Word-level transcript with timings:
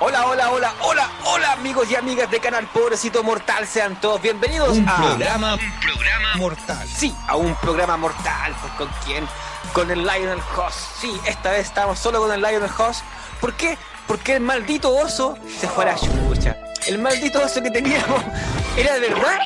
Hola, 0.00 0.26
hola, 0.26 0.50
hola, 0.50 0.74
hola, 0.80 1.10
hola 1.24 1.52
amigos 1.52 1.90
y 1.90 1.96
amigas 1.96 2.30
de 2.30 2.40
Canal 2.40 2.66
Pobrecito 2.66 3.22
Mortal, 3.22 3.66
sean 3.66 4.00
todos 4.00 4.20
bienvenidos 4.22 4.76
Un 4.76 4.88
a 4.88 4.96
programa, 4.96 5.54
un 5.54 5.80
programa 5.80 6.34
mortal. 6.36 6.88
Sí, 6.88 7.14
a 7.26 7.36
un 7.36 7.54
programa 7.56 7.96
mortal, 7.96 8.54
pues 8.60 8.72
con 8.74 8.88
quién, 9.04 9.26
con 9.72 9.90
el 9.90 10.02
Lionel 10.02 10.40
Hoss. 10.56 10.74
Sí, 11.00 11.20
esta 11.26 11.50
vez 11.50 11.66
estamos 11.66 11.98
solo 11.98 12.20
con 12.20 12.32
el 12.32 12.40
Lionel 12.40 12.70
Hoss. 12.78 13.02
¿Por 13.40 13.54
qué? 13.54 13.76
Porque 14.06 14.34
el 14.34 14.40
maldito 14.40 14.94
oso 14.94 15.36
se 15.58 15.68
fue 15.68 15.84
a 15.84 15.92
la 15.92 15.96
chucha. 15.96 16.56
El 16.86 16.98
maldito 16.98 17.42
oso 17.42 17.62
que 17.62 17.70
teníamos 17.70 18.22
era 18.76 18.94
de 18.94 19.00
verdad. 19.00 19.38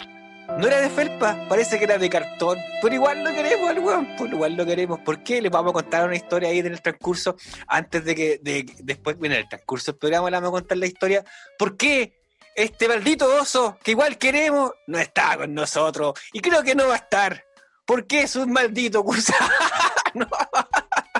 No 0.59 0.66
era 0.66 0.80
de 0.80 0.91
felpa, 0.91 1.47
parece 1.48 1.79
que 1.79 1.84
era 1.84 1.98
de 1.98 2.11
cartón, 2.11 2.59
pero 2.80 2.95
igual 2.95 3.24
lo 3.24 3.30
queremos 3.33 3.69
al 3.69 3.79
weón, 3.79 4.09
pues 4.16 4.30
igual 4.33 4.55
lo 4.55 4.66
queremos. 4.66 5.00
¿Por 5.00 5.22
qué? 5.22 5.41
Les 5.41 5.50
vamos 5.50 5.70
a 5.70 5.75
contar 5.75 6.05
una 6.05 6.14
historia 6.14 6.50
ahí 6.50 6.59
en 6.59 6.67
el 6.67 6.83
transcurso, 6.83 7.36
antes 7.67 8.05
de 8.05 8.14
que, 8.14 8.39
de, 8.42 8.67
después, 8.81 9.17
en 9.22 9.33
el 9.33 9.48
transcurso 9.48 9.92
del 9.92 9.98
programa 9.98 10.31
le 10.31 10.36
vamos 10.36 10.48
a 10.48 10.61
contar 10.61 10.78
la 10.78 10.86
historia. 10.86 11.25
¿Por 11.59 11.77
qué 11.77 12.20
este 12.55 12.86
maldito 12.86 13.34
oso, 13.34 13.78
que 13.83 13.92
igual 13.92 14.19
queremos, 14.19 14.72
no 14.86 14.98
está 14.98 15.36
con 15.36 15.55
nosotros? 15.55 16.14
Y 16.33 16.41
creo 16.41 16.62
que 16.62 16.75
no 16.75 16.87
va 16.87 16.94
a 16.94 16.98
estar. 16.98 17.44
¿Por 17.84 18.06
qué 18.06 18.22
es 18.22 18.37
un 18.37 18.53
maldito 18.53 19.03
cursa? 19.03 19.34
no. 20.14 20.28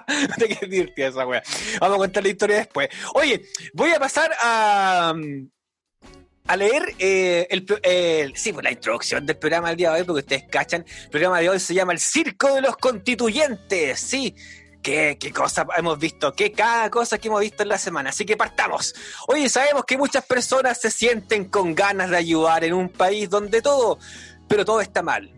¿De 0.37 0.49
qué 0.49 0.67
divertida 0.67 1.09
esa 1.09 1.27
wea? 1.27 1.43
Vamos 1.81 1.97
a 1.97 1.99
contar 1.99 2.23
la 2.23 2.29
historia 2.29 2.57
después. 2.59 2.89
Oye, 3.15 3.43
voy 3.73 3.91
a 3.91 3.99
pasar 3.99 4.33
a 4.41 5.15
a 6.47 6.57
leer 6.57 6.95
eh, 6.99 7.47
el, 7.51 7.67
el- 7.83 8.37
sí, 8.37 8.53
pues 8.53 8.65
la 8.65 8.73
introducción 8.73 9.25
del 9.25 9.37
programa 9.37 9.69
del 9.69 9.77
día 9.77 9.93
de 9.93 10.01
hoy, 10.01 10.07
porque 10.07 10.21
ustedes 10.21 10.45
cachan, 10.51 10.85
el 11.05 11.11
programa 11.11 11.41
de 11.41 11.49
hoy 11.49 11.61
se 11.61 11.75
llama 11.75 11.93
El 11.93 11.99
Circo 12.01 12.55
de 12.55 12.61
los 12.61 12.77
Constituyentes, 12.77 14.01
sí. 14.01 14.35
Qué, 14.83 15.17
qué 15.21 15.31
cosa 15.33 15.65
hemos 15.77 15.97
visto, 15.97 16.33
qué 16.33 16.51
cada 16.51 16.91
cosa 16.91 17.17
que 17.17 17.29
hemos 17.29 17.41
visto 17.41 17.63
en 17.63 17.69
la 17.69 17.79
semana. 17.79 18.11
Así 18.11 18.25
que 18.25 18.37
partamos. 18.37 18.93
Oye, 19.29 19.49
sabemos 19.49 19.85
que 19.85 19.97
muchas 19.97 20.25
personas 20.27 20.81
se 20.81 20.91
sienten 20.91 21.45
con 21.45 21.73
ganas 21.77 22.11
de 22.11 22.17
ayudar 22.17 22.65
en 22.65 22.75
un 22.75 22.89
país 22.89 23.31
donde 23.31 23.63
todo, 23.63 24.01
pero 24.49 24.65
todo 24.65 24.81
está 24.81 25.01
mal. 25.01 25.33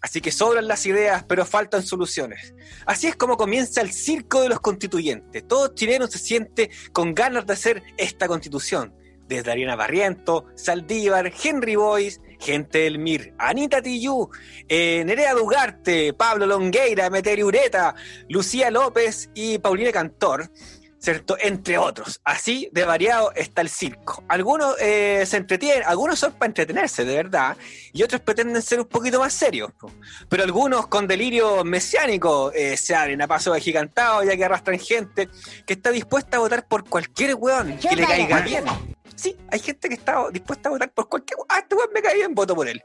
Así 0.00 0.22
que 0.22 0.32
sobran 0.32 0.66
las 0.66 0.86
ideas, 0.86 1.24
pero 1.28 1.44
faltan 1.44 1.82
soluciones. 1.84 2.54
Así 2.86 3.06
es 3.08 3.16
como 3.16 3.36
comienza 3.36 3.82
el 3.82 3.92
circo 3.92 4.40
de 4.40 4.48
los 4.48 4.60
constituyentes. 4.60 5.46
Todo 5.46 5.74
chileno 5.74 6.06
se 6.06 6.18
siente 6.18 6.70
con 6.94 7.12
ganas 7.14 7.44
de 7.46 7.52
hacer 7.52 7.82
esta 7.98 8.26
constitución 8.26 8.94
desde 9.28 9.50
Ariana 9.50 9.76
Barriento, 9.76 10.46
Saldívar, 10.54 11.32
Henry 11.42 11.76
Boyce, 11.76 12.20
Gente 12.38 12.78
del 12.80 12.98
Mir, 12.98 13.34
Anita 13.38 13.80
Tillú, 13.80 14.28
eh, 14.68 15.02
Nerea 15.04 15.34
Dugarte, 15.34 16.12
Pablo 16.12 16.46
Longueira, 16.46 17.10
Meteri 17.10 17.42
Ureta, 17.42 17.94
Lucía 18.28 18.70
López 18.70 19.30
y 19.34 19.58
Paulina 19.58 19.90
Cantor, 19.90 20.50
¿cierto? 20.98 21.36
Entre 21.40 21.78
otros. 21.78 22.20
Así 22.24 22.68
de 22.72 22.84
variado 22.84 23.32
está 23.34 23.62
el 23.62 23.68
circo. 23.68 24.24
Algunos 24.28 24.76
eh, 24.80 25.24
se 25.26 25.36
entretienen, 25.36 25.84
algunos 25.86 26.18
son 26.18 26.32
para 26.32 26.46
entretenerse, 26.46 27.04
de 27.04 27.16
verdad, 27.16 27.56
y 27.92 28.02
otros 28.02 28.20
pretenden 28.20 28.60
ser 28.62 28.80
un 28.80 28.86
poquito 28.86 29.20
más 29.20 29.32
serios. 29.32 29.70
Pero 30.28 30.42
algunos 30.42 30.88
con 30.88 31.06
delirio 31.06 31.64
mesiánico 31.64 32.52
eh, 32.52 32.76
se 32.76 32.94
abren 32.94 33.22
a 33.22 33.26
paso 33.26 33.52
agigantado, 33.54 34.24
ya 34.24 34.36
que 34.36 34.44
arrastran 34.44 34.78
gente 34.78 35.28
que 35.66 35.74
está 35.74 35.90
dispuesta 35.90 36.36
a 36.36 36.40
votar 36.40 36.66
por 36.66 36.84
cualquier 36.88 37.34
weón 37.34 37.78
que 37.78 37.96
le 37.96 38.04
caiga 38.04 38.40
bien. 38.40 38.64
Sí, 39.14 39.36
hay 39.50 39.58
gente 39.60 39.88
que 39.88 39.94
está 39.94 40.28
dispuesta 40.30 40.68
a 40.68 40.72
votar 40.72 40.92
por 40.92 41.08
cualquier. 41.08 41.38
Ah, 41.48 41.60
este 41.60 41.74
weón 41.74 41.90
me 41.92 42.02
cae 42.02 42.14
bien, 42.14 42.34
voto 42.34 42.54
por 42.54 42.68
él. 42.68 42.82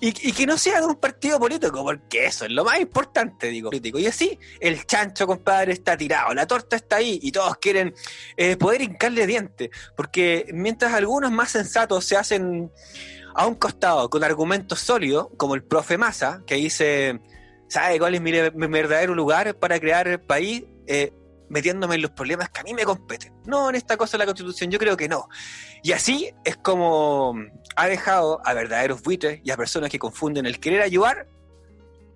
Y, 0.00 0.12
que 0.12 0.46
no 0.46 0.58
sea 0.58 0.80
de 0.80 0.86
un 0.86 0.96
partido 0.96 1.38
político, 1.38 1.82
porque 1.82 2.26
eso 2.26 2.44
es 2.44 2.50
lo 2.50 2.64
más 2.64 2.80
importante, 2.80 3.48
digo, 3.48 3.70
político. 3.70 3.98
Y 3.98 4.06
así, 4.06 4.38
el 4.60 4.84
chancho, 4.86 5.26
compadre, 5.26 5.72
está 5.72 5.96
tirado, 5.96 6.34
la 6.34 6.46
torta 6.46 6.76
está 6.76 6.96
ahí 6.96 7.18
y 7.22 7.32
todos 7.32 7.56
quieren 7.58 7.94
eh, 8.36 8.56
poder 8.56 8.82
hincarle 8.82 9.26
dientes. 9.26 9.70
Porque 9.96 10.46
mientras 10.52 10.92
algunos 10.92 11.30
más 11.30 11.50
sensatos 11.50 12.04
se 12.04 12.16
hacen 12.16 12.70
a 13.34 13.46
un 13.46 13.54
costado 13.54 14.10
con 14.10 14.24
argumentos 14.24 14.80
sólidos, 14.80 15.28
como 15.36 15.54
el 15.54 15.62
profe 15.62 15.96
Massa, 15.96 16.42
que 16.46 16.56
dice: 16.56 17.20
¿Sabe 17.68 17.98
cuál 17.98 18.14
es 18.14 18.20
mi, 18.20 18.32
mi 18.32 18.66
verdadero 18.66 19.14
lugar 19.14 19.54
para 19.58 19.78
crear 19.78 20.08
el 20.08 20.20
país? 20.20 20.64
Eh, 20.86 21.12
metiéndome 21.50 21.96
en 21.96 22.02
los 22.02 22.12
problemas 22.12 22.48
que 22.48 22.60
a 22.60 22.62
mí 22.62 22.72
me 22.72 22.84
competen. 22.84 23.34
No 23.44 23.68
en 23.68 23.74
esta 23.74 23.96
cosa 23.98 24.12
de 24.12 24.18
la 24.20 24.26
constitución, 24.26 24.70
yo 24.70 24.78
creo 24.78 24.96
que 24.96 25.08
no. 25.08 25.28
Y 25.82 25.92
así 25.92 26.32
es 26.44 26.56
como 26.56 27.34
ha 27.76 27.86
dejado 27.88 28.40
a 28.44 28.54
verdaderos 28.54 29.02
buitres 29.02 29.40
y 29.44 29.50
a 29.50 29.56
personas 29.56 29.90
que 29.90 29.98
confunden 29.98 30.46
el 30.46 30.58
querer 30.60 30.80
ayudar 30.80 31.28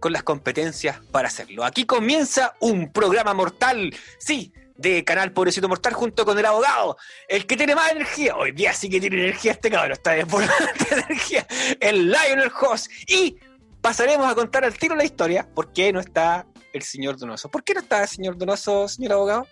con 0.00 0.12
las 0.12 0.22
competencias 0.22 1.00
para 1.10 1.28
hacerlo. 1.28 1.64
Aquí 1.64 1.84
comienza 1.84 2.54
un 2.60 2.92
programa 2.92 3.34
mortal, 3.34 3.94
sí, 4.18 4.52
de 4.76 5.04
Canal 5.04 5.32
Pobrecito 5.32 5.68
Mortal 5.68 5.92
junto 5.94 6.24
con 6.24 6.38
el 6.38 6.44
abogado, 6.46 6.96
el 7.28 7.46
que 7.46 7.56
tiene 7.56 7.74
más 7.74 7.90
energía. 7.92 8.36
Hoy 8.36 8.52
día 8.52 8.72
sí 8.72 8.88
que 8.88 9.00
tiene 9.00 9.16
energía 9.16 9.52
este 9.52 9.70
cabrón, 9.70 9.92
está 9.92 10.12
desbordante 10.12 10.84
de 10.94 11.00
energía. 11.00 11.46
El 11.80 12.10
Lionel 12.10 12.52
Hoss. 12.60 12.88
Y 13.06 13.36
pasaremos 13.80 14.30
a 14.30 14.34
contar 14.34 14.64
al 14.64 14.74
tiro 14.74 14.94
la 14.94 15.04
historia, 15.04 15.48
por 15.54 15.72
qué 15.72 15.92
no 15.92 16.00
está 16.00 16.46
el 16.74 16.82
señor 16.82 17.16
Donoso. 17.16 17.48
¿Por 17.50 17.62
qué 17.62 17.72
no 17.72 17.80
está 17.80 18.02
el 18.02 18.08
señor 18.08 18.36
Donoso, 18.36 18.88
señor 18.88 19.12
abogado? 19.12 19.46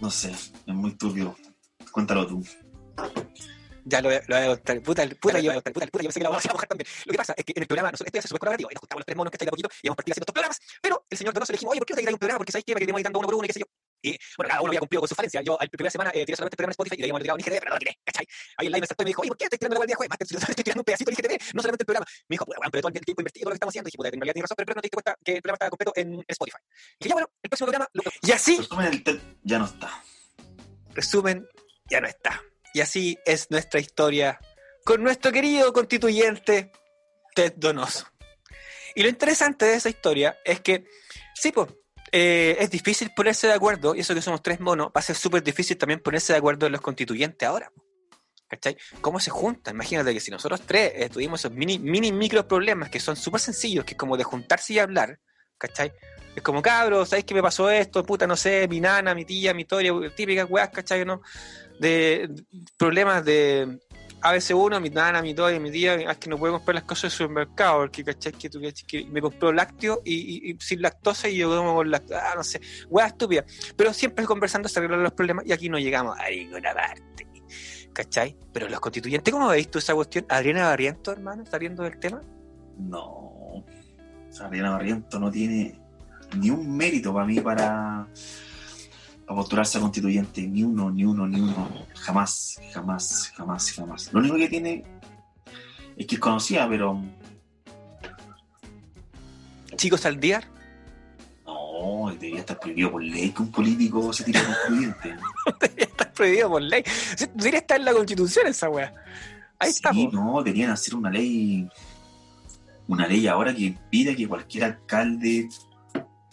No 0.00 0.10
sé, 0.10 0.30
es 0.30 0.52
muy 0.66 0.96
turbio. 0.96 1.36
Cuéntalo 1.90 2.26
tú. 2.26 2.44
Ya 3.84 4.00
lo, 4.00 4.10
lo 4.10 4.16
voy 4.28 4.36
a 4.36 4.46
contar. 4.48 4.82
Puta, 4.82 5.08
puta, 5.20 5.40
yo, 5.40 5.52
puta, 5.54 5.72
puta, 5.72 5.86
yo 5.86 5.90
pensé 5.92 6.20
que 6.20 6.24
la 6.24 6.40
se 6.40 6.48
iba 6.48 6.52
a 6.52 6.54
mojar 6.54 6.68
también. 6.68 6.88
Lo 7.04 7.12
que 7.12 7.18
pasa 7.18 7.34
es 7.36 7.44
que 7.44 7.52
en 7.54 7.62
el 7.62 7.66
programa, 7.66 7.90
nosotros, 7.90 8.06
este 8.06 8.18
hace 8.18 8.28
súper 8.28 8.40
colaborativo, 8.40 8.70
y 8.70 8.74
nos 8.74 8.80
juntamos 8.80 9.00
los 9.00 9.06
tres 9.06 9.16
monos 9.16 9.30
que 9.30 9.36
está 9.36 9.44
ahí 9.44 9.46
de 9.46 9.50
a 9.50 9.56
poquito 9.56 9.68
y 9.82 9.88
vamos 9.88 9.94
a 9.94 9.96
partir 9.96 10.12
haciendo 10.12 10.24
estos 10.24 10.34
programas. 10.34 10.58
Pero 10.80 11.04
el 11.10 11.18
señor 11.18 11.34
Donoso 11.34 11.52
le 11.52 11.56
dijimos, 11.56 11.72
oye, 11.72 11.80
¿por 11.80 11.86
qué 11.86 11.92
no 11.92 11.96
te 11.96 12.02
quitas 12.02 12.14
un 12.14 12.18
programa? 12.18 12.38
Porque 12.38 12.52
sabéis 12.52 12.64
que 12.64 12.74
me 12.74 12.80
quedemos 12.80 12.98
editando 13.00 13.18
uno 13.18 13.26
por 13.26 13.34
uno 13.34 13.44
y 13.44 13.48
qué 13.48 13.52
sé 13.54 13.60
yo. 13.60 13.66
Y 14.06 14.18
bueno, 14.36 14.48
cada 14.48 14.60
uno 14.62 14.70
había 14.70 14.80
cumplido 14.80 15.00
con 15.00 15.08
su 15.08 15.14
falencia. 15.14 15.42
Yo, 15.42 15.56
la 15.60 15.66
primera 15.66 15.90
semana, 15.90 16.10
eh, 16.14 16.24
tiré 16.24 16.36
solamente 16.36 16.54
el 16.54 16.56
programa 16.56 16.70
en 16.70 16.76
Spotify 16.78 16.94
y 16.94 16.98
de 16.98 17.04
ahí 17.04 17.10
hemos 17.10 17.22
tirado 17.22 17.34
un 17.36 17.40
IGTV, 17.40 17.58
pero 17.58 17.70
no 17.70 17.74
lo 17.76 17.78
tiré, 17.80 17.98
¿cachai? 18.04 18.26
Ahí 18.58 18.66
el 18.66 18.72
live 18.72 18.80
me 18.82 18.86
saltó 18.86 19.02
y 19.02 19.04
me 19.04 19.08
dijo, 19.10 19.22
oye, 19.22 19.28
¿por 19.28 19.36
qué 19.38 19.44
estás 19.44 19.58
tirando 19.58 19.74
la 19.74 19.78
guardia 19.80 19.96
juez? 19.96 20.08
Más 20.08 20.18
que 20.18 20.24
estoy 20.24 20.64
tirando 20.64 20.80
un 20.80 20.84
pedacito 20.84 21.10
del 21.10 21.18
IGTV, 21.18 21.54
no 21.54 21.62
solamente 21.62 21.82
el 21.82 21.86
programa. 21.86 22.06
Me 22.28 22.34
dijo, 22.34 22.44
bueno, 22.46 22.60
pero 22.70 22.80
todo 22.82 22.88
el 22.94 23.04
tiempo 23.04 23.20
invertido 23.22 23.42
todo 23.44 23.50
lo 23.50 23.54
que 23.54 23.56
estamos 23.56 23.72
haciendo. 23.72 23.88
Y 23.88 23.90
dije, 23.90 23.96
puta, 23.98 24.08
en 24.08 24.20
realidad 24.20 24.34
tienes 24.34 24.44
razón, 24.46 24.56
pero, 24.56 24.66
pero 24.66 24.76
no 24.76 24.82
te 24.82 24.86
diste 24.86 24.96
cuenta 24.96 25.12
que 25.24 25.32
el 25.36 25.42
programa 25.42 25.56
estaba 25.56 25.70
completo 25.70 25.92
en, 25.96 26.08
Spotify. 26.28 26.58
Y 26.62 27.04
dije, 27.04 27.08
ya 27.10 27.14
bueno, 27.14 27.28
el 27.42 27.50
próximo 27.50 27.66
programa. 27.66 27.86
lo- 27.92 28.02
Y 28.22 28.30
así, 28.32 28.56
Resumen, 28.58 28.86
el 28.86 29.20
ya 29.42 29.58
no 29.58 29.64
está. 29.66 29.90
resumen, 30.94 31.48
ya 31.90 32.00
no 32.00 32.06
está. 32.08 32.42
Y 32.74 32.80
así 32.80 33.18
es 33.24 33.50
nuestra 33.50 33.80
historia 33.80 34.38
con 34.84 35.02
nuestro 35.02 35.32
querido 35.32 35.72
constituyente 35.72 36.72
Ted 37.34 37.54
Donoso. 37.56 38.06
Y 38.94 39.02
lo 39.02 39.08
interesante 39.08 39.66
de 39.66 39.74
esa 39.74 39.88
historia 39.88 40.38
es 40.44 40.60
que, 40.60 40.84
sí, 41.34 41.52
pues, 41.52 41.68
eh, 42.18 42.56
es 42.60 42.70
difícil 42.70 43.10
ponerse 43.14 43.46
de 43.46 43.52
acuerdo, 43.52 43.94
y 43.94 44.00
eso 44.00 44.14
que 44.14 44.22
somos 44.22 44.42
tres 44.42 44.58
monos, 44.58 44.86
va 44.86 45.00
a 45.00 45.02
ser 45.02 45.16
súper 45.16 45.42
difícil 45.42 45.76
también 45.76 46.00
ponerse 46.00 46.32
de 46.32 46.38
acuerdo 46.38 46.64
en 46.64 46.72
los 46.72 46.80
constituyentes 46.80 47.46
ahora. 47.46 47.70
¿Cachai? 48.48 48.78
¿Cómo 49.02 49.20
se 49.20 49.28
juntan? 49.28 49.74
Imagínate 49.74 50.14
que 50.14 50.20
si 50.20 50.30
nosotros 50.30 50.62
tres 50.64 50.92
eh, 50.94 51.10
tuvimos 51.10 51.40
esos 51.40 51.52
mini, 51.52 51.78
mini 51.78 52.12
micro 52.12 52.48
problemas 52.48 52.88
que 52.88 53.00
son 53.00 53.16
súper 53.16 53.42
sencillos, 53.42 53.84
que 53.84 53.90
es 53.90 53.98
como 53.98 54.16
de 54.16 54.24
juntarse 54.24 54.72
y 54.72 54.78
hablar, 54.78 55.18
¿cachai? 55.58 55.92
Es 56.34 56.42
como, 56.42 56.62
cabros, 56.62 57.10
¿sabéis 57.10 57.26
qué 57.26 57.34
me 57.34 57.42
pasó 57.42 57.68
esto? 57.70 58.02
Puta, 58.02 58.26
no 58.26 58.34
sé, 58.34 58.66
mi 58.66 58.80
nana, 58.80 59.14
mi 59.14 59.26
tía, 59.26 59.52
mi 59.52 59.66
toria, 59.66 59.92
típicas 60.16 60.46
weas, 60.48 60.70
¿cachai? 60.70 61.04
¿No? 61.04 61.20
De 61.78 62.30
problemas 62.78 63.26
de 63.26 63.78
ABC1, 64.20 64.80
mi 64.80 64.90
nana, 64.90 65.22
mi 65.22 65.34
toria, 65.34 65.60
mi 65.60 65.70
tía, 65.70 65.94
es 65.94 66.18
que 66.18 66.28
no 66.28 66.38
puedo 66.38 66.54
comprar 66.54 66.74
las 66.76 66.84
cosas 66.84 67.04
en 67.04 67.06
el 67.06 67.12
supermercado, 67.12 67.78
porque, 67.80 68.04
¿cachai? 68.04 68.32
Que, 68.32 68.50
tú, 68.50 68.60
que 68.86 69.04
me 69.06 69.20
compró 69.20 69.52
lácteo 69.52 70.02
y, 70.04 70.56
sin 70.60 70.82
lactosa 70.82 71.28
y 71.28 71.36
yo 71.36 71.48
como 71.48 71.74
con 71.74 71.90
lactosa, 71.90 72.32
ah, 72.32 72.34
no 72.36 72.42
sé, 72.42 72.60
weas 72.88 73.12
estúpidas. 73.12 73.44
Pero 73.76 73.92
siempre 73.92 74.24
conversando 74.24 74.68
se 74.68 74.78
arreglan 74.78 75.02
los 75.02 75.12
problemas 75.12 75.46
y 75.46 75.52
aquí 75.52 75.68
no 75.68 75.78
llegamos 75.78 76.18
a 76.18 76.28
ninguna 76.30 76.74
parte. 76.74 77.26
¿Cachai? 77.92 78.36
Pero 78.52 78.68
los 78.68 78.80
constituyentes, 78.80 79.32
¿cómo 79.32 79.48
veis 79.48 79.70
tú 79.70 79.78
esa 79.78 79.94
cuestión? 79.94 80.26
Adriana 80.28 80.68
Barriento, 80.68 81.12
hermano, 81.12 81.44
saliendo 81.46 81.82
del 81.82 81.98
tema. 81.98 82.20
No. 82.78 83.64
Adriana 84.38 84.70
Barriento 84.72 85.18
no 85.18 85.30
tiene 85.30 85.80
ni 86.38 86.50
un 86.50 86.76
mérito 86.76 87.14
para 87.14 87.26
mí 87.26 87.40
para, 87.40 88.06
para 89.26 89.36
postularse 89.36 89.78
a 89.78 89.80
constituyente. 89.80 90.46
Ni 90.46 90.62
uno, 90.62 90.90
ni 90.90 91.04
uno, 91.04 91.26
ni 91.26 91.40
uno. 91.40 91.68
Jamás, 91.94 92.60
jamás, 92.72 93.32
jamás, 93.36 93.72
jamás. 93.72 94.12
Lo 94.12 94.20
único 94.20 94.36
que 94.36 94.48
tiene 94.48 94.84
es 95.96 96.06
que 96.06 96.14
es 96.14 96.20
conocida, 96.20 96.68
pero 96.68 97.02
Chico 99.76 99.96
Saldíar? 99.96 100.44
No, 101.44 102.10
debería 102.10 102.40
estar 102.40 102.58
prohibido 102.58 102.90
por 102.90 103.02
ley 103.02 103.30
que 103.30 103.42
un 103.42 103.50
político 103.50 104.12
se 104.12 104.24
tire 104.24 104.40
constituyente. 104.42 105.16
debería 105.60 105.84
estar 105.84 106.12
prohibido 106.12 106.48
por 106.48 106.62
ley. 106.62 106.82
Debería 107.34 107.60
estar 107.60 107.78
en 107.78 107.84
la 107.84 107.92
constitución 107.92 108.46
esa 108.46 108.68
weá. 108.68 108.92
Ahí 109.58 109.70
sí, 109.70 109.76
está. 109.76 109.90
po. 109.92 110.10
no, 110.12 110.42
deberían 110.42 110.70
hacer 110.70 110.94
una 110.94 111.10
ley, 111.10 111.68
una 112.88 113.06
ley 113.06 113.26
ahora 113.26 113.54
que 113.54 113.62
impida 113.62 114.14
que 114.14 114.26
cualquier 114.26 114.64
alcalde, 114.64 115.48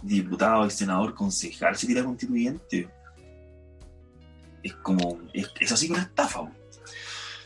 diputado, 0.03 0.69
senador, 0.69 1.13
concejal 1.15 1.75
se 1.75 1.87
tire 1.87 2.03
constituyente. 2.03 2.89
Es 4.61 4.73
como, 4.75 5.19
es, 5.33 5.49
es 5.59 5.71
así 5.71 5.89
una 5.89 6.03
estafa. 6.03 6.51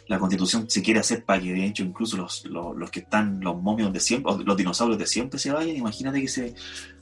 La 0.07 0.19
constitución 0.19 0.69
se 0.69 0.81
quiere 0.81 1.01
hacer 1.01 1.25
para 1.25 1.41
que 1.41 1.51
de 1.51 1.65
hecho 1.65 1.83
incluso 1.83 2.17
los, 2.17 2.45
los, 2.45 2.89
que 2.89 3.01
están, 3.01 3.41
los 3.41 3.61
momios 3.61 3.91
de 3.91 3.99
siempre, 3.99 4.33
los 4.45 4.57
dinosaurios 4.57 4.97
de 4.97 5.05
siempre 5.05 5.39
se 5.39 5.51
vayan. 5.51 5.75
Imagínate 5.75 6.21
que 6.21 6.27
se 6.27 6.55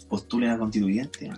postulen 0.09 0.51
a 0.51 0.57
constituyente. 0.57 1.31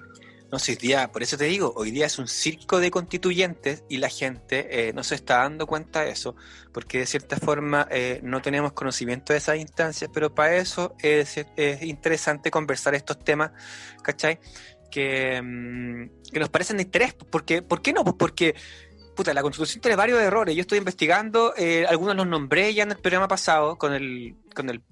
No 0.51 0.59
sé, 0.59 0.71
hoy 0.71 0.77
día, 0.77 1.11
por 1.11 1.23
eso 1.23 1.37
te 1.37 1.43
digo, 1.43 1.73
hoy 1.75 1.91
día 1.91 2.05
es 2.05 2.19
un 2.19 2.27
circo 2.27 2.79
de 2.79 2.89
constituyentes 2.89 3.83
y 3.89 3.97
la 3.97 4.07
gente 4.07 4.87
eh, 4.87 4.93
no 4.93 5.03
se 5.03 5.15
está 5.15 5.39
dando 5.39 5.67
cuenta 5.67 6.01
de 6.03 6.11
eso, 6.11 6.35
porque 6.71 6.99
de 6.99 7.05
cierta 7.05 7.35
forma 7.37 7.85
eh, 7.91 8.21
no 8.23 8.41
tenemos 8.41 8.71
conocimiento 8.71 9.33
de 9.33 9.39
esas 9.39 9.57
instancias, 9.57 10.09
pero 10.13 10.33
para 10.33 10.55
eso 10.55 10.95
es, 10.99 11.45
es 11.57 11.81
interesante 11.81 12.49
conversar 12.49 12.95
estos 12.95 13.19
temas, 13.19 13.51
¿cachai? 14.01 14.39
Que, 14.89 15.41
mm, 15.41 16.31
que 16.31 16.39
nos 16.39 16.49
parecen 16.49 16.77
de 16.77 16.83
interés, 16.83 17.13
porque, 17.13 17.61
¿por 17.61 17.81
qué 17.81 17.91
no? 17.91 18.05
Pues 18.05 18.15
porque 18.17 18.55
puta, 19.17 19.33
la 19.33 19.41
constitución 19.41 19.81
tiene 19.81 19.95
varios 19.95 20.19
errores. 20.21 20.55
Yo 20.55 20.61
estoy 20.61 20.77
investigando, 20.77 21.53
eh, 21.57 21.85
algunos 21.89 22.15
los 22.15 22.27
nombré 22.27 22.73
ya 22.73 22.83
en 22.83 22.91
el 22.91 22.97
programa 22.99 23.27
pasado 23.27 23.75
con 23.75 23.93
el, 23.93 24.35
con 24.55 24.69
el, 24.69 24.83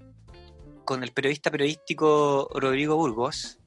con 0.84 1.04
el 1.04 1.12
periodista 1.12 1.52
periodístico 1.52 2.50
Rodrigo 2.56 2.96
Burgos, 2.96 3.60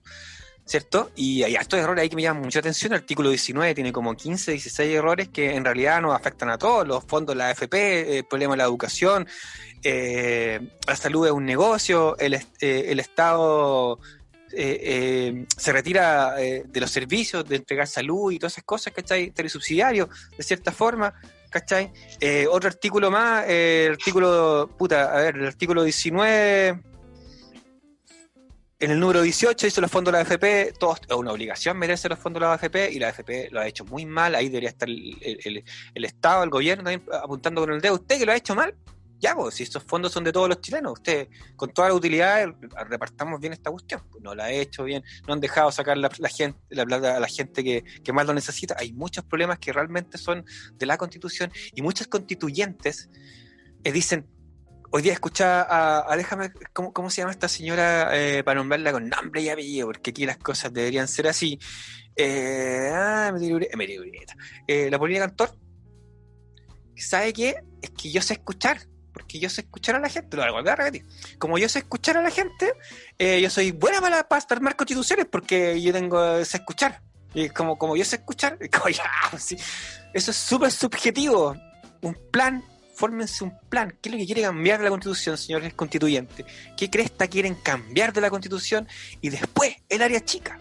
¿cierto? 0.68 1.10
Y 1.16 1.42
hay 1.42 1.54
estos 1.54 1.80
errores 1.80 2.02
ahí 2.02 2.10
que 2.10 2.16
me 2.16 2.22
llaman 2.22 2.42
mucha 2.42 2.58
atención. 2.58 2.92
El 2.92 2.98
artículo 2.98 3.30
19 3.30 3.74
tiene 3.74 3.90
como 3.90 4.14
15, 4.14 4.52
16 4.52 4.94
errores 4.94 5.28
que 5.28 5.56
en 5.56 5.64
realidad 5.64 6.02
nos 6.02 6.14
afectan 6.14 6.50
a 6.50 6.58
todos, 6.58 6.86
los 6.86 7.04
fondos 7.04 7.34
de 7.34 7.38
la 7.38 7.48
AFP, 7.48 8.18
el 8.18 8.24
problema 8.24 8.52
de 8.52 8.58
la 8.58 8.64
educación, 8.64 9.26
eh, 9.82 10.60
la 10.86 10.94
salud 10.94 11.26
es 11.26 11.32
un 11.32 11.46
negocio, 11.46 12.18
el, 12.18 12.34
eh, 12.34 12.40
el 12.60 13.00
Estado 13.00 13.98
eh, 14.52 14.80
eh, 14.82 15.46
se 15.56 15.72
retira 15.72 16.34
eh, 16.38 16.64
de 16.66 16.80
los 16.80 16.90
servicios 16.90 17.48
de 17.48 17.56
entregar 17.56 17.86
salud 17.86 18.30
y 18.30 18.38
todas 18.38 18.52
esas 18.52 18.64
cosas, 18.64 18.92
¿cachai? 18.92 19.30
Telesubsidiario, 19.30 20.10
de 20.36 20.42
cierta 20.42 20.70
forma, 20.70 21.14
¿cachai? 21.48 21.92
Eh, 22.20 22.46
otro 22.50 22.68
artículo 22.68 23.10
más, 23.10 23.46
eh, 23.48 23.86
el 23.86 23.92
artículo, 23.92 24.70
puta, 24.76 25.16
a 25.16 25.22
ver, 25.22 25.36
el 25.36 25.46
artículo 25.46 25.82
19, 25.82 26.82
en 28.80 28.90
el 28.92 29.00
número 29.00 29.22
18 29.22 29.66
dice 29.66 29.80
los 29.80 29.90
fondos 29.90 30.12
de 30.12 30.18
la 30.18 30.22
AFP, 30.24 30.72
todos, 30.78 31.00
es 31.08 31.16
una 31.16 31.32
obligación 31.32 31.76
meterse 31.78 32.08
los 32.08 32.18
fondos 32.18 32.40
de 32.40 32.46
la 32.46 32.52
AFP 32.54 32.92
y 32.92 32.98
la 33.00 33.08
AFP 33.08 33.48
lo 33.50 33.60
ha 33.60 33.66
hecho 33.66 33.84
muy 33.84 34.06
mal, 34.06 34.34
ahí 34.36 34.48
debería 34.48 34.68
estar 34.68 34.88
el, 34.88 35.16
el- 35.20 35.64
el- 35.94 36.04
Estado, 36.04 36.44
el 36.44 36.50
gobierno 36.50 36.84
también 36.84 37.02
apuntando 37.12 37.60
con 37.62 37.72
el 37.72 37.80
dedo, 37.80 37.94
usted 37.94 38.18
que 38.18 38.26
lo 38.26 38.30
ha 38.32 38.36
hecho 38.36 38.54
mal, 38.54 38.74
ya, 39.20 39.34
pues, 39.34 39.56
si 39.56 39.64
estos 39.64 39.82
fondos 39.82 40.12
son 40.12 40.22
de 40.22 40.30
todos 40.32 40.48
los 40.48 40.60
chilenos, 40.60 40.92
usted 40.92 41.26
con 41.56 41.72
toda 41.72 41.88
la 41.88 41.94
utilidad 41.94 42.46
repartamos 42.88 43.40
bien 43.40 43.52
esta 43.52 43.68
cuestión, 43.68 44.00
pues 44.12 44.22
no 44.22 44.32
la 44.32 44.44
ha 44.44 44.50
hecho 44.52 44.84
bien, 44.84 45.02
no 45.26 45.34
han 45.34 45.40
dejado 45.40 45.72
sacar 45.72 45.98
la, 45.98 46.08
gente, 46.28 46.56
la 46.70 46.86
plata 46.86 47.16
a 47.16 47.20
la 47.20 47.26
gente 47.26 47.64
que, 47.64 47.82
que 48.04 48.12
más 48.12 48.26
lo 48.26 48.32
necesita, 48.32 48.76
hay 48.78 48.92
muchos 48.92 49.24
problemas 49.24 49.58
que 49.58 49.72
realmente 49.72 50.18
son 50.18 50.44
de 50.74 50.86
la 50.86 50.96
constitución 50.96 51.50
y 51.74 51.82
muchos 51.82 52.06
constituyentes 52.06 53.10
eh, 53.82 53.90
dicen, 53.90 54.24
hoy 54.90 55.02
día 55.02 55.12
escuchaba 55.12 55.62
a, 55.62 56.12
a- 56.12 56.16
déjame, 56.16 56.50
¿cómo, 56.72 56.92
cómo 56.92 57.10
se 57.10 57.20
llama 57.22 57.32
esta 57.32 57.48
señora 57.48 58.10
eh, 58.16 58.42
para 58.44 58.58
nombrarla 58.60 58.92
con 58.92 59.08
nombre 59.08 59.42
y 59.42 59.48
apellido? 59.48 59.86
Porque 59.88 60.10
aquí 60.10 60.26
las 60.26 60.38
cosas 60.38 60.72
deberían 60.72 61.08
ser 61.08 61.28
así. 61.28 61.58
Eh, 62.16 62.90
ah, 62.92 63.26
Emilia 63.30 63.54
Ure- 63.56 63.68
Emilia 63.72 64.00
Ureta. 64.00 64.34
Eh, 64.66 64.88
la 64.90 64.98
Polina 64.98 65.20
Cantor, 65.20 65.56
¿sabe 66.96 67.32
qué? 67.32 67.56
Es 67.82 67.90
que 67.90 68.10
yo 68.10 68.20
sé 68.22 68.34
escuchar, 68.34 68.80
porque 69.12 69.38
yo 69.38 69.48
sé 69.48 69.62
escuchar 69.62 69.96
a 69.96 70.00
la 70.00 70.08
gente, 70.08 70.36
lo 70.36 70.52
voy 70.52 70.68
a 70.68 70.74
repetir. 70.76 71.06
Como 71.38 71.58
yo 71.58 71.68
sé 71.68 71.80
escuchar 71.80 72.16
a 72.16 72.22
la 72.22 72.30
gente, 72.30 72.72
eh, 73.18 73.40
yo 73.40 73.50
soy 73.50 73.70
buena 73.72 74.00
para, 74.00 74.26
para 74.28 74.44
armar 74.50 74.76
constituciones 74.76 75.26
porque 75.30 75.80
yo 75.80 75.92
tengo, 75.92 76.44
sé 76.44 76.58
escuchar. 76.58 77.02
Y 77.34 77.50
como, 77.50 77.76
como 77.78 77.94
yo 77.96 78.04
sé 78.04 78.16
escuchar, 78.16 78.58
eso 80.14 80.30
es 80.30 80.36
súper 80.36 80.70
subjetivo. 80.72 81.54
Un 82.00 82.16
plan, 82.32 82.64
fórmense 82.98 83.44
un 83.44 83.56
plan. 83.68 83.96
¿Qué 84.02 84.08
es 84.08 84.12
lo 84.12 84.18
que 84.18 84.26
quiere 84.26 84.42
cambiar 84.42 84.78
de 84.78 84.84
la 84.84 84.90
constitución, 84.90 85.38
señores 85.38 85.72
constituyentes? 85.74 86.44
¿Qué 86.76 86.90
cresta 86.90 87.28
quieren 87.28 87.54
cambiar 87.54 88.12
de 88.12 88.20
la 88.20 88.28
constitución? 88.28 88.88
Y 89.20 89.30
después, 89.30 89.76
el 89.88 90.02
área 90.02 90.20
chica. 90.24 90.58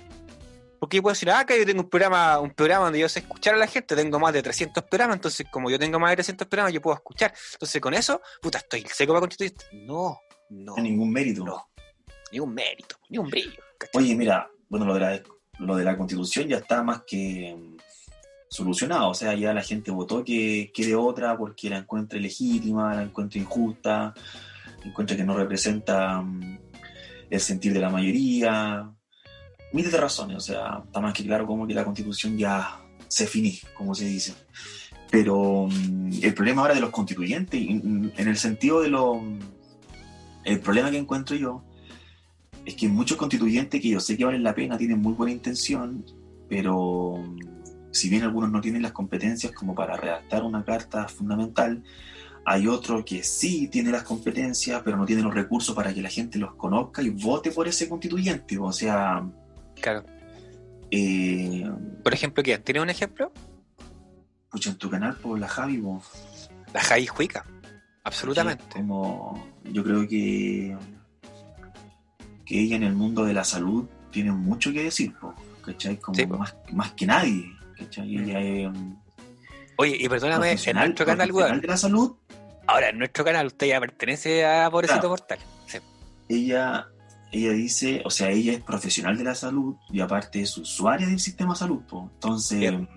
Porque 0.79 0.97
yo 0.97 1.01
puedo 1.01 1.13
decir, 1.13 1.31
ah, 1.31 1.39
acá 1.39 1.57
yo 1.57 1.65
tengo 1.65 1.81
un 1.81 1.89
programa, 1.89 2.39
un 2.39 2.51
programa 2.51 2.85
donde 2.85 2.99
yo 2.99 3.09
sé 3.09 3.19
escuchar 3.19 3.55
a 3.55 3.57
la 3.57 3.65
gente, 3.65 3.95
tengo 3.95 4.19
más 4.19 4.31
de 4.31 4.43
300 4.43 4.83
programas, 4.83 5.15
entonces 5.15 5.47
como 5.51 5.71
yo 5.71 5.79
tengo 5.79 5.99
más 5.99 6.11
de 6.11 6.17
300 6.17 6.47
programas, 6.47 6.71
yo 6.71 6.81
puedo 6.81 6.95
escuchar. 6.95 7.33
Entonces 7.53 7.81
con 7.81 7.95
eso, 7.95 8.21
puta, 8.39 8.59
estoy 8.59 8.85
seco 8.87 9.13
para 9.13 9.21
constituyente. 9.21 9.65
No, 9.73 10.19
no, 10.51 10.73
No 10.73 10.75
hay 10.77 10.83
ningún 10.83 11.11
mérito. 11.11 11.43
No. 11.43 11.71
ni 12.31 12.39
un 12.39 12.53
mérito, 12.53 12.97
ni 13.09 13.17
un 13.17 13.27
brillo. 13.27 13.63
¿cachai? 13.79 14.03
Oye, 14.03 14.15
mira, 14.15 14.47
bueno, 14.69 14.85
lo 14.85 14.93
de, 14.93 14.99
la, 14.99 15.23
lo 15.57 15.75
de 15.75 15.83
la 15.83 15.97
constitución 15.97 16.47
ya 16.47 16.57
está 16.57 16.83
más 16.83 17.01
que 17.07 17.57
solucionado. 18.49 19.09
O 19.09 19.13
sea, 19.13 19.33
ya 19.35 19.53
la 19.53 19.61
gente 19.61 19.91
votó 19.91 20.23
que 20.23 20.71
quiere 20.73 20.95
otra 20.95 21.37
porque 21.37 21.69
la 21.69 21.77
encuentra 21.77 22.19
ilegítima, 22.19 22.95
la 22.95 23.03
encuentra 23.03 23.39
injusta, 23.39 24.13
encuentra 24.83 25.15
que 25.15 25.23
no 25.23 25.35
representa 25.35 26.21
mm, 26.21 26.59
el 27.29 27.39
sentir 27.39 27.73
de 27.73 27.79
la 27.79 27.89
mayoría. 27.89 28.89
Miles 29.73 29.91
de 29.91 29.97
razones, 29.97 30.37
o 30.37 30.39
sea, 30.39 30.81
está 30.85 31.01
más 31.01 31.13
que 31.13 31.25
claro 31.25 31.45
como 31.45 31.67
que 31.67 31.73
la 31.73 31.83
constitución 31.83 32.37
ya 32.37 32.79
se 33.07 33.27
finí, 33.27 33.59
como 33.75 33.93
se 33.93 34.05
dice. 34.05 34.33
Pero 35.11 35.67
mm, 35.69 36.11
el 36.21 36.33
problema 36.33 36.61
ahora 36.61 36.75
de 36.75 36.81
los 36.81 36.89
constituyentes, 36.91 37.59
en 37.59 38.13
en 38.15 38.27
el 38.27 38.37
sentido 38.37 38.81
de 38.81 38.89
lo. 38.89 39.21
El 40.43 40.61
problema 40.61 40.89
que 40.89 40.97
encuentro 40.97 41.35
yo 41.35 41.63
es 42.65 42.75
que 42.75 42.87
muchos 42.87 43.17
constituyentes 43.17 43.81
que 43.81 43.89
yo 43.89 43.99
sé 43.99 44.17
que 44.17 44.25
valen 44.25 44.43
la 44.43 44.55
pena 44.55 44.77
tienen 44.77 45.01
muy 45.01 45.13
buena 45.13 45.33
intención, 45.33 46.05
pero 46.49 47.17
mm, 47.17 47.56
si 47.91 48.09
bien 48.09 48.23
algunos 48.23 48.51
no 48.51 48.61
tienen 48.61 48.81
las 48.81 48.91
competencias 48.91 49.51
como 49.53 49.73
para 49.75 49.97
redactar 49.97 50.43
una 50.43 50.63
carta 50.63 51.07
fundamental, 51.07 51.83
hay 52.45 52.67
otro 52.67 53.03
que 53.03 53.23
sí 53.23 53.67
tiene 53.67 53.91
las 53.91 54.03
competencias, 54.03 54.81
pero 54.83 54.95
no 54.97 55.05
tiene 55.05 55.21
los 55.21 55.33
recursos 55.33 55.75
para 55.75 55.93
que 55.93 56.01
la 56.01 56.09
gente 56.09 56.37
los 56.39 56.55
conozca 56.55 57.01
y 57.01 57.09
vote 57.09 57.51
por 57.51 57.67
ese 57.67 57.89
constituyente. 57.89 58.57
O 58.57 58.71
sea, 58.71 59.23
Claro. 59.81 60.03
eh, 60.91 61.69
Por 62.03 62.13
ejemplo, 62.13 62.41
¿quién? 62.43 62.61
¿Tiene 62.63 62.81
un 62.81 62.89
ejemplo? 62.89 63.31
pucha, 64.49 64.69
en 64.69 64.77
tu 64.77 64.89
canal, 64.89 65.15
por 65.17 65.37
la 65.37 65.47
Javi, 65.47 65.77
po, 65.77 66.01
La 66.73 66.81
Jai 66.81 67.05
Juica. 67.05 67.45
Absolutamente. 68.03 68.63
como 68.71 69.45
yo 69.65 69.83
creo 69.83 70.07
que 70.07 70.77
que 72.45 72.61
ella 72.61 72.77
en 72.77 72.83
el 72.83 72.93
mundo 72.95 73.25
de 73.25 73.33
la 73.33 73.43
salud 73.43 73.85
tiene 74.09 74.31
mucho 74.31 74.71
que 74.71 74.83
decir, 74.83 75.13
po, 75.19 75.33
¿cachai? 75.65 75.97
Como 75.99 76.15
Sí, 76.15 76.25
más, 76.25 76.55
más 76.71 76.93
que 76.93 77.05
nadie, 77.05 77.51
¿cachai? 77.77 78.17
Ella 78.17 78.39
es 78.41 78.67
um, 78.67 78.97
Oye, 79.77 79.97
y 79.99 80.09
perdóname, 80.09 80.51
en 80.65 80.75
nuestro 80.75 81.05
canal, 81.05 81.31
weón. 81.31 81.61
de 81.61 81.67
la 81.67 81.77
salud, 81.77 82.15
Ahora, 82.65 82.89
en 82.89 82.97
nuestro 82.97 83.23
canal 83.23 83.47
usted 83.47 83.67
ya 83.67 83.79
pertenece 83.79 84.45
a 84.45 84.69
Pobrecito 84.69 84.99
Claro. 84.99 85.09
Portal. 85.15 85.39
Sí. 85.67 85.77
ella, 86.27 86.87
ella 87.31 87.51
dice, 87.51 88.01
o 88.03 88.09
sea, 88.09 88.29
ella 88.29 88.53
es 88.53 88.61
profesional 88.61 89.17
de 89.17 89.23
la 89.23 89.35
salud 89.35 89.75
y 89.89 90.01
aparte 90.01 90.41
es 90.41 90.57
usuaria 90.57 91.07
del 91.07 91.19
sistema 91.19 91.53
de 91.53 91.59
salud, 91.59 91.81
po. 91.87 92.09
Entonces, 92.15 92.59
Bien. 92.59 92.89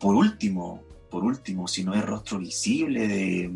por 0.00 0.14
último, 0.14 0.82
por 1.10 1.24
último, 1.24 1.68
si 1.68 1.84
no 1.84 1.92
es 1.94 2.02
rostro 2.04 2.38
visible 2.38 3.06
de 3.08 3.50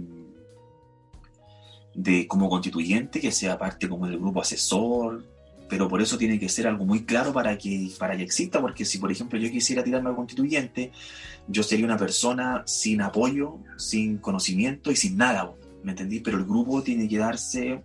de 1.95 2.29
como 2.29 2.49
constituyente, 2.49 3.21
que 3.21 3.33
sea 3.33 3.59
parte 3.59 3.89
como 3.89 4.07
del 4.07 4.19
grupo 4.19 4.41
asesor, 4.41 5.25
pero 5.69 5.89
por 5.89 6.01
eso 6.01 6.17
tiene 6.17 6.39
que 6.39 6.49
ser 6.49 6.67
algo 6.67 6.85
muy 6.85 7.05
claro 7.05 7.33
para 7.33 7.57
que, 7.59 7.91
para 7.99 8.17
que 8.17 8.23
exista, 8.23 8.61
porque 8.61 8.85
si 8.85 8.99
por 8.99 9.13
ejemplo 9.13 9.39
yo 9.39 9.51
quisiera 9.51 9.85
tirarme 9.85 10.11
al 10.11 10.17
constituyente, 10.17 10.93
yo 11.47 11.63
sería 11.63 11.85
una 11.85 11.99
persona 11.99 12.63
sin 12.67 13.03
apoyo, 13.03 13.59
sin 13.77 14.19
conocimiento 14.19 14.91
y 14.91 14.97
sin 14.97 15.17
nada, 15.17 15.53
¿me 15.83 15.93
entendí? 15.93 16.21
Pero 16.21 16.39
el 16.39 16.45
grupo 16.45 16.83
tiene 16.83 17.09
que 17.09 17.19
darse, 17.19 17.85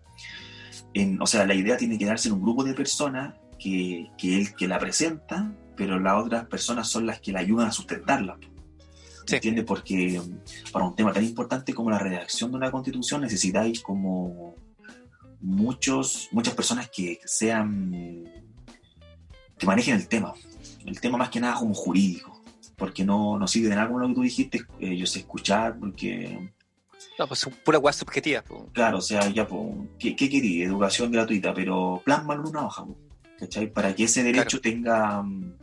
en, 0.94 1.22
o 1.22 1.28
sea, 1.28 1.46
la 1.46 1.56
idea 1.56 1.78
tiene 1.78 1.98
que 1.98 2.06
darse 2.06 2.30
en 2.30 2.36
un 2.36 2.42
grupo 2.42 2.64
de 2.64 2.74
personas 2.74 3.36
que, 3.60 4.08
que 4.18 4.38
él 4.38 4.56
que 4.56 4.68
la 4.68 4.80
presenta, 4.80 5.54
pero 5.76 6.00
las 6.00 6.24
otras 6.24 6.46
personas 6.46 6.88
son 6.88 7.06
las 7.06 7.20
que 7.20 7.32
la 7.32 7.40
ayudan 7.40 7.68
a 7.68 7.72
sustentarla. 7.72 8.38
Sí. 9.26 9.36
¿Entiendes? 9.36 9.64
Porque 9.66 10.20
um, 10.20 10.38
para 10.72 10.86
un 10.86 10.96
tema 10.96 11.14
tan 11.14 11.24
importante 11.24 11.74
como 11.74 11.90
la 11.90 12.00
redacción 12.00 12.52
de 12.52 12.58
una 12.58 12.72
constitución 12.72 13.22
necesitáis 13.22 13.82
como 13.82 14.56
muchos, 15.44 16.30
muchas 16.32 16.56
personas 16.56 16.90
que 16.90 17.20
sean, 17.26 18.24
que 19.58 19.66
manejen 19.68 19.96
el 19.96 20.08
tema. 20.08 20.34
El 20.86 21.00
tema 21.00 21.18
más 21.18 21.30
que 21.30 21.40
nada 21.40 21.56
como 21.60 21.74
jurídico. 21.74 22.42
Porque 22.78 23.04
no, 23.06 23.38
no 23.38 23.48
sirve 23.48 23.70
de 23.70 23.76
nada 23.76 23.88
como 23.88 24.00
lo 24.00 24.08
que 24.08 24.14
tú 24.16 24.22
dijiste, 24.24 24.66
eh, 24.80 24.98
yo 24.98 25.06
sé 25.06 25.20
escuchar, 25.20 25.78
porque 25.80 26.50
No, 27.20 27.28
pues 27.28 27.46
es 27.46 27.56
pura 27.58 27.78
weá 27.78 27.94
subjetiva. 27.94 28.42
pues. 28.42 28.64
Claro, 28.74 28.98
o 28.98 29.02
sea, 29.02 29.30
ya, 29.30 29.48
pues, 29.48 29.76
¿qué, 30.00 30.16
qué 30.16 30.30
querí? 30.30 30.64
Educación 30.64 31.12
gratuita, 31.12 31.54
pero 31.54 32.02
plasma 32.04 32.34
en 32.34 32.40
una 32.42 32.66
hoja, 32.66 32.86
pues, 32.86 32.98
¿cachai? 33.40 33.72
Para 33.72 33.94
que 33.94 34.06
ese 34.06 34.24
derecho 34.24 34.60
tenga 34.60 35.22
mm, 35.22 35.54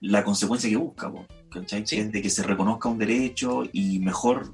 la 0.00 0.24
consecuencia 0.24 0.70
que 0.70 0.76
busca, 0.76 1.12
pues, 1.12 1.26
¿cachai? 1.50 1.86
Sí. 1.86 2.02
De 2.04 2.22
que 2.22 2.30
se 2.30 2.42
reconozca 2.42 2.88
un 2.88 2.98
derecho 2.98 3.64
y 3.72 3.98
mejor 3.98 4.52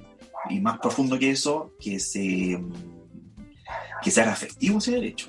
y 0.50 0.61
más 0.61 0.78
profundo 0.78 1.19
que 1.19 1.31
eso, 1.31 1.73
que 1.81 2.00
se, 2.00 2.61
mm, 4.00 4.02
que 4.02 4.11
se 4.11 4.23
ese 4.76 4.90
derecho. 4.90 5.28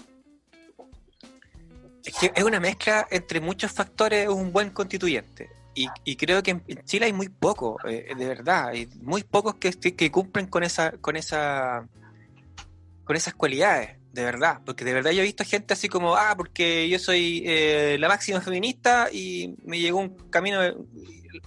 Es 2.03 2.13
que 2.15 2.31
es 2.35 2.43
una 2.43 2.59
mezcla 2.59 3.07
entre 3.09 3.39
muchos 3.39 3.71
factores 3.71 4.27
un 4.29 4.51
buen 4.51 4.69
constituyente. 4.69 5.49
Y, 5.75 6.15
creo 6.15 6.41
que 6.41 6.51
en, 6.51 6.63
Chile 6.85 7.07
hay 7.07 7.13
muy 7.13 7.27
pocos, 7.27 7.75
eh, 7.85 8.13
de 8.17 8.25
verdad, 8.25 8.69
hay 8.69 8.87
muy 9.01 9.23
pocos 9.23 9.55
que, 9.55 10.09
cumplen 10.09 10.47
con 10.47 10.63
esa, 10.63 10.91
con 10.91 11.17
esa, 11.17 11.85
con 13.03 13.17
esas 13.17 13.33
cualidades, 13.33 13.97
de 14.13 14.23
verdad. 14.23 14.61
Porque 14.65 14.85
de 14.85 14.93
verdad 14.93 15.11
yo 15.11 15.19
he 15.19 15.25
visto 15.25 15.43
gente 15.43 15.73
así 15.73 15.89
como, 15.89 16.15
ah, 16.15 16.33
porque 16.37 16.87
yo 16.87 16.97
soy 16.97 17.43
eh, 17.45 17.97
la 17.99 18.07
máxima 18.07 18.39
feminista 18.39 19.09
y 19.11 19.53
me 19.65 19.77
llegó 19.77 19.99
un 19.99 20.15
camino, 20.29 20.61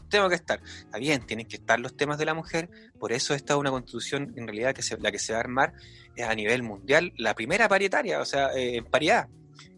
tengo 0.09 0.29
que 0.29 0.35
estar. 0.35 0.61
Está 0.63 0.99
bien, 0.99 1.27
tienen 1.27 1.47
que 1.47 1.57
estar 1.57 1.79
los 1.81 1.97
temas 1.97 2.19
de 2.19 2.25
la 2.25 2.35
mujer, 2.35 2.69
por 2.99 3.13
eso 3.13 3.35
esta 3.35 3.55
es 3.55 3.59
una 3.59 3.71
constitución, 3.71 4.33
en 4.37 4.47
realidad, 4.47 4.75
que 4.75 4.83
se, 4.83 4.97
la 4.99 5.11
que 5.11 5.19
se 5.19 5.33
va 5.33 5.39
a 5.39 5.43
armar 5.43 5.73
es 6.17 6.27
a 6.27 6.35
nivel 6.35 6.63
mundial, 6.63 7.13
la 7.17 7.35
primera 7.35 7.69
paritaria, 7.69 8.21
o 8.21 8.25
sea, 8.25 8.53
eh, 8.55 8.77
en 8.77 8.85
paridad, 8.85 9.29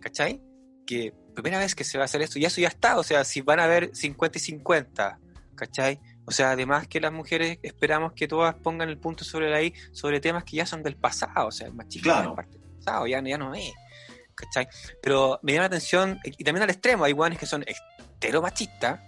¿cachai? 0.00 0.40
Que 0.86 1.12
primera 1.34 1.58
vez 1.58 1.74
que 1.74 1.84
se 1.84 1.98
va 1.98 2.04
a 2.04 2.06
hacer 2.06 2.22
esto, 2.22 2.38
y 2.38 2.44
eso 2.44 2.60
ya 2.60 2.68
está, 2.68 2.98
o 2.98 3.02
sea, 3.02 3.24
si 3.24 3.40
van 3.40 3.60
a 3.60 3.64
haber 3.64 3.94
50 3.94 4.38
y 4.38 4.40
50, 4.40 5.18
¿cachai? 5.54 6.00
O 6.26 6.32
sea, 6.32 6.52
además 6.52 6.86
que 6.86 7.00
las 7.00 7.12
mujeres 7.12 7.58
esperamos 7.62 8.12
que 8.12 8.28
todas 8.28 8.54
pongan 8.54 8.88
el 8.88 8.98
punto 8.98 9.24
sobre 9.24 9.50
la 9.50 9.62
I 9.62 9.74
sobre 9.92 10.20
temas 10.20 10.44
que 10.44 10.56
ya 10.56 10.66
son 10.66 10.82
del 10.82 10.96
pasado, 10.96 11.48
o 11.48 11.50
sea, 11.50 11.66
el 11.66 11.74
machismo 11.74 12.12
Claro. 12.12 12.30
es 12.30 12.36
parte 12.36 12.58
del 12.58 12.70
pasado, 12.78 13.06
ya, 13.06 13.22
ya 13.22 13.38
no 13.38 13.54
es, 13.54 13.72
¿cachai? 14.34 14.68
Pero 15.02 15.38
me 15.42 15.52
llama 15.52 15.62
la 15.62 15.66
atención, 15.66 16.18
y 16.24 16.44
también 16.44 16.62
al 16.62 16.70
extremo, 16.70 17.04
hay 17.04 17.12
guanes 17.12 17.38
que 17.38 17.46
son 17.46 17.64
estero 17.66 18.42
machistas 18.42 19.00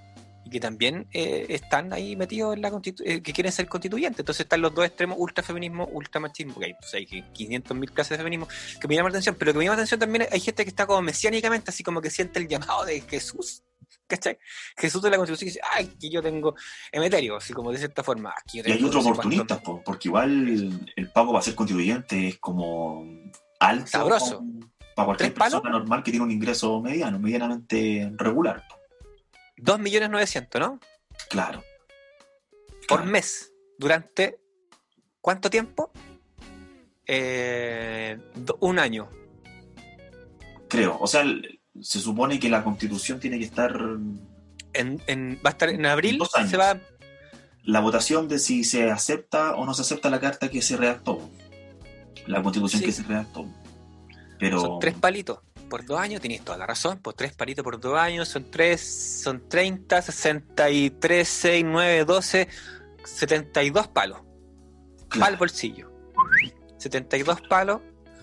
y 0.45 0.51
que 0.51 0.61
también 0.61 1.07
eh, 1.13 1.47
están 1.49 1.93
ahí 1.93 2.17
metidos 2.17 2.55
en 2.55 2.63
la 2.63 2.73
eh, 3.05 3.23
que 3.23 3.33
quieren 3.33 3.53
ser 3.53 3.69
constituyentes. 3.69 4.21
Entonces 4.21 4.45
están 4.45 4.61
los 4.61 4.75
dos 4.75 4.85
extremos, 4.85 5.17
ultrafeminismo, 5.19 5.87
ultramachismo, 5.87 6.59
que 6.59 6.67
hay, 6.67 6.75
pues, 6.75 6.95
hay 6.95 7.07
500.000 7.07 7.93
clases 7.93 8.11
de 8.11 8.17
feminismo 8.19 8.49
que 8.81 8.89
me 8.89 8.95
llama 8.95 9.09
la 9.09 9.15
atención, 9.15 9.37
pero 9.39 9.51
lo 9.51 9.53
que 9.53 9.59
me 9.59 9.65
llama 9.65 9.77
la 9.77 9.83
atención 9.83 10.01
también 10.01 10.27
hay 10.31 10.41
gente 10.41 10.65
que 10.65 10.71
está 10.71 10.87
como 10.87 11.03
mesiánicamente, 11.03 11.71
así 11.71 11.83
como 11.83 12.01
que 12.01 12.11
siente 12.11 12.39
el 12.39 12.49
llamado 12.49 12.85
de 12.85 13.01
Jesús. 13.01 13.63
¿Cachai? 14.07 14.39
Jesús 14.77 15.01
de 15.01 15.11
la 15.11 15.17
Constitución 15.17 15.49
dice, 15.49 15.61
ay, 15.73 15.87
que 15.99 16.11
yo 16.11 16.23
tengo 16.23 16.55
emeterio, 16.91 17.37
así 17.37 17.55
como 17.55 17.73
de 17.73 17.79
cierta 17.79 18.03
forma. 18.03 18.35
Aquí 18.37 18.59
yo 18.59 18.69
Y 18.69 18.73
hay 18.73 18.85
otros 18.85 19.07
oportunistas, 19.07 19.61
po, 19.61 19.83
porque 19.83 20.09
igual 20.09 20.83
el 20.97 21.11
pago 21.13 21.33
para 21.33 21.43
ser 21.43 21.55
constituyente 21.55 22.29
es 22.29 22.39
como 22.39 23.07
alto 23.59 23.87
Sabroso. 23.87 24.45
para 24.95 25.07
cualquier 25.07 25.33
persona 25.33 25.71
normal 25.71 26.03
que 26.03 26.11
tiene 26.11 26.25
un 26.25 26.31
ingreso 26.31 26.83
mediano, 26.83 27.19
medianamente 27.19 28.13
regular. 28.17 28.63
po. 28.69 28.82
2.900.000, 29.63 30.59
¿no? 30.61 30.81
Claro. 31.29 31.63
Por 32.89 32.99
Claro. 32.99 33.05
mes. 33.05 33.53
¿Durante 33.79 34.39
cuánto 35.21 35.49
tiempo? 35.51 35.93
Eh, 37.07 38.19
do- 38.35 38.59
un 38.61 38.79
año. 38.79 39.09
Creo. 40.69 40.97
O 41.01 41.07
sea, 41.07 41.25
se 41.81 41.99
supone 42.01 42.39
que 42.39 42.49
la 42.49 42.63
constitución 42.65 43.21
tiene 43.21 43.39
que 43.39 43.45
estar. 43.45 43.73
En, 44.75 45.03
en- 45.07 45.37
va 45.45 45.51
a 45.51 45.53
estar 45.53 45.69
en 45.69 45.85
abril, 45.87 46.19
Dos 46.19 46.35
años. 46.35 46.51
se 46.51 46.57
va 46.57 46.79
La 47.65 47.81
votación 47.81 48.27
de 48.29 48.39
si 48.39 48.65
se 48.65 48.91
acepta 48.91 49.55
o 49.55 49.65
no 49.67 49.75
se 49.75 49.83
acepta 49.83 50.11
la 50.11 50.19
carta 50.21 50.49
que 50.51 50.63
se 50.63 50.77
redactó. 50.77 51.21
La 52.27 52.43
constitución 52.43 52.81
Sí. 52.81 52.87
que 52.87 52.93
se 52.93 53.03
redactó. 53.05 53.47
Pero. 54.39 54.61
Son 54.61 54.79
tres 54.81 54.95
palitos 54.95 55.39
por 55.73 55.87
dos 55.87 55.99
años, 55.99 56.21
tenéis 56.21 56.43
toda 56.43 56.59
la 56.59 56.67
razón. 56.67 56.99
Pues 56.99 57.17
tres 57.17 57.33
palitos 57.33 57.65
por 57.65 57.81
dos 57.81 57.99
años 57.99 58.29
son 58.29 58.51
tres, 58.51 59.23
son 59.23 59.49
30, 59.49 60.03
63, 60.03 61.27
6, 61.27 61.65
9, 61.67 62.05
12, 62.05 62.49
72 63.05 63.89
palos. 63.89 64.21
Pal 65.19 65.39
bolsillo. 65.39 65.91
72 66.77 67.41
palos. 67.49 67.81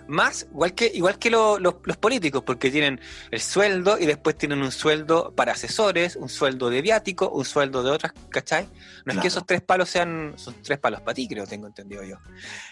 Más, 0.09 0.47
igual 0.51 0.73
que, 0.73 0.91
igual 0.93 1.19
que 1.19 1.29
lo- 1.29 1.59
los- 1.59 1.75
los 1.83 1.95
políticos, 1.97 2.43
porque 2.43 2.71
tienen 2.71 2.99
el 3.31 3.39
sueldo 3.39 3.97
y 3.99 4.05
después 4.07 4.37
tienen 4.37 4.61
un 4.63 4.71
sueldo 4.71 5.33
para 5.35 5.51
asesores, 5.53 6.15
un 6.15 6.29
sueldo 6.29 6.69
de 6.69 6.81
viático, 6.81 7.29
un 7.29 7.45
sueldo 7.45 7.83
de 7.83 7.91
otras, 7.91 8.13
¿cachai? 8.29 8.63
No 8.65 8.69
es 8.69 9.03
Claro. 9.03 9.21
que 9.21 9.27
esos 9.27 9.45
tres 9.45 9.61
palos 9.61 9.87
sean, 9.89 10.33
son 10.37 10.55
tres 10.63 10.79
palos 10.79 11.01
para 11.01 11.13
ti, 11.13 11.27
creo, 11.27 11.45
tengo 11.45 11.67
entendido 11.67 12.03
yo. 12.03 12.17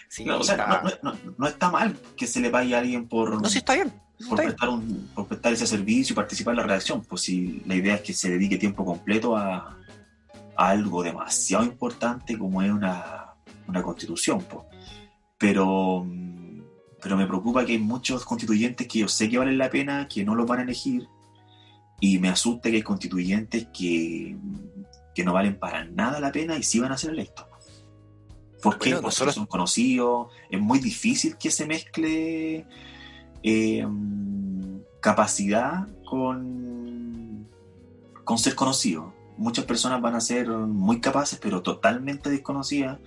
Sí, 0.08 0.24
no, 0.24 0.38
o 0.38 0.42
sea, 0.42 0.54
está- 0.56 0.82
no, 1.02 1.12
no- 1.12 1.18
no 1.38 1.46
está 1.46 1.70
mal 1.70 1.96
que 2.16 2.26
se 2.26 2.40
le 2.40 2.50
pague 2.50 2.74
a 2.74 2.80
alguien 2.80 3.06
por. 3.08 3.40
no, 3.40 3.48
sí 3.48 3.58
está 3.58 3.74
bien. 3.74 3.92
por 4.28 4.36
prestar, 4.38 4.68
un, 4.70 5.10
por 5.14 5.28
prestar 5.28 5.52
ese 5.52 5.64
servicio 5.64 6.12
y 6.12 6.16
participar 6.16 6.52
en 6.54 6.56
la 6.56 6.62
redacción. 6.64 7.02
Pues 7.04 7.22
si 7.22 7.62
la 7.66 7.76
idea 7.76 7.94
es 7.94 8.00
que 8.00 8.12
se 8.12 8.28
dedique 8.30 8.56
tiempo 8.56 8.84
completo 8.84 9.36
a, 9.36 9.78
a 10.56 10.68
algo 10.70 11.04
demasiado 11.04 11.62
importante 11.62 12.36
como 12.36 12.60
es 12.60 12.72
una, 12.72 13.34
una 13.68 13.80
constitución. 13.80 14.40
Pues. 14.42 14.64
Pero, 15.38 16.02
mm, 16.04 16.37
pero 17.02 17.16
me 17.16 17.26
preocupa 17.26 17.64
que 17.64 17.72
hay 17.72 17.78
muchos 17.78 18.24
constituyentes 18.24 18.86
que 18.88 19.00
yo 19.00 19.08
sé 19.08 19.28
que 19.28 19.38
valen 19.38 19.58
la 19.58 19.70
pena, 19.70 20.08
que 20.08 20.24
no 20.24 20.34
los 20.34 20.46
van 20.46 20.60
a 20.60 20.62
elegir. 20.62 21.08
Y 22.00 22.18
me 22.18 22.28
asusta 22.28 22.70
que 22.70 22.76
hay 22.76 22.82
constituyentes 22.82 23.68
que, 23.76 24.36
que 25.14 25.24
no 25.24 25.32
valen 25.32 25.58
para 25.58 25.84
nada 25.84 26.20
la 26.20 26.30
pena 26.32 26.56
y 26.56 26.62
sí 26.62 26.78
van 26.80 26.92
a 26.92 26.98
ser 26.98 27.10
electos. 27.10 27.46
¿Por 28.62 28.78
qué? 28.78 28.90
Bueno, 28.90 29.02
Porque 29.02 29.06
nosotros- 29.06 29.34
son 29.34 29.46
conocidos. 29.46 30.28
Es 30.50 30.60
muy 30.60 30.78
difícil 30.80 31.36
que 31.36 31.50
se 31.50 31.66
mezcle 31.66 32.66
eh, 33.42 33.86
capacidad 35.00 35.86
con, 36.04 37.48
con 38.24 38.38
ser 38.38 38.54
conocido. 38.54 39.12
Muchas 39.36 39.64
personas 39.64 40.00
van 40.00 40.16
a 40.16 40.20
ser 40.20 40.48
muy 40.48 41.00
capaces, 41.00 41.38
pero 41.40 41.62
totalmente 41.62 42.30
desconocidas. 42.30 42.98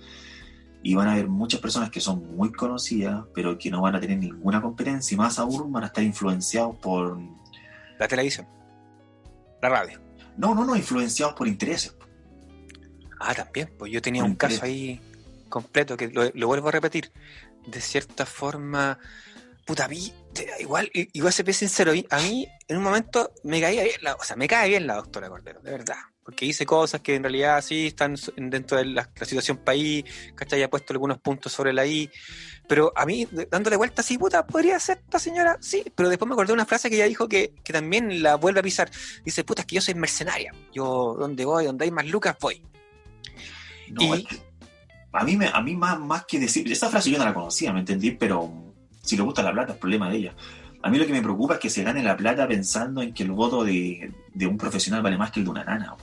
Y 0.82 0.94
van 0.94 1.08
a 1.08 1.12
haber 1.12 1.28
muchas 1.28 1.60
personas 1.60 1.90
que 1.90 2.00
son 2.00 2.36
muy 2.36 2.52
conocidas, 2.52 3.24
pero 3.34 3.56
que 3.56 3.70
no 3.70 3.82
van 3.82 3.94
a 3.94 4.00
tener 4.00 4.18
ninguna 4.18 4.60
competencia. 4.60 5.14
Y 5.14 5.18
más 5.18 5.38
aún 5.38 5.72
van 5.72 5.84
a 5.84 5.86
estar 5.86 6.02
influenciados 6.02 6.76
por... 6.76 7.18
La 7.98 8.08
televisión. 8.08 8.46
La 9.60 9.68
radio. 9.68 10.00
No, 10.36 10.54
no, 10.54 10.64
no, 10.64 10.74
influenciados 10.74 11.34
por 11.34 11.46
intereses. 11.46 11.96
Ah, 13.20 13.34
también, 13.34 13.70
pues 13.78 13.92
yo 13.92 14.02
tenía 14.02 14.22
Por 14.22 14.30
un 14.30 14.36
caso 14.36 14.64
ahí 14.64 15.00
completo 15.48 15.96
que 15.96 16.08
lo, 16.08 16.30
lo 16.34 16.46
vuelvo 16.48 16.68
a 16.68 16.72
repetir. 16.72 17.12
De 17.66 17.80
cierta 17.80 18.26
forma, 18.26 18.98
puta, 19.64 19.84
a 19.84 19.88
mí, 19.88 20.12
igual, 20.58 20.90
igual 20.92 21.32
se 21.32 21.42
ve 21.42 21.52
sincero, 21.52 21.92
a 22.10 22.18
mí 22.18 22.48
en 22.66 22.76
un 22.76 22.82
momento 22.82 23.32
me 23.44 23.60
caía 23.60 23.84
bien, 23.84 23.96
la, 24.02 24.14
o 24.14 24.24
sea, 24.24 24.36
me 24.36 24.48
cae 24.48 24.68
bien 24.68 24.86
la 24.86 24.96
doctora 24.96 25.28
Cordero, 25.28 25.60
de 25.60 25.70
verdad. 25.70 25.96
Porque 26.24 26.46
hice 26.46 26.64
cosas 26.64 27.00
que 27.00 27.16
en 27.16 27.24
realidad 27.24 27.60
sí 27.62 27.88
están 27.88 28.14
dentro 28.36 28.76
de 28.78 28.84
la, 28.84 29.10
la 29.18 29.26
situación 29.26 29.56
país, 29.56 30.04
¿cachai? 30.36 30.62
Ha 30.62 30.70
puesto 30.70 30.92
algunos 30.92 31.18
puntos 31.18 31.52
sobre 31.52 31.72
la 31.72 31.84
I. 31.84 32.08
Pero 32.68 32.92
a 32.94 33.04
mí, 33.04 33.26
dándole 33.50 33.76
vuelta 33.76 34.02
así, 34.02 34.18
puta, 34.18 34.46
¿podría 34.46 34.78
ser 34.78 34.98
esta 34.98 35.18
señora? 35.18 35.58
Sí, 35.60 35.84
pero 35.96 36.08
después 36.08 36.28
me 36.28 36.34
acordé 36.34 36.48
de 36.48 36.52
una 36.54 36.64
frase 36.64 36.88
que 36.88 36.94
ella 36.96 37.06
dijo 37.06 37.28
que, 37.28 37.54
que 37.64 37.72
también 37.72 38.22
la 38.22 38.36
vuelve 38.36 38.60
a 38.60 38.62
pisar. 38.62 38.88
Dice, 39.24 39.42
puta, 39.42 39.62
es 39.62 39.66
que 39.66 39.74
yo 39.74 39.80
soy 39.80 39.94
mercenaria. 39.94 40.54
Yo, 40.72 41.16
donde 41.18 41.44
voy, 41.44 41.64
donde 41.66 41.86
hay 41.86 41.90
más 41.90 42.06
lucas, 42.06 42.36
voy. 42.40 42.62
No, 43.90 44.02
Y- 44.16 44.20
es 44.20 44.26
que 44.28 44.42
a 45.12 45.24
mí, 45.24 45.36
me, 45.36 45.48
a 45.48 45.60
mí 45.60 45.74
más, 45.74 45.98
más 45.98 46.24
que 46.24 46.38
decir... 46.38 46.70
Esa 46.70 46.88
frase 46.88 47.10
yo 47.10 47.18
no 47.18 47.24
la 47.24 47.34
conocía, 47.34 47.72
¿me 47.72 47.80
entendí? 47.80 48.12
Pero 48.12 48.72
si 49.02 49.16
le 49.16 49.22
gusta 49.22 49.42
la 49.42 49.52
plata 49.52 49.72
es 49.72 49.78
problema 49.78 50.08
de 50.08 50.16
ella. 50.18 50.34
A 50.84 50.88
mí 50.88 50.98
lo 50.98 51.06
que 51.06 51.12
me 51.12 51.20
preocupa 51.20 51.54
es 51.54 51.60
que 51.60 51.68
se 51.68 51.82
gane 51.82 52.02
la 52.02 52.16
plata 52.16 52.46
pensando 52.48 53.02
en 53.02 53.12
que 53.12 53.24
el 53.24 53.32
voto 53.32 53.62
de, 53.64 54.10
de 54.32 54.46
un 54.46 54.56
profesional 54.56 55.02
vale 55.02 55.18
más 55.18 55.30
que 55.30 55.40
el 55.40 55.44
de 55.44 55.50
una 55.50 55.64
nana. 55.64 55.96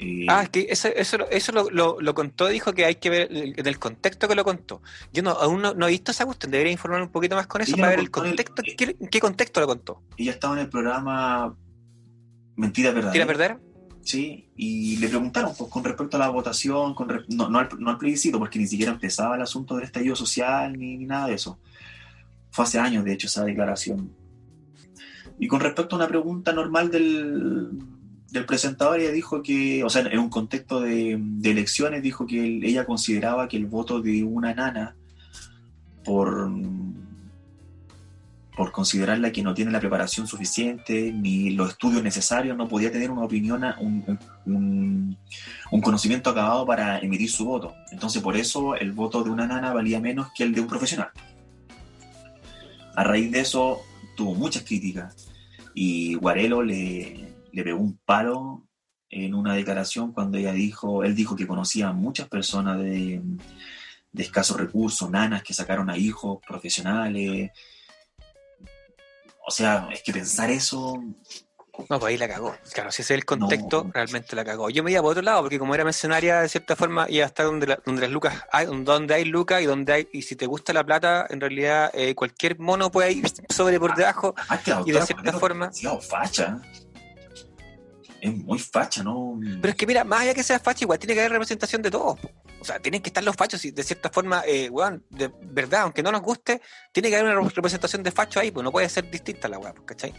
Eh, 0.00 0.26
Ah, 0.28 0.44
es 0.44 0.48
que 0.50 0.66
eso, 0.70 0.88
eso, 0.88 1.18
lo- 1.18 1.28
eso 1.30 1.50
lo, 1.52 1.70
lo, 1.70 2.00
lo 2.00 2.14
contó, 2.14 2.46
dijo 2.46 2.72
que 2.72 2.84
hay 2.84 2.94
que 2.96 3.10
ver 3.10 3.32
el- 3.32 3.54
en 3.58 3.66
el 3.66 3.78
contexto 3.80 4.28
que 4.28 4.34
lo 4.36 4.44
contó. 4.44 4.80
Yo 5.12 5.22
no, 5.24 5.30
aún 5.30 5.60
no, 5.60 5.74
no 5.74 5.88
he 5.88 5.90
visto 5.90 6.12
esa 6.12 6.24
cuestión, 6.24 6.52
debería 6.52 6.72
informar 6.72 7.02
un 7.02 7.08
poquito 7.10 7.34
más 7.34 7.46
con 7.48 7.62
eso 7.62 7.76
para 7.76 7.88
ver 7.90 7.98
el 7.98 8.10
contó 8.10 8.28
en 8.30 8.38
el- 8.38 8.44
contexto. 8.44 8.96
¿Qué, 9.10 9.20
contexto 9.20 9.60
lo 9.60 9.66
contó? 9.66 10.02
ella 10.16 10.30
estaba 10.32 10.54
en 10.54 10.60
el 10.60 10.68
programa 10.68 11.56
Mentira 12.56 12.90
Verdadera. 12.90 13.12
¿Quiere 13.12 13.26
perder? 13.26 13.58
Sí, 14.02 14.48
y 14.56 14.96
le 14.98 15.08
preguntaron 15.08 15.52
pues, 15.58 15.68
con 15.70 15.82
respecto 15.84 16.16
a 16.16 16.20
la 16.20 16.28
votación, 16.30 16.94
con 16.94 17.08
re- 17.08 17.24
no, 17.28 17.48
no 17.50 17.58
al, 17.58 17.68
no 17.78 17.90
al 17.90 17.98
plebiscito, 17.98 18.38
porque 18.38 18.58
ni 18.58 18.66
siquiera 18.66 18.92
empezaba 18.92 19.34
el 19.36 19.42
asunto 19.42 19.74
del 19.74 19.84
estallido 19.84 20.14
social 20.16 20.72
ni, 20.78 20.96
ni 20.96 21.04
nada 21.06 21.26
de 21.26 21.34
eso. 21.34 21.58
Fue 22.50 22.64
hace 22.64 22.78
años, 22.78 23.04
de 23.04 23.12
hecho, 23.12 23.26
esa 23.26 23.44
declaración. 23.44 24.10
Y 25.38 25.46
con 25.46 25.60
respecto 25.60 25.94
a 25.94 25.98
una 25.98 26.08
pregunta 26.08 26.52
normal 26.52 26.90
del, 26.90 27.68
del 28.30 28.44
presentador, 28.44 29.00
ella 29.00 29.10
dijo 29.10 29.42
que, 29.42 29.82
o 29.84 29.90
sea, 29.90 30.02
en 30.02 30.18
un 30.18 30.28
contexto 30.28 30.80
de, 30.80 31.20
elecciones, 31.42 32.02
dijo 32.02 32.26
que 32.26 32.60
ella 32.62 32.84
consideraba 32.84 33.48
que 33.48 33.56
el 33.56 33.66
voto 33.66 34.00
de 34.00 34.22
una 34.22 34.54
nana 34.54 34.94
por, 36.04 36.50
por 38.54 38.72
considerarla 38.72 39.32
que 39.32 39.42
no 39.42 39.54
tiene 39.54 39.70
la 39.70 39.80
preparación 39.80 40.26
suficiente 40.26 41.12
ni 41.12 41.50
los 41.50 41.70
estudios 41.70 42.02
necesarios, 42.02 42.56
no 42.56 42.68
podía 42.68 42.92
tener 42.92 43.10
una 43.10 43.24
opinión, 43.24 43.64
un, 43.80 44.18
un, 44.44 45.16
un, 45.70 45.80
conocimiento 45.80 46.30
acabado 46.30 46.66
para 46.66 46.98
emitir 46.98 47.30
su 47.30 47.46
voto. 47.46 47.74
Entonces, 47.92 48.22
por 48.22 48.36
eso 48.36 48.74
el 48.74 48.92
voto 48.92 49.24
de 49.24 49.30
una 49.30 49.46
nana 49.46 49.72
valía 49.72 50.00
menos 50.00 50.28
que 50.36 50.44
el 50.44 50.54
de 50.54 50.60
un 50.60 50.66
profesional. 50.66 51.10
A 52.94 53.04
raíz 53.04 53.30
de 53.30 53.40
eso, 53.40 53.80
tuvo 54.16 54.34
muchas 54.34 54.64
críticas 54.64 55.28
y 55.72 56.14
Guarelo 56.14 56.62
le, 56.62 57.27
le 57.52 57.64
pegó 57.64 57.80
un 57.80 57.98
palo 58.04 58.66
en 59.10 59.34
una 59.34 59.54
declaración 59.54 60.12
cuando 60.12 60.38
ella 60.38 60.52
dijo, 60.52 61.02
él 61.04 61.14
dijo 61.14 61.34
que 61.34 61.46
conocía 61.46 61.88
a 61.88 61.92
muchas 61.92 62.28
personas 62.28 62.78
de, 62.78 63.22
de 64.12 64.22
escasos 64.22 64.58
recursos, 64.58 65.10
nanas 65.10 65.42
que 65.42 65.54
sacaron 65.54 65.88
a 65.88 65.96
hijos 65.96 66.38
profesionales, 66.46 67.50
o 69.48 69.50
sea, 69.50 69.88
es 69.90 70.02
que 70.02 70.12
pensar 70.12 70.50
eso. 70.50 71.02
No, 71.88 71.98
pues 71.98 72.04
ahí 72.04 72.18
la 72.18 72.28
cagó. 72.28 72.54
Claro, 72.74 72.92
si 72.92 73.00
ese 73.00 73.14
es 73.14 73.18
el 73.18 73.24
contexto, 73.24 73.88
realmente 73.94 74.36
la 74.36 74.44
cagó. 74.44 74.68
Yo 74.68 74.84
me 74.84 74.90
iba 74.90 75.00
por 75.00 75.12
otro 75.12 75.22
lado, 75.22 75.40
porque 75.40 75.58
como 75.58 75.74
era 75.74 75.84
mercenaria, 75.84 76.42
de 76.42 76.50
cierta 76.50 76.76
forma, 76.76 77.06
iba 77.08 77.24
a 77.24 77.28
estar 77.28 77.46
donde, 77.46 77.78
donde 77.86 78.02
las 78.02 78.10
lucas 78.10 78.44
hay, 78.52 78.66
donde 78.66 79.14
hay 79.14 79.24
lucas 79.24 79.62
y 79.62 79.64
donde 79.64 79.92
hay, 79.92 80.08
y 80.12 80.20
si 80.20 80.36
te 80.36 80.44
gusta 80.44 80.74
la 80.74 80.84
plata, 80.84 81.26
en 81.30 81.40
realidad 81.40 81.90
eh, 81.94 82.14
cualquier 82.14 82.58
mono 82.58 82.90
puede 82.90 83.12
ir 83.12 83.24
sobre 83.48 83.80
por 83.80 83.94
debajo. 83.94 84.34
Ah, 84.50 84.58
claro, 84.58 84.84
y 84.86 84.90
de 84.90 85.00
cierta 85.00 85.32
forma. 85.32 85.70
facha. 86.02 86.60
Es 88.20 88.34
muy 88.34 88.58
facha, 88.58 89.02
¿no? 89.02 89.38
Pero 89.60 89.68
es 89.68 89.74
que 89.76 89.86
mira, 89.86 90.04
más 90.04 90.22
allá 90.22 90.34
que 90.34 90.42
sea 90.42 90.58
facha, 90.58 90.84
igual 90.84 90.98
tiene 90.98 91.14
que 91.14 91.20
haber 91.20 91.32
representación 91.32 91.82
de 91.82 91.90
todos. 91.90 92.18
O 92.60 92.64
sea, 92.64 92.80
tienen 92.80 93.00
que 93.00 93.10
estar 93.10 93.22
los 93.22 93.36
fachos 93.36 93.64
y 93.64 93.70
de 93.70 93.82
cierta 93.82 94.10
forma, 94.10 94.42
eh, 94.46 94.68
weón, 94.68 95.04
de 95.10 95.30
verdad, 95.42 95.82
aunque 95.82 96.02
no 96.02 96.10
nos 96.10 96.22
guste, 96.22 96.60
tiene 96.92 97.10
que 97.10 97.16
haber 97.16 97.38
una 97.38 97.48
representación 97.48 98.02
de 98.02 98.10
facho 98.10 98.40
ahí, 98.40 98.50
pues 98.50 98.64
no 98.64 98.72
puede 98.72 98.88
ser 98.88 99.08
distinta 99.10 99.46
la 99.48 99.58
weá, 99.58 99.72
¿cachai? 99.84 100.12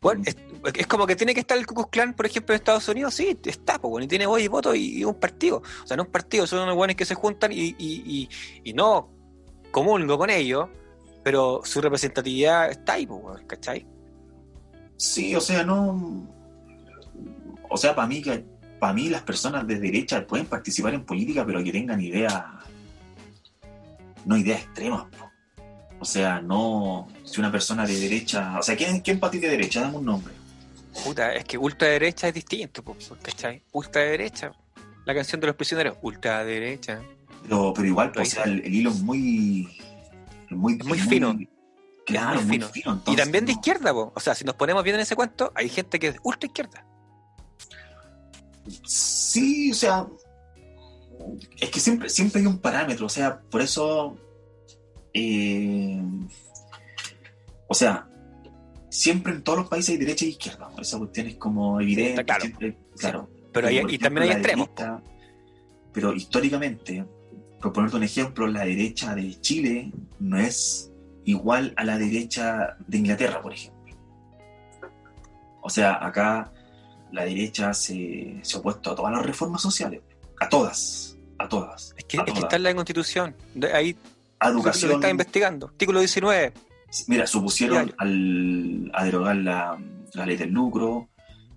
Bueno, 0.00 0.22
es, 0.24 0.86
como 0.86 1.06
que 1.06 1.16
tiene 1.16 1.34
que 1.34 1.40
estar 1.40 1.56
el 1.56 1.66
Ku 1.66 1.74
Klux 1.74 1.90
Klan, 1.90 2.14
por 2.14 2.26
ejemplo, 2.26 2.54
en 2.54 2.60
Estados 2.60 2.88
Unidos, 2.88 3.14
sí, 3.14 3.38
está, 3.44 3.78
pues, 3.78 3.90
bueno, 3.90 4.04
y 4.04 4.08
tiene 4.08 4.26
voz 4.26 4.40
y 4.40 4.48
voto 4.48 4.74
y, 4.74 4.98
y, 4.98 5.04
un 5.04 5.14
partido. 5.14 5.62
O 5.82 5.86
sea, 5.86 5.96
no 5.96 6.04
un 6.04 6.10
partido, 6.10 6.46
son 6.46 6.60
unos 6.60 6.74
buenos 6.74 6.96
que 6.96 7.04
se 7.04 7.14
juntan 7.14 7.52
y, 7.52 7.74
y, 7.78 8.28
y, 8.64 8.72
no 8.72 9.12
comulgo 9.70 10.18
con 10.18 10.30
ellos, 10.30 10.68
pero 11.22 11.60
su 11.64 11.80
representatividad 11.80 12.70
está 12.70 12.94
ahí, 12.94 13.06
pues, 13.06 13.44
¿cachai? 13.46 13.86
Sí, 14.96 15.34
o 15.34 15.40
sea, 15.40 15.64
no. 15.64 16.26
O 17.68 17.76
sea, 17.76 17.94
para 17.94 18.08
mí 18.08 18.22
para 18.78 18.92
mí 18.92 19.08
las 19.08 19.22
personas 19.22 19.66
de 19.66 19.78
derecha 19.78 20.26
pueden 20.26 20.46
participar 20.46 20.94
en 20.94 21.04
política, 21.04 21.44
pero 21.44 21.62
que 21.62 21.72
tengan 21.72 22.00
ideas, 22.00 22.44
no 24.24 24.36
ideas 24.36 24.62
extremas. 24.62 25.06
O 25.98 26.04
sea, 26.04 26.40
no, 26.40 27.08
si 27.24 27.40
una 27.40 27.50
persona 27.50 27.86
de 27.86 27.98
derecha, 27.98 28.58
o 28.58 28.62
sea, 28.62 28.76
¿quién, 28.76 29.00
quién 29.00 29.18
para 29.18 29.30
ti 29.30 29.38
de 29.38 29.48
derecha? 29.48 29.80
Dame 29.80 29.96
un 29.96 30.04
nombre. 30.04 30.34
Puta, 31.04 31.34
es 31.34 31.44
que 31.44 31.58
ultraderecha 31.58 32.28
es 32.28 32.34
distinto, 32.34 32.82
¿cachai? 33.22 33.62
Ultraderecha, 33.72 34.52
la 35.04 35.14
canción 35.14 35.40
de 35.40 35.46
los 35.48 35.56
prisioneros, 35.56 35.96
ultraderecha. 36.02 37.00
Pero, 37.42 37.72
pero 37.74 37.88
igual, 37.88 38.12
pues, 38.12 38.32
o 38.32 38.34
sea, 38.36 38.44
el, 38.44 38.60
el, 38.60 38.74
hilo 38.74 38.90
es 38.90 39.00
muy, 39.00 39.78
muy, 40.50 40.76
muy, 40.78 40.98
fino. 40.98 41.32
Muy, 41.32 41.48
claro, 42.06 42.40
muy 42.42 42.54
fino. 42.54 42.68
fino 42.68 42.92
entonces, 42.92 43.14
y 43.14 43.16
también 43.16 43.44
de 43.44 43.52
izquierda, 43.52 43.92
po. 43.92 44.12
o 44.14 44.20
sea, 44.20 44.34
si 44.34 44.44
nos 44.44 44.54
ponemos 44.54 44.82
bien 44.82 44.96
en 44.96 45.02
ese 45.02 45.14
cuento, 45.14 45.52
hay 45.54 45.68
gente 45.68 45.98
que 45.98 46.08
es 46.08 46.16
ultra 46.22 46.46
izquierda. 46.46 46.86
Sí, 48.84 49.70
o 49.70 49.74
sea, 49.74 50.06
es 51.60 51.70
que 51.70 51.80
siempre, 51.80 52.08
siempre 52.08 52.40
hay 52.40 52.46
un 52.46 52.58
parámetro, 52.58 53.06
o 53.06 53.10
sea, 53.10 53.40
por 53.40 53.60
eso, 53.60 54.16
eh, 55.12 56.00
o 57.68 57.74
sea, 57.74 58.08
siempre 58.88 59.32
en 59.32 59.42
todos 59.42 59.60
los 59.60 59.68
países 59.68 59.90
hay 59.90 59.98
derecha 59.98 60.24
e 60.24 60.28
izquierda, 60.28 60.70
esa 60.78 60.98
cuestión 60.98 61.26
es 61.26 61.36
como 61.36 61.80
evidente, 61.80 62.24
claro, 62.24 62.40
siempre, 62.40 62.78
claro. 62.98 63.28
Sí, 63.32 63.42
pero 63.52 63.68
hay, 63.68 63.82
y 63.88 63.98
también 63.98 64.24
hay 64.24 64.30
extremos. 64.30 64.68
Derecha, 64.74 65.02
pero 65.92 66.12
históricamente, 66.12 67.04
por 67.60 67.72
ponerte 67.72 67.96
un 67.96 68.02
ejemplo, 68.02 68.46
la 68.46 68.64
derecha 68.64 69.14
de 69.14 69.40
Chile 69.40 69.92
no 70.18 70.38
es 70.38 70.92
igual 71.26 71.74
a 71.76 71.84
la 71.84 71.98
derecha 71.98 72.76
de 72.86 72.98
Inglaterra, 72.98 73.42
por 73.42 73.52
ejemplo. 73.52 73.94
O 75.60 75.68
sea, 75.68 76.04
acá 76.04 76.52
la 77.12 77.24
derecha 77.24 77.74
se, 77.74 78.38
se, 78.42 78.56
ha 78.56 78.60
opuesto 78.60 78.92
a 78.92 78.94
todas 78.94 79.12
las 79.12 79.26
reformas 79.26 79.60
sociales, 79.60 80.00
a 80.40 80.48
todas, 80.48 81.16
a 81.38 81.48
todas. 81.48 81.92
Es 81.98 82.04
que, 82.04 82.18
es 82.18 82.32
que 82.32 82.38
está 82.38 82.56
en 82.56 82.62
la 82.62 82.74
Constitución, 82.74 83.34
de 83.54 83.72
ahí 83.72 83.96
lo 84.40 84.50
educación. 84.50 84.90
que 84.90 84.94
está 84.94 85.10
investigando, 85.10 85.66
artículo 85.66 85.98
19. 85.98 86.52
Mira, 87.08 87.26
supusieron 87.26 87.92
al, 87.98 88.90
a 88.94 89.04
derogar 89.04 89.36
la, 89.36 89.76
la, 90.14 90.26
ley 90.26 90.36
del 90.36 90.50
lucro, 90.50 91.08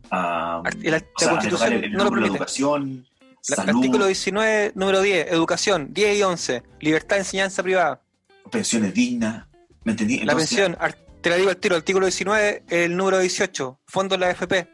a, 0.10 0.64
la, 0.82 0.92
la 0.92 1.00
sea, 1.16 1.30
Constitución 1.30 1.72
a 1.72 1.76
el, 1.76 1.84
el 1.84 1.92
no 1.92 2.00
lo 2.00 2.04
lucro, 2.06 2.22
la 2.22 2.28
educación, 2.28 3.06
La- 3.48 3.56
salud, 3.58 3.76
artículo 3.76 4.08
19, 4.08 4.72
número 4.74 5.02
10, 5.02 5.32
educación, 5.32 5.94
10 5.94 6.18
y 6.18 6.24
11, 6.24 6.64
libertad 6.80 7.18
de 7.18 7.20
enseñanza 7.22 7.62
privada. 7.62 8.02
pensiones 8.52 8.94
dignas, 8.96 9.46
¿me 9.84 9.92
entendí? 9.92 10.20
la 10.20 10.36
pensión, 10.36 10.78
te 11.22 11.30
la 11.30 11.36
digo 11.36 11.50
al 11.50 11.58
tiro, 11.58 11.76
artículo 11.76 12.06
19, 12.06 12.64
el 12.70 12.96
número 12.96 13.20
18, 13.20 13.80
fondo 13.86 14.16
de 14.16 14.20
la 14.20 14.28
AFP. 14.30 14.68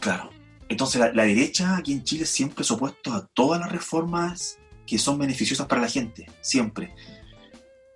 Claro. 0.00 0.30
Entonces 0.68 1.00
la, 1.00 1.12
la 1.12 1.24
derecha 1.24 1.76
aquí 1.76 1.92
en 1.92 2.02
Chile 2.02 2.26
siempre 2.26 2.64
se 2.64 2.72
ha 2.72 2.76
opuesto 2.76 3.12
a 3.12 3.26
todas 3.34 3.60
las 3.60 3.70
reformas 3.70 4.58
que 4.86 4.98
son 4.98 5.18
beneficiosas 5.18 5.66
para 5.66 5.82
la 5.82 5.88
gente, 5.88 6.26
siempre. 6.40 6.94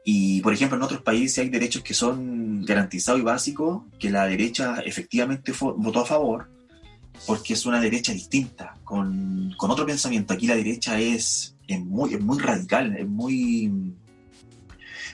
Y, 0.05 0.41
por 0.41 0.53
ejemplo, 0.53 0.77
en 0.77 0.83
otros 0.83 1.03
países 1.03 1.39
hay 1.39 1.51
derechos 1.51 1.83
que 1.83 1.95
son 1.95 2.65
garantizados 2.65 3.21
y 3.21 3.25
básicos, 3.25 3.83
que 3.99 4.11
la 4.11 4.27
derecha 4.27 4.81
efectivamente 4.85 5.53
votó 5.61 6.01
a 6.01 6.07
favor, 6.07 6.51
porque 7.27 7.53
es 7.53 7.67
una 7.67 7.81
derecha 7.81 8.13
distinta, 8.13 8.75
con, 8.83 9.55
con 9.57 9.71
otro 9.71 9.87
pensamiento. 9.87 10.35
Aquí 10.35 10.47
la 10.47 10.57
derecha 10.57 10.99
es, 10.99 11.57
es, 11.67 11.81
muy, 11.81 12.15
es 12.15 12.21
muy 12.21 12.39
radical, 12.39 12.97
es 12.97 13.07
muy, 13.07 13.95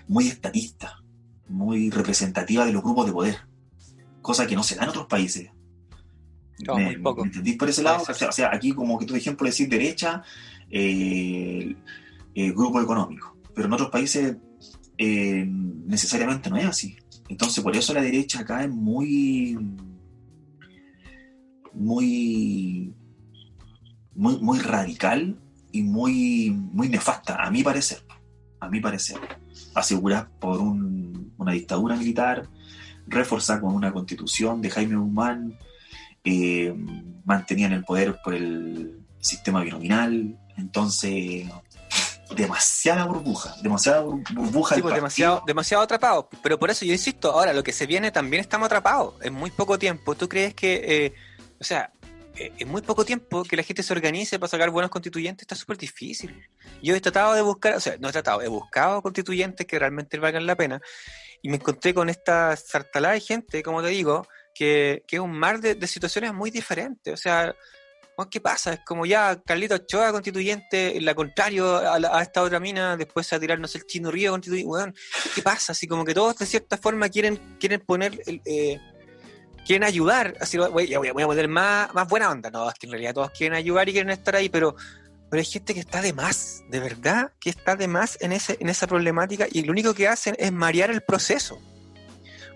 muy 0.09 0.29
estatista, 0.29 1.03
muy 1.49 1.91
representativa 1.91 2.65
de 2.65 2.73
los 2.73 2.83
grupos 2.83 3.07
de 3.07 3.13
poder, 3.13 3.37
cosa 4.23 4.47
que 4.47 4.57
no 4.57 4.63
se 4.63 4.75
da 4.77 4.85
en 4.85 4.89
otros 4.91 5.07
países. 5.07 5.51
No, 6.67 6.77
¿Me, 6.77 6.85
muy 6.87 6.97
poco. 6.99 7.21
¿me 7.23 7.29
entendís 7.29 7.57
por 7.57 7.69
ese 7.69 7.83
lado? 7.83 8.03
O 8.09 8.15
sea, 8.15 8.29
o 8.29 8.33
sea, 8.33 8.51
aquí 8.53 8.73
como 8.73 8.99
que 8.99 9.07
por 9.07 9.17
ejemplo, 9.17 9.47
decís 9.49 9.69
derecha, 9.69 10.23
eh, 10.71 11.77
eh, 12.35 12.53
grupo 12.53 12.81
económico, 12.81 13.37
pero 13.55 13.67
en 13.67 13.73
otros 13.75 13.91
países 13.91 14.37
eh, 14.99 15.45
necesariamente 15.47 16.49
no 16.51 16.57
es 16.57 16.65
así. 16.67 16.97
Entonces, 17.29 17.63
por 17.63 17.77
eso 17.77 17.93
la 17.93 18.01
derecha 18.03 18.41
acá 18.41 18.63
es 18.65 18.71
muy, 18.71 19.59
muy, 21.73 22.95
muy, 24.15 24.39
muy 24.41 24.59
radical 24.61 25.39
y 25.73 25.83
muy, 25.83 26.51
muy 26.51 26.89
nefasta, 26.89 27.43
a 27.43 27.51
mi 27.51 27.63
parecer. 27.63 27.99
A 28.61 28.69
mi 28.69 28.81
parecer. 28.81 29.19
Asegurada 29.75 30.31
por 30.41 30.61
un- 30.61 31.26
una 31.47 31.55
dictadura 31.55 31.95
militar, 31.97 32.49
reforzada 33.07 33.61
con 33.61 33.73
una 33.73 33.93
constitución 33.93 34.61
de 34.61 34.69
Jaime 34.71 34.97
Guzmán, 34.97 35.57
eh, 36.25 36.75
mantenían 37.25 37.73
el 37.73 37.85
poder 37.85 38.19
por 38.23 38.35
el 38.35 38.99
sistema 39.21 39.63
binominal, 39.63 40.37
entonces 40.57 41.47
demasiada 42.35 43.05
burbuja, 43.05 43.55
demasiada 43.63 44.03
bur- 44.03 44.35
burbuja. 44.35 44.75
Sí, 44.75 44.83
pues, 44.83 44.97
demasiado, 44.97 45.45
demasiado 45.47 45.85
atrapados. 45.85 46.27
Pero 46.43 46.59
por 46.59 46.69
eso 46.71 46.85
yo 46.85 46.93
insisto, 46.93 47.31
ahora 47.31 47.53
lo 47.53 47.63
que 47.63 47.73
se 47.73 47.87
viene 47.87 48.11
también 48.11 48.41
estamos 48.41 48.67
atrapados. 48.67 49.15
En 49.23 49.33
muy 49.33 49.53
poco 49.53 49.79
tiempo. 49.79 50.17
¿Tú 50.17 50.29
crees 50.29 50.53
que, 50.53 50.83
eh, 50.85 51.15
o 51.61 51.65
sea, 51.65 51.93
eh, 52.35 52.53
en 52.59 52.69
muy 52.69 52.83
poco 52.83 53.05
tiempo 53.05 53.45
que 53.45 53.57
la 53.57 53.63
gente 53.63 53.85
se 53.85 53.93
organice 53.93 54.41
para 54.41 54.51
sacar 54.51 54.71
buenos 54.71 54.91
constituyentes 54.91 55.43
está 55.43 55.55
súper 55.55 55.79
difícil? 55.79 56.35
Yo 56.83 56.97
he 56.97 57.01
tratado 57.01 57.35
de 57.35 57.43
buscar, 57.43 57.77
o 57.77 57.81
sea, 57.81 57.97
no 58.01 58.09
he 58.09 58.13
tratado, 58.13 58.43
he 58.43 58.49
buscado 58.49 59.01
constituyentes 59.03 59.65
que 59.65 59.79
realmente 59.79 60.19
valgan 60.19 60.47
la 60.47 60.57
pena 60.57 60.83
y 61.47 61.49
me 61.49 61.57
encontré 61.59 61.95
con 61.95 62.09
esta 62.09 62.57
sartalada 62.57 63.15
de 63.15 63.21
gente, 63.21 63.63
como 63.63 63.81
te 63.81 63.87
digo, 63.87 64.27
que, 64.53 65.05
que 65.07 65.15
es 65.15 65.23
un 65.23 65.31
mar 65.31 65.61
de, 65.61 65.87
situaciones 65.87 66.35
muy 66.35 66.51
diferentes. 66.51 67.15
O 67.15 67.17
sea, 67.17 67.55
¿qué 68.29 68.41
pasa? 68.41 68.73
Es 68.73 68.81
como 68.85 69.07
ya 69.07 69.41
Carlito 69.47 69.77
Ochoa 69.77 70.11
constituyente, 70.11 71.01
la 71.01 71.15
contrario 71.15 71.77
a, 71.77 72.21
esta 72.21 72.43
otra 72.43 72.59
mina, 72.59 72.97
después 72.97 73.33
a 73.33 73.39
tirar, 73.39 73.61
no 73.61 73.69
sé, 73.69 73.79
el 73.79 73.87
Chino 73.87 74.11
Río 74.11 74.33
constituyente. 74.33 74.69
Weón, 74.69 74.95
¿qué 75.37 75.41
pasa? 75.41 75.71
Así 75.71 75.87
como 75.87 76.05
que 76.05 76.15
todos 76.15 76.37
de 76.37 76.47
cierta 76.47 76.77
forma 76.79 77.09
quieren, 77.11 77.57
quieren 77.61 77.81
poner, 77.81 78.21
el, 78.27 78.43
eh, 78.45 78.81
quieren 79.65 79.85
ayudar. 79.85 80.37
Así, 80.41 80.59
voy, 80.59 80.93
a- 80.95 80.99
voy 80.99 81.23
a 81.23 81.27
poner 81.27 81.47
más, 81.47 81.95
más 81.95 82.09
buena 82.09 82.29
onda. 82.29 82.51
No, 82.51 82.69
es 82.69 82.75
que 82.75 82.87
en 82.87 82.91
realidad 82.91 83.15
todos 83.15 83.31
quieren 83.31 83.57
ayudar 83.57 83.89
y 83.89 83.93
quieren 83.93 84.11
estar 84.11 84.35
ahí, 84.35 84.49
pero, 84.49 84.75
pero 85.31 85.41
hay 85.41 85.45
gente 85.45 85.75
que 85.75 85.81
está 85.81 86.01
de 86.03 86.12
más, 86.12 86.62
de 86.71 86.81
verdad, 86.81 87.33
que 87.41 87.51
está 87.51 87.77
de 87.77 87.89
más 87.89 88.19
en, 88.21 88.33
ese, 88.33 88.57
en 88.61 88.69
esa 88.69 88.87
problemática 88.87 89.47
y 89.51 89.62
lo 89.62 89.73
único 89.73 89.95
que 89.95 90.09
hacen 90.09 90.37
es 90.39 90.53
marear 90.53 90.91
el 90.91 91.03
proceso. 91.03 91.59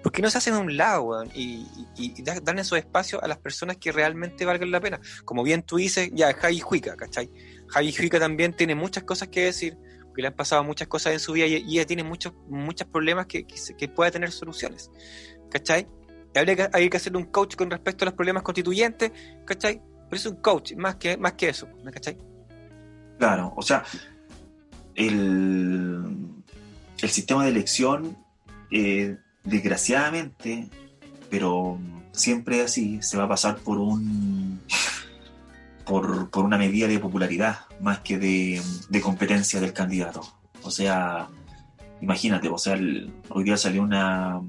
Porque 0.02 0.22
no 0.22 0.30
se 0.30 0.38
hacen 0.38 0.54
a 0.54 0.59
un 0.59 0.78
lado, 0.78 1.24
y, 1.35 1.66
y, 1.96 2.14
y 2.16 2.22
da- 2.22 2.40
dan 2.40 2.59
esos 2.59 2.78
espacios 2.78 3.22
a 3.22 3.28
las 3.28 3.37
personas 3.37 3.76
que 3.76 3.92
realmente 3.92 4.46
valgan 4.46 4.70
la 4.70 4.80
pena. 4.80 4.98
Como 5.26 5.42
bien 5.42 5.62
tú 5.62 5.76
dices, 5.76 6.11
ya, 6.14 6.33
Javi 6.33 6.61
Juica, 6.61 6.96
¿cachai? 6.96 7.30
Javi 7.68 7.92
Juica 7.92 8.18
también 8.18 8.54
tiene 8.54 8.74
muchas 8.74 9.04
cosas 9.04 9.28
que 9.28 9.44
decir, 9.44 9.76
porque 10.06 10.22
le 10.22 10.28
han 10.28 10.35
pasado 10.35 10.64
muchas 10.64 10.88
cosas 10.88 11.12
en 11.12 11.20
su 11.20 11.33
vida 11.33 11.46
y, 11.46 11.56
ella 11.56 11.85
tiene 11.85 12.02
muchos 12.02 12.33
muchos 12.48 12.88
problemas 12.88 13.26
que, 13.26 13.46
que, 13.46 13.56
que 13.76 13.88
puede 13.88 14.11
tener 14.11 14.33
soluciones. 14.33 14.90
¿Cachai? 15.50 15.87
Habría 16.35 16.56
que, 16.56 16.68
hay 16.72 16.88
que 16.88 16.96
hacerle 16.96 17.18
un 17.18 17.26
coach 17.26 17.56
con 17.56 17.70
respecto 17.70 18.04
a 18.04 18.06
los 18.06 18.14
problemas 18.14 18.42
constituyentes, 18.42 19.12
¿cachai? 19.44 19.83
Pero 20.09 20.16
es 20.16 20.24
un 20.24 20.37
coach, 20.37 20.72
más 20.76 20.96
que, 20.96 21.18
más 21.18 21.35
que 21.35 21.50
eso, 21.50 21.68
¿me 21.85 21.92
cachai? 21.92 22.16
Claro, 23.20 23.52
o 23.54 23.61
sea, 23.61 23.85
el, 24.94 26.02
el 27.02 27.11
sistema 27.11 27.44
de 27.44 27.50
elección, 27.50 28.16
eh, 28.70 29.18
desgraciadamente, 29.44 30.70
pero 31.28 31.78
siempre 32.12 32.62
así, 32.62 33.02
se 33.02 33.18
va 33.18 33.24
a 33.24 33.28
pasar 33.28 33.59
por 33.59 33.76
un 33.76 34.62
por, 35.85 36.30
por 36.30 36.46
una 36.46 36.56
medida 36.56 36.88
de 36.88 36.98
popularidad 36.98 37.66
más 37.78 37.98
que 37.98 38.16
de, 38.16 38.62
de 38.88 39.00
competencia 39.02 39.61
del 39.61 39.74
candidato. 39.74 40.22
O 40.62 40.70
sea, 40.70 41.28
imagínate, 42.00 42.48
o 42.48 42.56
sea, 42.56 42.78
hoy 43.28 43.44
día 43.44 43.59
salió 43.59 43.83
una 43.83 44.40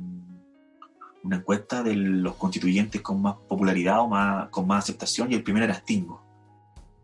una 1.24 1.36
encuesta 1.36 1.84
de 1.84 1.94
los 1.94 2.36
constituyentes 2.36 3.02
con 3.02 3.22
más 3.22 3.36
popularidad 3.50 4.00
o 4.00 4.08
más, 4.08 4.48
con 4.48 4.66
más 4.66 4.86
aceptación 4.86 5.30
y 5.30 5.36
el 5.36 5.44
primero 5.44 5.66
era 5.66 5.76
Stingo. 5.76 6.31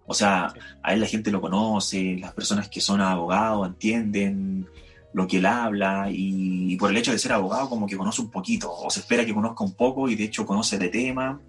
O 0.08 0.14
sea, 0.14 0.54
a 0.82 0.94
él 0.94 1.02
la 1.02 1.06
gente 1.06 1.32
lo 1.32 1.42
conoce, 1.42 2.18
las 2.20 2.34
personas 2.34 2.70
que 2.70 2.82
son 2.82 3.02
abogados 3.02 3.68
entienden 3.68 4.66
lo 5.14 5.28
que 5.28 5.38
él 5.38 5.46
habla 5.46 6.10
y, 6.10 6.74
y 6.74 6.76
por 6.78 6.90
el 6.90 6.98
hecho 6.98 7.12
de 7.12 7.20
ser 7.20 7.34
abogado 7.34 7.70
como 7.70 7.88
que 7.88 7.98
conoce 7.98 8.22
un 8.22 8.30
poquito 8.30 8.72
o 8.72 8.90
se 8.90 9.02
espera 9.02 9.26
que 9.26 9.34
conozca 9.34 9.64
un 9.64 9.74
poco 9.74 10.08
y 10.10 10.16
de 10.16 10.26
hecho 10.26 10.46
conoce 10.46 10.78
de 10.78 10.90
tema, 10.90 11.40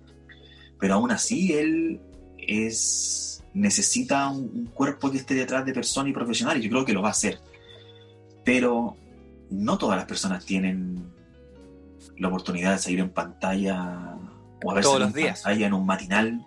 pero 0.78 0.94
aún 0.94 1.10
así 1.10 1.52
él 1.52 2.00
es 2.36 3.44
necesita 3.54 4.28
un, 4.28 4.50
un 4.54 4.66
cuerpo 4.66 5.10
que 5.10 5.18
esté 5.18 5.34
detrás 5.34 5.64
de 5.64 5.72
persona 5.72 6.08
y 6.08 6.12
profesional 6.12 6.58
y 6.58 6.62
yo 6.62 6.70
creo 6.70 6.84
que 6.84 6.92
lo 6.92 7.02
va 7.02 7.08
a 7.08 7.12
hacer. 7.12 7.40
Pero 8.44 8.96
no 9.50 9.78
todas 9.78 9.96
las 9.96 10.06
personas 10.06 10.44
tienen 10.44 11.12
la 12.16 12.28
oportunidad 12.28 12.72
de 12.72 12.78
salir 12.78 13.00
en 13.00 13.10
pantalla 13.10 14.16
o 14.64 14.70
a 14.70 14.74
ver 14.74 14.82
Todos 14.82 14.94
salido 14.94 14.98
los 14.98 15.08
en 15.08 15.22
días. 15.22 15.42
pantalla 15.42 15.66
en 15.66 15.72
un 15.72 15.86
matinal 15.86 16.46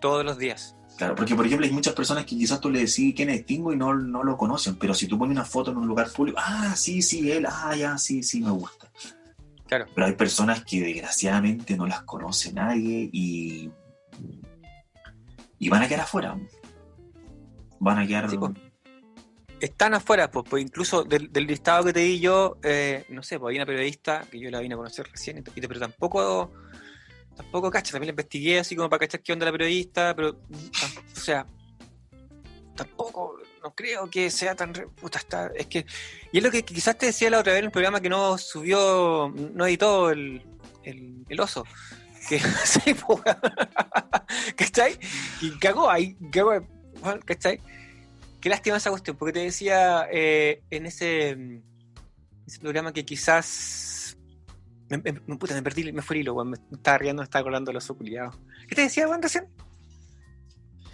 Todos 0.00 0.24
los 0.24 0.38
días. 0.38 0.76
Claro, 0.96 1.14
porque 1.14 1.34
por 1.34 1.46
ejemplo 1.46 1.66
hay 1.66 1.72
muchas 1.72 1.94
personas 1.94 2.24
que 2.26 2.36
quizás 2.36 2.60
tú 2.60 2.68
le 2.68 2.80
decís 2.80 3.14
quién 3.16 3.30
es 3.30 3.40
Stingo 3.40 3.72
y 3.72 3.76
no, 3.76 3.94
no 3.94 4.22
lo 4.22 4.36
conocen, 4.36 4.76
pero 4.76 4.92
si 4.92 5.06
tú 5.06 5.18
pones 5.18 5.34
una 5.34 5.46
foto 5.46 5.70
en 5.70 5.78
un 5.78 5.86
lugar 5.86 6.10
público, 6.10 6.38
ah, 6.40 6.74
sí, 6.76 7.00
sí, 7.00 7.30
él, 7.30 7.46
ah, 7.48 7.74
ya, 7.74 7.96
sí, 7.96 8.22
sí, 8.22 8.42
me 8.42 8.50
gusta. 8.50 8.90
Claro. 9.66 9.86
Pero 9.94 10.06
hay 10.06 10.14
personas 10.14 10.64
que 10.64 10.80
desgraciadamente 10.80 11.76
no 11.76 11.86
las 11.86 12.02
conoce 12.02 12.52
nadie 12.52 13.08
y, 13.12 13.70
y 15.58 15.68
van 15.68 15.82
a 15.82 15.88
quedar 15.88 16.02
afuera. 16.02 16.38
Van 17.78 17.98
a 17.98 18.06
quedar... 18.06 18.28
Sí, 18.28 18.36
pues. 18.36 18.52
Están 19.60 19.94
afuera, 19.94 20.30
pues, 20.30 20.46
pues 20.48 20.62
incluso 20.62 21.04
del, 21.04 21.30
del 21.32 21.46
listado 21.46 21.84
que 21.84 21.92
te 21.92 22.00
di 22.00 22.18
yo, 22.18 22.56
eh, 22.62 23.04
no 23.10 23.22
sé, 23.22 23.38
pues 23.38 23.52
hay 23.52 23.58
una 23.58 23.66
periodista 23.66 24.24
que 24.30 24.40
yo 24.40 24.50
la 24.50 24.58
vine 24.60 24.74
a 24.74 24.78
conocer 24.78 25.06
recién, 25.10 25.44
pero 25.44 25.80
tampoco, 25.80 26.50
tampoco 27.42 27.70
cacha, 27.70 27.92
también 27.92 28.08
la 28.08 28.12
investigué 28.12 28.58
así 28.58 28.76
como 28.76 28.88
para 28.90 29.00
cachar 29.00 29.22
qué 29.22 29.32
onda 29.32 29.46
la 29.46 29.52
periodista, 29.52 30.14
pero, 30.14 30.30
o 30.30 31.20
sea, 31.20 31.46
tampoco, 32.76 33.38
no 33.62 33.74
creo 33.74 34.08
que 34.10 34.30
sea 34.30 34.54
tan, 34.54 34.74
re- 34.74 34.88
puta, 34.88 35.18
está, 35.18 35.50
es 35.54 35.66
que, 35.66 35.86
y 36.32 36.38
es 36.38 36.44
lo 36.44 36.50
que 36.50 36.62
quizás 36.64 36.96
te 36.98 37.06
decía 37.06 37.30
la 37.30 37.40
otra 37.40 37.52
vez 37.52 37.60
en 37.60 37.66
el 37.66 37.70
programa 37.70 38.00
que 38.00 38.08
no 38.08 38.38
subió, 38.38 39.32
no 39.54 39.66
editó 39.66 40.10
el, 40.10 40.42
el, 40.84 41.40
oso, 41.40 41.64
que, 42.28 42.38
sí, 42.64 42.94
pues. 42.94 43.20
¿cachai? 44.56 44.98
Y 45.40 45.58
cagó 45.58 45.90
ahí, 45.90 46.16
cagó, 46.30 46.52
¿cachai? 47.24 47.60
Qué 48.40 48.48
lástima 48.48 48.76
esa 48.78 48.90
cuestión, 48.90 49.16
porque 49.16 49.32
te 49.34 49.40
decía 49.40 50.06
eh, 50.10 50.62
en 50.70 50.86
ese, 50.86 51.62
ese 52.46 52.58
programa 52.60 52.92
que 52.92 53.04
quizás. 53.04 53.89
Me, 54.90 54.98
me- 54.98 55.12
me- 55.26 55.36
puta, 55.36 55.54
me 55.54 55.62
perdí, 55.62 55.92
me 55.92 56.02
fue 56.02 56.16
el 56.16 56.22
hilo, 56.22 56.34
weón, 56.34 56.50
me 56.50 56.58
estaba 56.72 56.98
riendo, 56.98 57.22
me 57.22 57.24
estaba 57.24 57.40
acordando 57.40 57.70
de 57.70 57.74
los 57.74 57.88
oculiados. 57.90 58.36
¿Qué 58.68 58.74
te 58.74 58.82
decía, 58.82 59.06
Juan, 59.06 59.22
recién? 59.22 59.46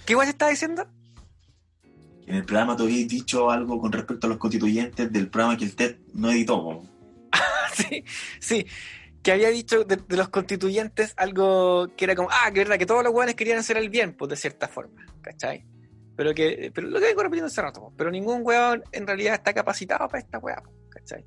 ¿Qué 0.04 0.12
igual 0.12 0.26
te 0.26 0.30
estaba 0.32 0.50
diciendo? 0.50 0.86
En 2.26 2.34
el 2.36 2.44
programa 2.44 2.76
te 2.76 2.82
habías 2.82 3.08
dicho 3.08 3.50
algo 3.50 3.80
con 3.80 3.92
respecto 3.92 4.26
a 4.26 4.30
los 4.30 4.38
constituyentes 4.38 5.12
del 5.12 5.28
programa 5.28 5.56
que 5.56 5.64
el 5.64 5.74
TED 5.76 5.96
no 6.14 6.30
editó. 6.30 6.62
po. 6.62 6.86
sí, 7.74 8.04
sí. 8.40 8.66
Que 9.22 9.32
había 9.32 9.48
dicho 9.50 9.82
de, 9.84 9.96
de 9.96 10.16
los 10.16 10.28
constituyentes 10.28 11.12
algo 11.16 11.88
que 11.96 12.04
era 12.04 12.14
como, 12.14 12.28
ah, 12.30 12.50
que 12.52 12.60
verdad, 12.60 12.78
que 12.78 12.86
todos 12.86 13.02
los 13.02 13.12
weones 13.12 13.34
querían 13.34 13.58
hacer 13.58 13.76
el 13.76 13.88
bien, 13.90 14.14
pues 14.16 14.28
de 14.28 14.36
cierta 14.36 14.68
forma, 14.68 15.04
¿cachai? 15.20 15.66
Pero 16.16 16.32
que, 16.34 16.70
pero 16.74 16.86
lo 16.88 16.98
que 17.00 17.06
vengo 17.06 17.22
repitiendo 17.22 17.46
hace 17.48 17.60
rato, 17.62 17.80
po, 17.80 17.92
pero 17.96 18.10
ningún 18.10 18.40
weón 18.44 18.82
en 18.92 19.06
realidad 19.06 19.34
está 19.34 19.52
capacitado 19.52 20.06
para 20.08 20.20
esta 20.20 20.38
weá, 20.38 20.56
po, 20.62 20.70
¿cachai? 20.90 21.24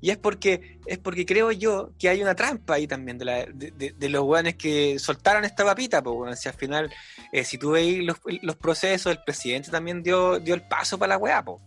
Y 0.00 0.10
es 0.10 0.16
porque, 0.18 0.78
es 0.86 0.98
porque 0.98 1.24
creo 1.24 1.50
yo 1.52 1.92
que 1.98 2.08
hay 2.08 2.22
una 2.22 2.34
trampa 2.34 2.74
ahí 2.74 2.86
también 2.86 3.18
de, 3.18 3.24
la- 3.24 3.46
de, 3.46 3.70
de- 3.70 3.92
de 3.92 4.08
los 4.08 4.22
weones 4.24 4.54
que 4.56 4.98
soltaron 4.98 5.44
esta 5.44 5.64
papita, 5.64 6.02
pues 6.02 6.14
bueno, 6.16 6.36
si 6.36 6.48
al 6.48 6.54
final, 6.54 6.92
eh, 7.32 7.44
si 7.44 7.58
tú 7.58 7.70
veis 7.72 8.04
los, 8.04 8.56
procesos, 8.56 9.12
el 9.12 9.22
presidente 9.24 9.70
también 9.70 10.02
dio, 10.02 10.38
dio 10.38 10.54
el 10.54 10.62
paso 10.62 10.98
para 10.98 11.14
la 11.14 11.18
weá, 11.18 11.42
po, 11.44 11.60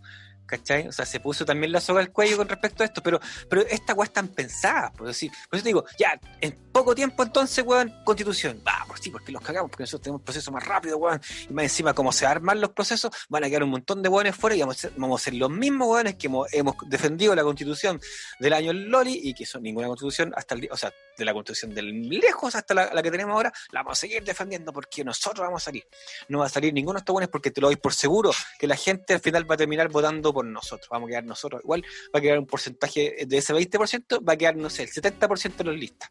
¿cachai? 0.50 0.88
O 0.88 0.92
sea, 0.92 1.06
se 1.06 1.20
puso 1.20 1.44
también 1.44 1.70
la 1.70 1.80
soga 1.80 2.00
al 2.00 2.10
cuello 2.10 2.36
con 2.36 2.48
respecto 2.48 2.82
a 2.82 2.86
esto, 2.86 3.02
pero 3.02 3.20
pero 3.48 3.62
esta 3.62 3.94
weá 3.94 4.06
están 4.06 4.28
pensadas, 4.28 4.90
por 4.92 5.06
decir, 5.06 5.30
por 5.48 5.56
eso 5.56 5.62
te 5.62 5.68
digo, 5.68 5.84
ya, 5.98 6.18
en 6.40 6.52
poco 6.72 6.94
tiempo 6.94 7.22
entonces, 7.22 7.64
weón, 7.64 7.94
constitución, 8.04 8.62
va, 8.66 8.84
pues 8.86 9.00
sí, 9.00 9.10
porque 9.10 9.32
los 9.32 9.42
cagamos, 9.42 9.70
porque 9.70 9.84
nosotros 9.84 10.02
tenemos 10.02 10.20
un 10.20 10.24
proceso 10.24 10.50
más 10.50 10.66
rápido, 10.66 10.98
weón, 10.98 11.20
y 11.48 11.52
más 11.52 11.64
encima, 11.64 11.94
como 11.94 12.12
se 12.12 12.26
arman 12.26 12.60
los 12.60 12.70
procesos, 12.70 13.10
van 13.28 13.44
a 13.44 13.48
quedar 13.48 13.62
un 13.62 13.70
montón 13.70 14.02
de 14.02 14.08
weones 14.08 14.34
fuera 14.34 14.56
y 14.56 14.60
vamos 14.60 14.76
a 14.76 14.80
ser, 14.80 14.92
vamos 14.96 15.20
a 15.20 15.24
ser 15.24 15.34
los 15.34 15.50
mismos 15.50 15.88
weones 15.88 16.16
que 16.16 16.26
hemos, 16.26 16.52
hemos 16.52 16.74
defendido 16.86 17.34
la 17.34 17.42
constitución 17.42 18.00
del 18.38 18.52
año 18.52 18.72
Loli 18.72 19.20
y 19.22 19.34
que 19.34 19.46
son 19.46 19.62
ninguna 19.62 19.86
constitución 19.86 20.32
hasta 20.36 20.54
el 20.54 20.62
día, 20.62 20.70
o 20.72 20.76
sea, 20.76 20.92
de 21.16 21.24
la 21.24 21.32
constitución 21.32 21.74
del 21.74 22.08
lejos 22.08 22.54
hasta 22.54 22.74
la, 22.74 23.02
que 23.02 23.10
tenemos 23.10 23.34
ahora, 23.34 23.52
la 23.70 23.80
vamos 23.80 23.98
a 23.98 24.00
seguir 24.00 24.24
defendiendo 24.24 24.72
porque 24.72 25.04
nosotros 25.04 25.46
vamos 25.46 25.62
a 25.62 25.64
salir. 25.66 25.86
No 26.28 26.38
va 26.40 26.46
a 26.46 26.48
salir 26.48 26.72
ninguno 26.72 26.94
de 26.94 27.00
estos 27.00 27.14
weones 27.14 27.28
porque 27.28 27.50
te 27.50 27.60
lo 27.60 27.68
doy 27.68 27.76
por 27.76 27.94
seguro 27.94 28.32
que 28.58 28.66
la 28.66 28.76
gente 28.76 29.14
al 29.14 29.20
final 29.20 29.48
va 29.48 29.54
a 29.54 29.58
terminar 29.58 29.88
votando 29.88 30.32
por 30.32 30.39
nosotros, 30.44 30.88
vamos 30.90 31.08
a 31.08 31.10
quedar 31.10 31.24
nosotros 31.24 31.62
igual 31.62 31.82
va 32.14 32.18
a 32.18 32.20
quedar 32.20 32.38
un 32.38 32.46
porcentaje 32.46 33.24
de 33.26 33.36
ese 33.38 33.54
20%, 33.54 34.26
va 34.28 34.32
a 34.32 34.36
quedar, 34.36 34.56
no 34.56 34.70
sé, 34.70 34.84
el 34.84 34.90
70% 34.90 35.56
de 35.56 35.64
los 35.64 35.76
listas. 35.76 36.10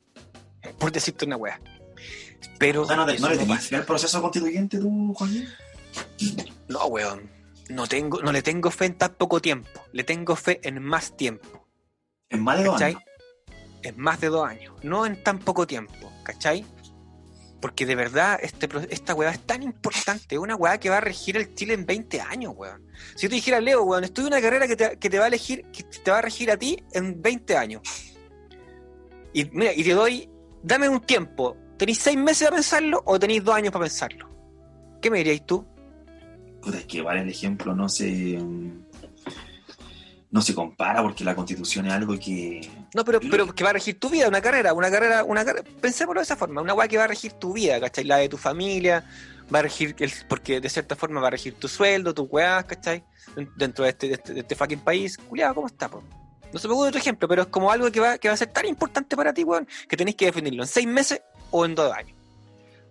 Por 0.78 0.92
decirte 0.92 1.26
una 1.26 1.38
wea. 1.38 1.60
Pero. 2.58 2.84
O 2.84 2.86
sea, 2.86 2.96
¿no, 2.96 3.06
te- 3.06 3.14
eso 3.16 3.28
no 3.28 3.34
le 3.34 3.46
no 3.46 3.78
al 3.78 3.86
proceso 3.86 4.22
constituyente 4.22 4.78
tú, 4.78 5.14
Joaquín? 5.14 5.48
No, 6.68 6.86
weón. 6.86 7.30
No, 7.70 7.88
tengo, 7.88 8.22
no 8.22 8.32
le 8.32 8.42
tengo 8.42 8.72
fe 8.72 8.86
en 8.86 8.98
tan 8.98 9.14
poco 9.14 9.40
tiempo. 9.42 9.70
Le 9.92 10.04
tengo 10.04 10.36
fe 10.36 10.60
en 10.64 10.82
más 10.82 11.16
tiempo. 11.16 11.68
En 12.30 12.44
más 12.44 12.58
de 12.58 12.64
dos 12.66 12.74
¿Cachai? 12.74 12.94
años. 12.94 13.04
En 13.84 14.00
más 14.00 14.20
de 14.20 14.28
dos 14.28 14.48
años. 14.48 14.74
No 14.84 15.06
en 15.06 15.24
tan 15.24 15.40
poco 15.40 15.66
tiempo. 15.68 16.12
¿Cachai? 16.24 16.66
Porque 17.62 17.86
de 17.86 17.96
verdad, 17.96 18.40
este, 18.42 18.70
esta 18.90 19.14
weá 19.14 19.32
es 19.32 19.46
tan 19.46 19.64
importante. 19.64 20.38
Una 20.38 20.56
weá 20.56 20.80
que 20.80 20.90
va 20.90 20.98
a 20.98 21.02
regir 21.02 21.36
el 21.36 21.54
Chile 21.54 21.74
en 21.74 21.86
20 21.86 22.22
años, 22.22 22.54
weón. 22.56 22.86
Si 23.16 23.24
yo 23.24 23.30
te 23.30 23.36
dijera, 23.36 23.60
Leo, 23.60 23.84
weón, 23.84 24.04
estudia 24.04 24.28
una 24.28 24.42
carrera 24.42 24.68
que 24.68 24.76
te, 24.76 24.98
que 24.98 25.10
te 25.10 25.18
va 25.18 25.26
a 25.26 25.28
elegir, 25.28 25.66
que 25.72 25.84
te 25.84 26.12
va 26.12 26.20
a 26.20 26.22
regir 26.22 26.52
a 26.52 26.58
ti 26.58 26.82
en 26.94 27.22
20 27.22 27.58
años. 27.58 27.82
Y 29.34 29.46
mira, 29.52 29.74
y 29.74 29.84
te 29.84 29.92
doy, 29.92 30.30
dame 30.64 30.90
un 30.90 31.02
tiempo. 31.02 31.58
¿Tenéis 31.78 32.00
seis 32.00 32.18
meses 32.18 32.48
para 32.48 32.58
pensarlo 32.58 33.02
o 33.06 33.20
tenéis 33.20 33.44
dos 33.44 33.56
años 33.56 33.72
para 33.72 33.86
pensarlo? 33.86 34.30
¿Qué 35.02 35.10
me 35.10 35.20
diríais 35.20 35.46
tú? 35.46 35.66
Puta, 36.62 36.78
es 36.78 36.86
que 36.86 37.02
vale 37.02 37.22
el 37.22 37.30
ejemplo, 37.30 37.74
no 37.74 37.88
se. 37.88 38.38
No 40.32 40.42
se 40.44 40.54
compara 40.54 41.02
porque 41.02 41.24
la 41.24 41.36
constitución 41.36 41.88
es 41.88 41.94
algo 41.94 42.18
que. 42.20 42.70
No, 42.94 43.04
pero, 43.04 43.20
pero 43.20 43.54
que 43.54 43.64
va 43.64 43.72
a 43.72 43.74
regir 43.74 44.00
tu 44.00 44.10
vida, 44.10 44.28
una 44.28 44.42
carrera, 44.42 44.74
una 44.74 44.92
carrera, 44.92 45.24
una 45.24 45.44
carrera. 45.44 45.68
Pensémoslo 45.82 46.20
de 46.20 46.26
esa 46.26 46.36
forma, 46.36 46.62
una 46.62 46.76
weá 46.76 46.88
que 46.88 46.98
va 46.98 47.06
a 47.06 47.08
regir 47.08 47.34
tu 47.34 47.54
vida, 47.54 47.80
¿cachai? 47.80 48.04
La 48.04 48.18
de 48.18 48.30
tu 48.30 48.38
familia, 48.38 49.04
va 49.54 49.60
a 49.60 49.62
regir, 49.64 49.96
el, 49.98 50.12
porque 50.28 50.62
de 50.62 50.70
cierta 50.70 50.96
forma 50.96 51.20
va 51.20 51.28
a 51.28 51.32
regir 51.32 51.56
tu 51.56 51.68
sueldo, 51.68 52.14
tu 52.14 52.24
weá, 52.24 52.62
¿cachai? 52.62 53.04
Dentro 53.58 53.86
de 53.86 53.90
este, 53.90 54.08
de 54.08 54.14
este, 54.14 54.34
de 54.34 54.40
este 54.42 54.56
fucking 54.56 54.82
país. 54.82 55.18
Culiado, 55.18 55.56
¿cómo 55.56 55.68
está, 55.68 55.90
po? 55.90 56.04
No 56.54 56.60
se 56.60 56.68
me 56.68 56.74
ocurre 56.74 56.90
otro 56.90 57.00
ejemplo, 57.00 57.28
pero 57.28 57.44
es 57.44 57.48
como 57.48 57.72
algo 57.72 57.92
que 57.92 58.00
va, 58.00 58.18
que 58.18 58.28
va 58.28 58.36
a 58.36 58.38
ser 58.38 58.52
tan 58.52 58.68
importante 58.68 59.16
para 59.16 59.34
ti, 59.34 59.44
weón, 59.44 59.68
que 59.88 59.98
tenéis 59.98 60.16
que 60.16 60.26
definirlo 60.26 60.62
en 60.62 60.68
seis 60.68 60.88
meses 60.88 61.22
o 61.50 61.66
en 61.66 61.74
dos 61.74 61.92
años. 61.92 62.19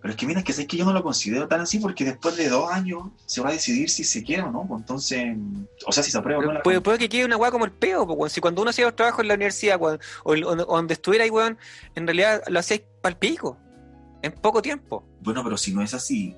Pero 0.01 0.13
es 0.13 0.17
que 0.17 0.25
mira, 0.25 0.39
es 0.39 0.45
que 0.45 0.53
sé 0.53 0.65
que 0.65 0.77
yo 0.77 0.85
no 0.85 0.93
lo 0.93 1.03
considero 1.03 1.47
tan 1.47 1.59
así 1.59 1.77
porque 1.79 2.05
después 2.05 2.37
de 2.37 2.47
dos 2.47 2.71
años 2.71 3.03
se 3.25 3.41
va 3.41 3.49
a 3.49 3.51
decidir 3.51 3.89
si 3.89 4.05
se 4.05 4.23
quiere 4.23 4.43
o 4.43 4.51
no. 4.51 4.65
pues 4.65 4.79
Entonces, 4.79 5.35
o 5.85 5.91
sea, 5.91 6.03
si 6.03 6.11
se 6.11 6.17
aprueba 6.17 6.41
o 6.41 6.53
no 6.53 6.61
puede, 6.63 6.79
puede 6.79 6.97
que 6.99 7.09
quede 7.09 7.25
una 7.25 7.35
weá 7.35 7.51
como 7.51 7.65
el 7.65 7.71
peo, 7.71 8.03
weón. 8.03 8.29
Si 8.29 8.39
cuando 8.39 8.61
uno 8.61 8.69
hacía 8.69 8.85
los 8.85 8.95
trabajos 8.95 9.21
en 9.21 9.27
la 9.27 9.33
universidad, 9.33 9.79
weón, 9.79 9.99
o, 10.23 10.35
donde 10.35 10.93
estuviera 10.93 11.25
ahí, 11.25 11.29
weón, 11.29 11.57
en 11.95 12.07
realidad 12.07 12.41
lo 12.47 12.59
hacíais 12.59 12.83
pal 13.01 13.17
pico, 13.17 13.57
en 14.21 14.31
poco 14.31 14.61
tiempo. 14.61 15.03
Bueno, 15.21 15.43
pero 15.43 15.57
si 15.57 15.73
no 15.73 15.81
es 15.81 15.93
así, 15.93 16.33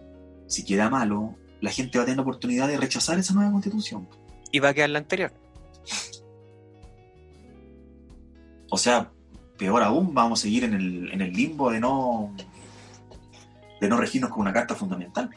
si 0.48 0.66
queda 0.66 0.90
malo, 0.90 1.36
la 1.62 1.70
gente 1.70 2.00
va 2.00 2.04
a 2.04 2.06
tener 2.06 2.18
la 2.18 2.24
oportunidad 2.24 2.68
de 2.68 2.78
rechazar 2.78 3.20
esa 3.20 3.36
nueva 3.36 3.52
constitución. 3.52 4.08
Y 4.52 4.60
va 4.60 4.70
a 4.70 4.74
quedar 4.74 4.90
la 4.90 5.00
anterior. 5.00 5.32
O 8.72 8.78
sea, 8.78 9.12
peor 9.58 9.84
aún, 9.84 10.16
vamos 10.16 10.40
a 10.40 10.44
seguir 10.44 10.64
en 10.64 10.74
el, 10.74 11.12
en 11.12 11.22
el 11.22 11.32
limbo 11.32 11.70
de 11.70 11.80
no 11.80 12.34
de 13.82 13.90
no 13.90 13.98
regirnos 13.98 14.32
con 14.32 14.42
una 14.42 14.54
carta 14.54 14.76
fundamental. 14.76 15.30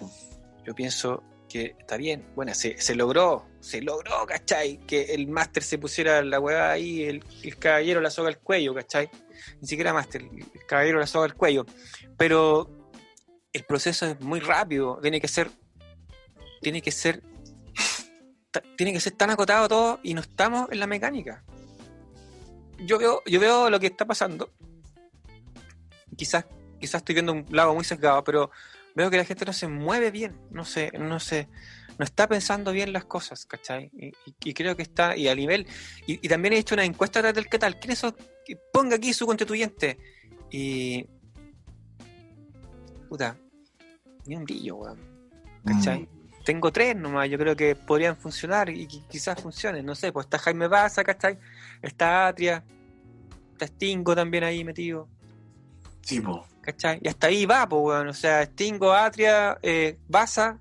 Yo 0.65 0.75
pienso 0.75 1.25
porque 1.45 1.77
está 1.79 1.97
bien, 1.97 2.27
bueno, 2.35 2.53
se, 2.53 2.81
se 2.81 2.95
logró, 2.95 3.47
se 3.61 3.81
logró, 3.81 4.27
¿cachai? 4.27 4.79
Que 4.87 5.15
el 5.15 5.29
máster 5.29 5.63
se 5.63 5.79
pusiera 5.79 6.21
la 6.23 6.41
weá 6.41 6.71
ahí, 6.71 7.05
el, 7.05 7.23
el 7.43 7.59
caballero 7.59 8.01
la 8.01 8.11
soga 8.11 8.29
al 8.29 8.39
cuello, 8.39 8.75
¿cachai? 8.75 9.09
Ni 9.61 9.69
siquiera 9.69 9.93
máster, 9.93 10.23
el 10.23 10.67
caballero 10.67 10.99
la 10.99 11.07
soga 11.07 11.27
al 11.27 11.35
cuello. 11.35 11.65
Pero 12.17 12.91
el 13.53 13.63
proceso 13.65 14.07
es 14.07 14.21
muy 14.21 14.41
rápido, 14.41 14.99
tiene 15.01 15.21
que 15.21 15.29
ser, 15.29 15.51
tiene 16.61 16.83
que 16.83 16.91
ser, 16.91 17.23
tiene 18.77 18.93
que 18.93 19.01
ser 19.01 19.13
tan 19.13 19.31
acotado 19.31 19.69
todo 19.69 20.01
y 20.03 20.15
no 20.15 20.23
estamos 20.23 20.71
en 20.73 20.81
la 20.81 20.87
mecánica. 20.87 21.45
Yo 22.81 22.99
veo, 22.99 23.23
yo 23.27 23.39
veo 23.39 23.71
lo 23.71 23.79
que 23.79 23.87
está 23.87 24.05
pasando. 24.05 24.51
Quizás, 26.17 26.47
quizás 26.85 27.01
estoy 27.01 27.15
viendo 27.15 27.33
un 27.33 27.47
lado 27.51 27.75
muy 27.75 27.85
sesgado, 27.85 28.23
pero 28.25 28.51
veo 28.95 29.11
que 29.11 29.17
la 29.17 29.25
gente 29.25 29.45
no 29.45 29.53
se 29.53 29.67
mueve 29.69 30.11
bien, 30.11 30.39
no 30.51 30.65
se, 30.65 30.91
no 30.99 31.19
se, 31.19 31.49
no 31.99 32.05
está 32.05 32.27
pensando 32.29 32.73
bien 32.73 32.93
las 32.93 33.05
cosas, 33.05 33.47
¿cachai? 33.47 33.91
Y, 33.95 34.07
y- 34.09 34.35
y 34.45 34.55
creo 34.55 34.77
que 34.77 34.83
está, 34.83 35.17
y 35.17 35.29
a 35.29 35.35
nivel, 35.35 35.67
y, 36.07 36.25
y 36.25 36.29
también 36.29 36.55
he 36.55 36.59
hecho 36.59 36.75
una 36.75 36.85
encuesta 36.85 37.19
atrás 37.21 37.35
del 37.35 37.47
qué 37.49 37.59
tal, 37.59 37.79
¿quién 37.79 37.93
es 37.93 37.99
eso? 37.99 38.15
Ponga 38.73 38.97
aquí 38.97 39.13
su 39.13 39.27
constituyente. 39.27 39.99
Y. 40.51 41.07
Puta, 43.09 43.37
ni 44.27 44.37
un 44.37 44.45
brillo, 44.45 44.77
weón. 44.77 44.99
¿Cachai? 45.65 46.01
Mm. 46.03 46.09
Tengo 46.45 46.71
tres 46.73 46.95
nomás, 46.95 47.29
yo 47.31 47.39
creo 47.39 47.57
que 47.57 47.75
podrían 47.75 48.17
funcionar 48.17 48.69
y 48.69 48.87
qui- 48.87 49.07
quizás 49.09 49.41
funcionen, 49.41 49.87
no 49.87 49.95
sé, 49.95 50.13
pues 50.13 50.27
está 50.27 50.39
Jaime 50.39 50.69
Baza, 50.69 51.03
¿cachai? 51.03 51.39
Está 51.81 52.27
Atria, 52.29 52.63
está 53.53 53.67
Stingo 53.67 54.15
también 54.15 54.45
ahí 54.45 54.63
metido. 54.63 55.09
Sí, 56.03 56.21
po. 56.21 56.47
¿Cachai? 56.65 56.99
Y 57.03 57.09
hasta 57.09 57.27
ahí 57.27 57.45
va, 57.45 57.69
pues, 57.69 57.83
weón. 57.83 58.09
O 58.09 58.15
sea, 58.15 58.43
Stingo, 58.47 58.93
Atria, 58.93 59.59
eh, 59.63 59.99
Baza, 60.09 60.59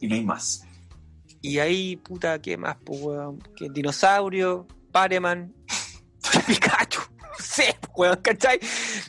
Y 0.00 0.06
no 0.08 0.14
hay 0.16 0.24
más. 0.24 0.64
y 1.40 1.58
ahí, 1.58 1.96
puta, 1.96 2.38
¿qué 2.40 2.56
más, 2.56 2.76
pues, 2.84 3.00
weón? 3.00 3.38
Que 3.56 3.68
Dinosaurio, 3.70 4.66
Pareman, 4.92 5.54
Pikachu. 6.46 7.00
No 7.20 7.44
sé, 7.44 7.74
pues, 7.80 7.92
weón, 7.96 8.16
¿cachai? 8.22 8.60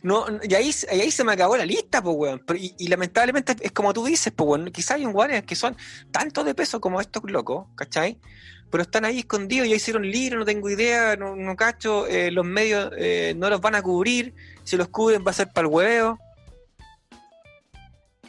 No, 0.03 0.25
no- 0.29 0.39
y 0.43 0.53
ahí, 0.55 0.71
y 0.93 0.99
ahí 1.01 1.11
se 1.11 1.23
me 1.25 1.33
acabó 1.33 1.57
la 1.57 1.65
lista, 1.65 2.01
pues, 2.01 2.15
weón. 2.17 2.41
Pero- 2.47 2.57
y, 2.59 2.73
y 2.77 2.87
lamentablemente 2.87 3.55
es 3.61 3.71
como 3.73 3.93
tú 3.93 4.05
dices, 4.05 4.31
pues, 4.35 4.47
weón. 4.49 4.71
Quizás 4.71 4.91
hay 4.97 5.05
un 5.05 5.13
weones 5.15 5.43
que 5.43 5.55
son 5.55 5.75
tanto 6.11 6.43
de 6.45 6.55
peso 6.55 6.79
como 6.79 7.01
estos 7.01 7.23
locos, 7.25 7.67
¿cachai? 7.75 8.19
Pero 8.69 8.83
están 8.83 9.05
ahí 9.05 9.19
escondidos, 9.19 9.67
ya 9.67 9.75
hicieron 9.75 10.09
libros, 10.09 10.39
no 10.39 10.45
tengo 10.45 10.69
idea, 10.69 11.15
no, 11.15 11.35
no 11.35 11.55
cacho, 11.55 12.07
eh, 12.07 12.31
los 12.31 12.45
medios 12.45 12.91
eh, 12.97 13.33
no 13.37 13.49
los 13.49 13.61
van 13.61 13.75
a 13.75 13.81
cubrir, 13.81 14.33
si 14.63 14.75
los 14.75 14.87
cubren 14.89 15.23
va 15.25 15.31
a 15.31 15.33
ser 15.33 15.51
para 15.53 15.67
el 15.67 15.73
hueveo. 15.73 16.19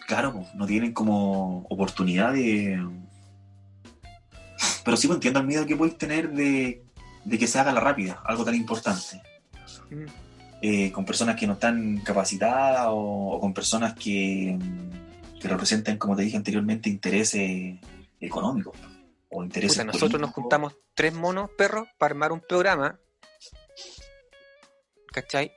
Claro, 0.06 0.32
po, 0.32 0.46
no 0.54 0.66
tienen 0.66 0.92
como 0.92 1.66
oportunidad 1.68 2.32
de. 2.32 2.80
Pero 4.84 4.96
sí 4.96 5.08
pues, 5.08 5.16
entiendo 5.16 5.40
el 5.40 5.46
miedo 5.46 5.66
que 5.66 5.74
podéis 5.74 5.98
tener 5.98 6.30
de, 6.30 6.84
de 7.24 7.38
que 7.38 7.46
se 7.46 7.58
haga 7.58 7.72
la 7.72 7.80
rápida, 7.80 8.22
algo 8.24 8.44
tan 8.44 8.54
importante. 8.54 9.20
Mm. 9.90 10.04
Eh, 10.62 10.92
con 10.92 11.04
personas 11.04 11.36
que 11.36 11.46
no 11.46 11.54
están 11.54 11.98
capacitadas 11.98 12.86
o, 12.88 13.32
o 13.32 13.40
con 13.40 13.52
personas 13.52 13.94
que, 13.94 14.56
que 15.40 15.48
representan, 15.48 15.98
como 15.98 16.16
te 16.16 16.22
dije 16.22 16.36
anteriormente, 16.36 16.88
intereses 16.88 17.78
económicos 18.20 18.76
o 19.30 19.42
intereses 19.42 19.78
Puta, 19.78 19.92
nosotros 19.92 20.20
nos 20.20 20.30
juntamos 20.30 20.76
tres 20.94 21.12
monos 21.14 21.50
perros 21.56 21.88
para 21.98 22.12
armar 22.12 22.32
un 22.32 22.40
programa. 22.40 22.98
¿Cachai? 25.12 25.52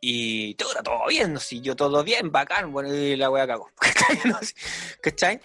Y 0.00 0.54
todo 0.54 0.72
era 0.72 0.82
todo 0.82 1.06
bien, 1.06 1.38
si 1.38 1.60
yo 1.60 1.76
todo 1.76 2.02
bien, 2.02 2.32
bacán, 2.32 2.72
bueno, 2.72 2.92
y 2.92 3.14
la 3.16 3.30
wea 3.30 3.46
cagó. 3.46 3.70
¿Cachai? 3.76 4.18
No 4.24 4.38
sé. 4.42 5.40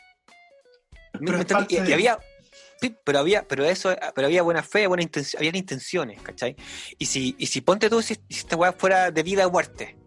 Pero 1.19 1.65
Y, 1.69 1.93
había, 1.93 2.19
sí, 2.81 2.95
pero 3.03 3.19
había, 3.19 3.47
pero 3.47 3.65
eso, 3.65 3.95
pero 4.15 4.27
había 4.27 4.41
buena 4.41 4.63
fe, 4.63 4.87
buena 4.87 5.03
intención, 5.03 5.39
habían 5.39 5.55
intenciones, 5.55 6.21
¿cachai? 6.21 6.55
Y 6.97 7.05
si, 7.05 7.35
y 7.37 7.47
si 7.47 7.61
ponte 7.61 7.89
tú 7.89 8.01
si, 8.01 8.15
si 8.15 8.39
esta 8.39 8.55
weá 8.55 8.73
fuera 8.73 9.11
de 9.11 9.23
vida 9.23 9.47
o 9.47 9.51
muerte, 9.51 9.97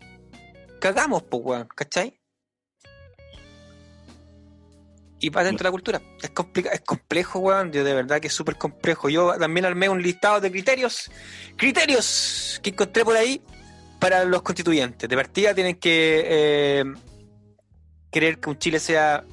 cagamos, 0.81 1.23
pues 1.25 1.43
weón, 1.45 1.69
¿cachai? 1.75 2.20
Y 5.21 5.31
para 5.31 5.47
dentro 5.47 5.65
de 5.65 5.69
la 5.69 5.73
cultura, 5.73 6.03
es, 6.23 6.31
complica- 6.31 6.71
es 6.71 6.81
complejo, 6.81 7.41
weón, 7.41 7.71
yo 7.73 7.85
de 7.85 7.93
verdad 7.95 8.21
que 8.21 8.29
es 8.29 8.33
súper 8.33 8.57
complejo. 8.57 9.09
Yo 9.11 9.37
también 9.39 9.67
armé 9.67 9.89
un 9.89 10.01
listado 10.03 10.41
de 10.41 10.51
criterios, 10.51 11.11
criterios 11.57 12.59
que 12.63 12.71
encontré 12.71 13.05
por 13.05 13.17
ahí 13.17 13.43
para 13.99 14.25
los 14.25 14.41
constituyentes. 14.43 15.09
De 15.09 15.17
partida 15.17 15.55
tienen 15.55 15.77
que 15.77 16.25
eh, 16.27 16.85
que 18.11 18.39
un 18.47 18.59
Chile 18.59 18.81
sea 18.81 19.25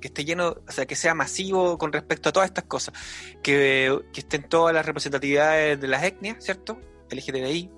que 0.00 0.06
esté 0.06 0.24
lleno, 0.24 0.56
o 0.68 0.70
sea, 0.70 0.86
que 0.86 0.94
sea 0.94 1.12
masivo 1.14 1.76
con 1.76 1.92
respecto 1.92 2.28
a 2.28 2.32
todas 2.32 2.48
estas 2.48 2.64
cosas, 2.64 2.94
que, 3.42 3.98
que 4.12 4.20
estén 4.20 4.48
todas 4.48 4.72
las 4.72 4.86
representatividades 4.86 5.80
de 5.80 5.88
las 5.88 6.04
etnias, 6.04 6.36
¿cierto? 6.38 6.80
LGTBI, 7.10 7.68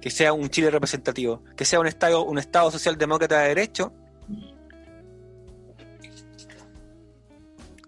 que 0.00 0.10
sea 0.10 0.32
un 0.32 0.50
Chile 0.50 0.70
representativo, 0.70 1.44
que 1.56 1.64
sea 1.64 1.78
un 1.78 1.86
Estado, 1.86 2.24
un 2.24 2.38
Estado 2.38 2.72
socialdemócrata 2.72 3.40
de 3.42 3.48
derecho, 3.50 3.92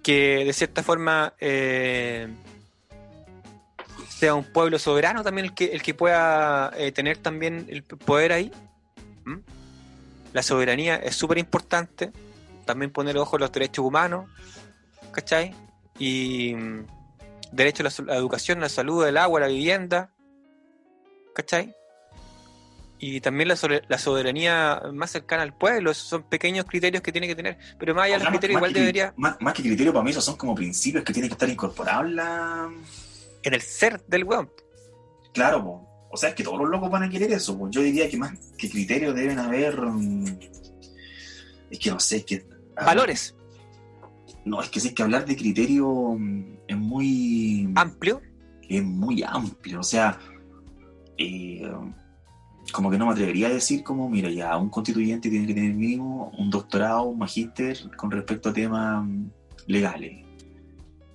que 0.08 0.42
de 0.46 0.54
cierta 0.54 0.82
forma 0.82 1.34
eh, 1.38 2.28
sea 4.08 4.34
un 4.34 4.44
pueblo 4.54 4.78
soberano 4.78 5.22
también 5.22 5.44
el 5.44 5.54
que, 5.54 5.66
el 5.66 5.82
que 5.82 5.92
pueda 5.92 6.72
eh, 6.78 6.92
tener 6.92 7.18
también 7.18 7.66
el 7.68 7.82
poder 7.82 8.32
ahí. 8.32 8.50
La 10.32 10.42
soberanía 10.42 10.96
es 10.96 11.14
súper 11.14 11.36
importante 11.36 12.10
también 12.64 12.90
poner 12.90 13.18
ojo 13.18 13.36
en 13.36 13.40
los 13.42 13.52
derechos 13.52 13.84
humanos, 13.84 14.30
¿cachai? 15.12 15.54
Y 15.98 16.54
mm, 16.54 16.86
derecho 17.52 17.82
a 17.82 17.90
la, 17.90 17.90
a 17.90 18.14
la 18.14 18.16
educación, 18.16 18.60
la 18.60 18.70
salud, 18.70 19.06
el 19.06 19.18
agua, 19.18 19.40
la 19.40 19.48
vivienda, 19.48 20.10
¿cachai? 21.34 21.74
Y 23.00 23.20
también 23.20 23.48
la, 23.48 23.54
sobre- 23.56 23.82
la 23.88 23.96
soberanía 23.98 24.82
más 24.92 25.10
cercana 25.12 25.42
al 25.44 25.56
pueblo, 25.56 25.90
esos 25.92 26.08
son 26.08 26.24
pequeños 26.24 26.64
criterios 26.64 27.00
que 27.02 27.12
tiene 27.12 27.28
que 27.28 27.36
tener, 27.36 27.56
pero 27.78 27.94
más 27.94 28.04
allá 28.06 28.14
de 28.18 28.24
los 28.24 28.28
criterios 28.30 28.58
igual 28.58 28.72
que- 28.72 28.80
debería, 28.80 29.14
Más, 29.16 29.36
más 29.40 29.54
que 29.54 29.62
criterio 29.62 29.92
para 29.92 30.04
mí, 30.04 30.10
esos 30.10 30.24
son 30.24 30.36
como 30.36 30.54
principios 30.54 31.04
que 31.04 31.12
tienen 31.12 31.28
que 31.28 31.34
estar 31.34 31.48
incorporados 31.48 32.06
en 32.06 32.16
la. 32.16 32.68
en 33.44 33.54
el 33.54 33.60
ser 33.60 34.02
del 34.06 34.24
weón, 34.24 34.50
Claro, 35.32 35.62
po. 35.62 36.08
o 36.10 36.16
sea, 36.16 36.30
es 36.30 36.34
que 36.34 36.42
todos 36.42 36.58
los 36.58 36.68
locos 36.68 36.90
van 36.90 37.04
a 37.04 37.08
querer 37.08 37.30
eso. 37.32 37.56
po. 37.56 37.70
Yo 37.70 37.82
diría 37.82 38.08
que 38.10 38.16
más 38.16 38.32
que 38.58 38.68
criterios 38.68 39.14
deben 39.14 39.38
haber. 39.38 39.80
mm, 39.80 40.24
Es 41.70 41.78
que 41.78 41.90
no 41.90 42.00
sé, 42.00 42.16
es 42.16 42.24
que. 42.24 42.46
valores 42.84 43.36
No, 44.44 44.60
es 44.62 44.70
que 44.70 44.80
sí, 44.80 44.88
es 44.88 44.94
que 44.94 45.02
hablar 45.04 45.24
de 45.24 45.36
criterio 45.36 45.86
mm, 46.18 46.58
es 46.66 46.76
muy. 46.76 47.70
amplio, 47.76 48.20
es 48.68 48.82
muy 48.82 49.22
amplio. 49.22 49.78
O 49.80 49.84
sea, 49.84 50.18
eh, 51.16 51.70
como 52.72 52.90
que 52.90 52.98
no 52.98 53.06
me 53.06 53.12
atrevería 53.12 53.48
a 53.48 53.50
decir 53.50 53.82
como, 53.82 54.08
mira, 54.08 54.30
ya 54.30 54.56
un 54.56 54.68
constituyente 54.68 55.30
tiene 55.30 55.46
que 55.46 55.54
tener 55.54 55.74
mínimo 55.74 56.32
un 56.38 56.50
doctorado, 56.50 57.02
un 57.04 57.18
magíster 57.18 57.78
con 57.96 58.10
respecto 58.10 58.50
a 58.50 58.52
temas 58.52 59.04
mm, 59.04 59.26
legales. 59.66 60.24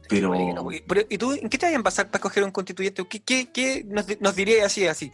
Pero 0.10 0.30
Bueno, 0.30 0.63
güey, 0.63 0.84
pero, 0.86 1.02
¿y 1.10 1.18
tú 1.18 1.32
en 1.32 1.50
qué 1.50 1.58
te 1.58 1.66
vayan 1.66 1.84
pasar 1.84 2.08
para 2.08 2.18
escoger 2.18 2.44
un 2.44 2.52
constituyente? 2.52 3.06
¿Qué, 3.08 3.22
qué, 3.22 3.50
qué 3.52 3.84
nos, 3.88 4.06
nos 4.20 4.36
dirías 4.36 4.66
así, 4.66 4.86
así? 4.86 5.12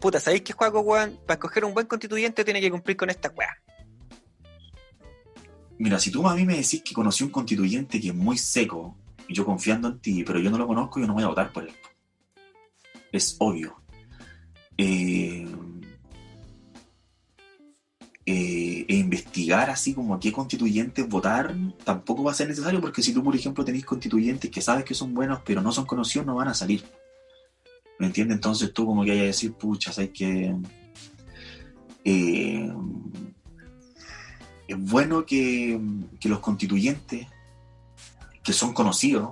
Puta, 0.00 0.18
¿sabéis 0.18 0.42
qué 0.42 0.52
juego, 0.52 0.80
weón? 0.80 1.18
Para 1.26 1.34
escoger 1.34 1.64
un 1.64 1.74
buen 1.74 1.86
constituyente 1.86 2.44
tiene 2.44 2.60
que 2.60 2.70
cumplir 2.70 2.96
con 2.96 3.10
esta 3.10 3.30
weá. 3.30 3.50
mira, 5.78 5.98
si 5.98 6.10
tú 6.10 6.26
a 6.26 6.34
mí 6.34 6.44
me 6.44 6.56
decís 6.56 6.82
que 6.82 6.94
conocí 6.94 7.22
un 7.22 7.30
constituyente 7.30 8.00
que 8.00 8.08
es 8.08 8.14
muy 8.14 8.38
seco, 8.38 8.96
y 9.28 9.34
yo 9.34 9.44
confiando 9.44 9.88
en 9.88 10.00
ti, 10.00 10.24
pero 10.24 10.40
yo 10.40 10.50
no 10.50 10.58
lo 10.58 10.66
conozco, 10.66 10.98
yo 10.98 11.06
no 11.06 11.14
voy 11.14 11.22
a 11.22 11.28
votar 11.28 11.52
por 11.52 11.62
él. 11.62 11.72
Es 13.12 13.36
obvio. 13.38 13.80
Eh, 14.76 15.46
eh, 18.26 18.84
e 18.86 18.96
investigar 18.96 19.70
así 19.70 19.94
como 19.94 20.14
a 20.14 20.20
qué 20.20 20.30
constituyentes 20.30 21.08
votar 21.08 21.54
tampoco 21.84 22.22
va 22.22 22.32
a 22.32 22.34
ser 22.34 22.48
necesario 22.48 22.78
porque 22.78 23.02
si 23.02 23.14
tú 23.14 23.24
por 23.24 23.34
ejemplo 23.34 23.64
tenés 23.64 23.84
constituyentes 23.84 24.50
que 24.50 24.60
sabes 24.60 24.84
que 24.84 24.94
son 24.94 25.14
buenos 25.14 25.40
pero 25.42 25.62
no 25.62 25.72
son 25.72 25.86
conocidos 25.86 26.26
no 26.26 26.34
van 26.34 26.48
a 26.48 26.54
salir 26.54 26.84
¿me 27.98 28.06
entiendes? 28.06 28.36
entonces 28.36 28.74
tú 28.74 28.84
como 28.84 29.04
que 29.04 29.12
hay 29.12 29.20
a 29.20 29.24
decir 29.24 29.54
pucha 29.54 29.90
sabes 29.90 30.10
que 30.10 30.54
eh, 32.04 32.70
es 34.68 34.78
bueno 34.78 35.24
que, 35.24 35.80
que 36.20 36.28
los 36.28 36.40
constituyentes 36.40 37.26
que 38.42 38.52
son 38.52 38.74
conocidos 38.74 39.30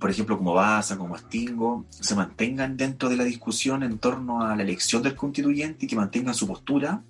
por 0.00 0.10
ejemplo 0.10 0.36
como 0.36 0.52
Baza, 0.52 0.98
como 0.98 1.16
Stingo, 1.16 1.86
se 1.88 2.16
mantengan 2.16 2.76
dentro 2.76 3.08
de 3.08 3.16
la 3.16 3.22
discusión 3.22 3.84
en 3.84 3.98
torno 3.98 4.42
a 4.42 4.56
la 4.56 4.64
elección 4.64 5.00
del 5.00 5.14
constituyente 5.14 5.86
y 5.86 5.88
que 5.88 5.94
mantengan 5.94 6.34
su 6.34 6.48
postura 6.48 7.04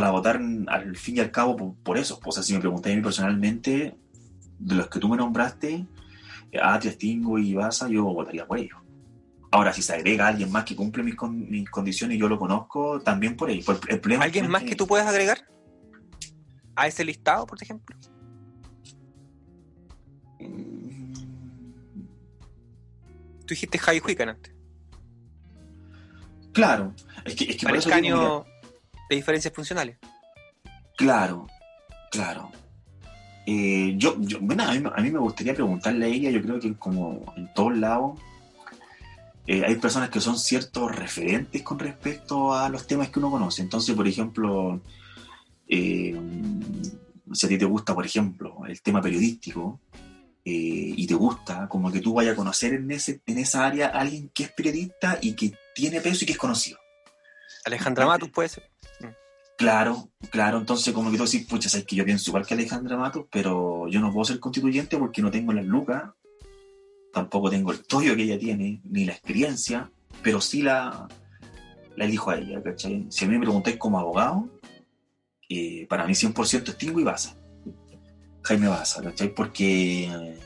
para 0.00 0.10
votar 0.12 0.40
al 0.68 0.96
fin 0.96 1.16
y 1.16 1.20
al 1.20 1.32
cabo 1.32 1.56
por, 1.56 1.74
por 1.82 1.98
eso. 1.98 2.20
O 2.24 2.30
sea, 2.30 2.42
si 2.44 2.52
me 2.54 2.60
preguntáis 2.60 2.94
a 2.94 2.96
mí 2.98 3.02
personalmente, 3.02 3.96
de 4.60 4.74
los 4.76 4.88
que 4.88 5.00
tú 5.00 5.08
me 5.08 5.16
nombraste, 5.16 5.86
Atria, 6.62 6.92
Stingo 6.92 7.36
y 7.38 7.54
Baza, 7.54 7.88
yo 7.88 8.04
votaría 8.04 8.46
por 8.46 8.58
ellos. 8.58 8.78
Ahora, 9.50 9.72
si 9.72 9.82
se 9.82 9.94
agrega 9.94 10.28
alguien 10.28 10.52
más 10.52 10.64
que 10.64 10.76
cumple 10.76 11.02
mis, 11.02 11.16
con- 11.16 11.50
mis 11.50 11.68
condiciones 11.68 12.16
y 12.16 12.20
yo 12.20 12.28
lo 12.28 12.38
conozco, 12.38 13.00
también 13.00 13.36
por 13.36 13.50
ellos. 13.50 13.66
El 13.88 13.98
problema 13.98 14.24
¿Alguien 14.24 14.44
es 14.44 14.50
más 14.50 14.62
que 14.62 14.76
tú 14.76 14.86
puedas 14.86 15.06
agregar? 15.08 15.38
a 16.76 16.86
ese 16.86 17.04
listado, 17.04 17.44
por 17.44 17.60
ejemplo? 17.60 17.96
Mm, 20.38 21.12
Tú 23.40 23.46
dijiste 23.48 23.78
Javi 23.78 24.00
Huican 24.06 24.28
antes. 24.28 24.54
Claro, 26.52 26.94
es 27.24 27.34
que, 27.34 27.44
es 27.50 27.56
que 27.56 27.66
por 27.66 27.76
eso 27.76 27.90
digo, 28.00 28.46
de 29.08 29.16
diferencias 29.16 29.52
funcionales. 29.54 29.98
Claro, 30.96 31.46
claro. 32.10 32.50
Eh, 33.46 33.94
yo, 33.96 34.16
yo, 34.20 34.38
bueno, 34.42 34.64
a 34.64 34.74
mí, 34.74 34.82
a 34.94 35.00
mí 35.00 35.10
me 35.10 35.18
gustaría 35.18 35.54
preguntarle 35.54 36.04
a 36.04 36.08
ella, 36.08 36.30
yo 36.30 36.42
creo 36.42 36.60
que 36.60 36.74
como 36.74 37.24
en 37.34 37.50
todos 37.54 37.76
lados 37.78 38.20
eh, 39.46 39.64
hay 39.64 39.76
personas 39.76 40.10
que 40.10 40.20
son 40.20 40.38
ciertos 40.38 40.94
referentes 40.94 41.62
con 41.62 41.78
respecto 41.78 42.52
a 42.52 42.68
los 42.68 42.86
temas 42.86 43.08
que 43.08 43.18
uno 43.20 43.30
conoce. 43.30 43.62
Entonces, 43.62 43.94
por 43.94 44.06
ejemplo, 44.06 44.82
eh, 45.66 46.14
si 47.32 47.46
a 47.46 47.48
ti 47.48 47.56
te 47.56 47.64
gusta, 47.64 47.94
por 47.94 48.04
ejemplo, 48.04 48.58
el 48.68 48.82
tema 48.82 49.00
periodístico 49.00 49.80
y 50.50 51.06
te 51.06 51.12
gusta, 51.12 51.68
como 51.68 51.92
que 51.92 52.00
tú 52.00 52.14
vayas 52.14 52.32
a 52.32 52.36
conocer 52.36 52.72
en, 52.72 52.90
ese, 52.90 53.20
en 53.26 53.36
esa 53.36 53.66
área 53.66 53.88
a 53.88 54.00
alguien 54.00 54.30
que 54.32 54.44
es 54.44 54.52
periodista 54.52 55.18
y 55.20 55.34
que 55.34 55.52
tiene 55.74 56.00
peso 56.00 56.24
y 56.24 56.26
que 56.26 56.32
es 56.32 56.38
conocido. 56.38 56.78
Alejandra 57.66 58.06
Matus 58.06 58.30
puede 58.30 58.48
ser. 58.48 58.70
Claro, 59.58 60.10
claro, 60.30 60.58
entonces 60.58 60.94
como 60.94 61.10
que 61.10 61.16
tú 61.16 61.24
decís, 61.24 61.44
pucha, 61.44 61.68
sabes 61.68 61.84
que 61.84 61.96
yo 61.96 62.04
pienso 62.04 62.30
igual 62.30 62.46
que 62.46 62.54
Alejandra 62.54 62.96
Matos, 62.96 63.26
pero 63.28 63.88
yo 63.88 63.98
no 64.00 64.12
puedo 64.12 64.24
ser 64.24 64.38
constituyente 64.38 64.96
porque 64.96 65.20
no 65.20 65.32
tengo 65.32 65.52
las 65.52 65.64
lucas, 65.64 66.12
tampoco 67.12 67.50
tengo 67.50 67.72
el 67.72 67.80
estudio 67.80 68.14
que 68.14 68.22
ella 68.22 68.38
tiene, 68.38 68.80
ni 68.84 69.04
la 69.04 69.14
experiencia, 69.14 69.90
pero 70.22 70.40
sí 70.40 70.62
la, 70.62 71.08
la 71.96 72.04
elijo 72.04 72.30
a 72.30 72.38
ella, 72.38 72.62
¿cachai? 72.62 73.06
Si 73.08 73.24
a 73.24 73.28
mí 73.28 73.34
me 73.34 73.40
preguntáis 73.40 73.78
como 73.78 73.98
abogado, 73.98 74.48
eh, 75.48 75.86
para 75.88 76.06
mí 76.06 76.12
100% 76.12 76.68
es 76.68 76.78
Tingo 76.78 77.00
y 77.00 77.04
Baza, 77.04 77.34
Jaime 78.42 78.68
Baza, 78.68 79.02
¿cachai? 79.02 79.34
Porque, 79.34 80.38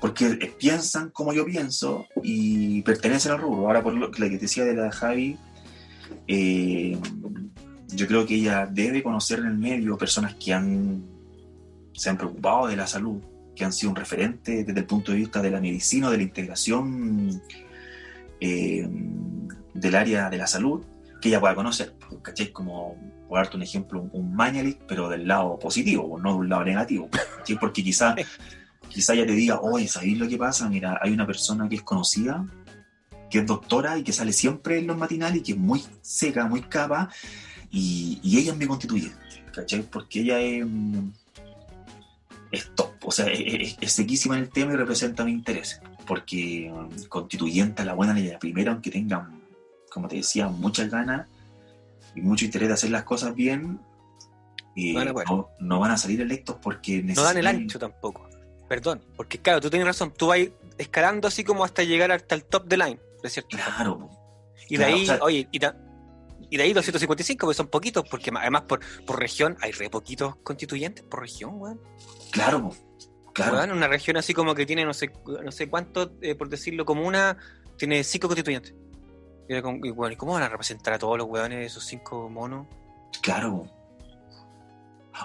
porque 0.00 0.52
piensan 0.58 1.10
como 1.10 1.32
yo 1.32 1.44
pienso 1.44 2.08
y 2.20 2.82
pertenecen 2.82 3.30
al 3.30 3.38
rubro. 3.38 3.68
Ahora, 3.68 3.84
por 3.84 3.94
lo 3.94 4.10
que 4.10 4.28
te 4.28 4.38
decía 4.38 4.64
de 4.64 4.74
la 4.74 4.90
Javi, 4.90 5.38
eh, 6.26 6.98
yo 7.88 8.06
creo 8.06 8.26
que 8.26 8.34
ella 8.34 8.66
debe 8.66 9.02
conocer 9.02 9.40
en 9.40 9.46
el 9.46 9.58
medio 9.58 9.96
personas 9.96 10.34
que 10.34 10.52
han 10.52 11.16
se 11.96 12.10
han 12.10 12.18
preocupado 12.18 12.66
de 12.66 12.76
la 12.76 12.86
salud, 12.86 13.20
que 13.54 13.64
han 13.64 13.72
sido 13.72 13.90
un 13.90 13.96
referente 13.96 14.64
desde 14.64 14.80
el 14.80 14.86
punto 14.86 15.12
de 15.12 15.18
vista 15.18 15.40
de 15.40 15.50
la 15.50 15.60
medicina, 15.60 16.10
de 16.10 16.18
la 16.18 16.22
integración 16.22 17.42
eh, 18.38 18.86
del 19.72 19.94
área 19.94 20.28
de 20.28 20.36
la 20.36 20.46
salud, 20.46 20.84
que 21.20 21.28
ella 21.28 21.40
pueda 21.40 21.54
conocer. 21.54 21.94
¿Cachai? 22.22 22.52
Como, 22.52 22.96
por 23.28 23.38
darte 23.38 23.56
un 23.56 23.62
ejemplo, 23.62 24.08
un, 24.12 24.34
Mañalich, 24.34 24.78
pero 24.86 25.08
del 25.08 25.26
lado 25.26 25.58
positivo, 25.58 26.18
no 26.20 26.32
de 26.32 26.38
un 26.38 26.48
lado 26.50 26.64
negativo. 26.64 27.08
¿cachai? 27.10 27.58
Porque 27.58 27.82
quizá, 27.82 28.14
quizá 28.90 29.14
ella 29.14 29.26
te 29.26 29.32
diga, 29.32 29.60
oye, 29.60 29.88
¿sabéis 29.88 30.18
lo 30.18 30.28
que 30.28 30.36
pasa? 30.36 30.68
Mira, 30.68 30.98
hay 31.00 31.12
una 31.12 31.26
persona 31.26 31.66
que 31.66 31.76
es 31.76 31.82
conocida, 31.82 32.46
que 33.30 33.38
es 33.38 33.46
doctora 33.46 33.96
y 33.96 34.02
que 34.02 34.12
sale 34.12 34.34
siempre 34.34 34.78
en 34.78 34.86
los 34.86 34.98
matinales 34.98 35.38
y 35.38 35.42
que 35.42 35.52
es 35.52 35.58
muy 35.58 35.82
seca, 36.02 36.46
muy 36.46 36.60
capa, 36.60 37.08
y, 37.70 38.20
y 38.22 38.38
ella 38.38 38.52
es 38.52 38.58
mi 38.58 38.66
constituyente, 38.66 39.44
¿cachai? 39.54 39.82
Porque 39.82 40.20
ella 40.20 40.40
es, 40.40 40.64
mm, 40.66 41.08
es 42.52 42.74
top, 42.74 42.92
o 43.04 43.10
sea, 43.12 43.26
es, 43.26 43.40
es- 43.40 43.76
es 43.80 43.92
sequísima 43.92 44.36
en 44.36 44.44
el 44.44 44.50
tema 44.50 44.72
y 44.72 44.76
representa 44.76 45.24
mi 45.24 45.32
interés, 45.32 45.80
porque 46.06 46.70
mm, 46.72 47.04
constituyente 47.08 47.82
a 47.82 47.84
la 47.84 47.94
buena 47.94 48.12
a 48.14 48.18
la 48.18 48.38
primera, 48.38 48.72
aunque 48.72 48.90
tengan, 48.90 49.42
como 49.90 50.08
te 50.08 50.16
decía, 50.16 50.48
muchas 50.48 50.90
ganas 50.90 51.26
y 52.14 52.20
mucho 52.20 52.44
interés 52.44 52.68
de 52.68 52.74
hacer 52.74 52.90
las 52.90 53.04
cosas 53.04 53.34
bien, 53.34 53.80
eh, 54.76 54.92
no, 55.28 55.48
no 55.58 55.80
van 55.80 55.90
a 55.90 55.96
salir 55.96 56.20
electos 56.20 56.56
porque 56.62 57.02
No 57.02 57.22
dan 57.22 57.36
el 57.38 57.44
necesitan- 57.44 57.56
ancho 57.62 57.78
tampoco. 57.78 58.28
Perdón. 58.68 59.00
Porque 59.16 59.38
claro, 59.38 59.60
tú 59.60 59.70
tienes 59.70 59.86
razón. 59.86 60.12
Tú 60.14 60.26
vas 60.26 60.40
escalando 60.76 61.28
así 61.28 61.44
como 61.44 61.64
hasta 61.64 61.82
llegar 61.84 62.10
hasta 62.12 62.34
el 62.34 62.44
top 62.44 62.66
de 62.66 62.76
line, 62.76 63.00
de 63.22 63.30
cierto. 63.30 63.56
Claro. 63.56 64.10
Y 64.68 64.76
de 64.76 64.84
ahí, 64.84 65.02
o 65.04 65.06
sea- 65.06 65.18
oye, 65.22 65.48
y, 65.52 65.58
ta- 65.60 65.76
y 66.50 66.56
de 66.56 66.62
ahí 66.62 66.72
255, 66.72 67.46
pues 67.46 67.56
son 67.56 67.68
poquitos, 67.68 68.04
porque 68.08 68.30
además 68.34 68.62
por, 68.62 68.80
por 69.04 69.18
región 69.18 69.56
hay 69.60 69.72
re 69.72 69.90
poquitos 69.90 70.36
constituyentes 70.36 71.04
por 71.04 71.20
región, 71.20 71.54
weón. 71.54 71.80
claro, 72.30 72.70
claro. 73.32 73.56
Weón, 73.56 73.72
una 73.72 73.88
región 73.88 74.16
así 74.16 74.34
como 74.34 74.54
que 74.54 74.66
tiene 74.66 74.84
no 74.84 74.94
sé, 74.94 75.10
no 75.44 75.50
sé 75.50 75.68
cuánto, 75.68 76.12
eh, 76.20 76.34
por 76.34 76.48
decirlo, 76.48 76.84
como 76.84 77.06
una, 77.06 77.36
tiene 77.76 78.04
cinco 78.04 78.28
constituyentes. 78.28 78.74
Y, 79.48 79.54
y, 79.54 79.90
bueno, 79.90 80.12
¿y 80.12 80.16
cómo 80.16 80.32
van 80.32 80.42
a 80.42 80.48
representar 80.48 80.94
a 80.94 80.98
todos 80.98 81.18
los 81.18 81.26
weones 81.28 81.66
esos 81.66 81.84
cinco 81.84 82.28
monos? 82.28 82.66
Claro. 83.22 83.70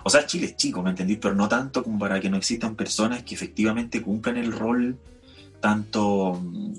O 0.04 0.10
sea, 0.10 0.26
Chile 0.26 0.48
es 0.48 0.56
chico, 0.56 0.82
¿me 0.82 0.92
entendís? 0.92 1.18
Pero 1.22 1.36
no 1.36 1.48
tanto 1.48 1.84
como 1.84 2.00
para 2.00 2.20
que 2.20 2.30
no 2.30 2.38
existan 2.38 2.76
personas 2.76 3.24
que 3.24 3.36
efectivamente 3.36 4.02
cumplan 4.02 4.38
el 4.38 4.52
rol 4.52 4.98
tanto, 5.60 6.40
mm, 6.42 6.74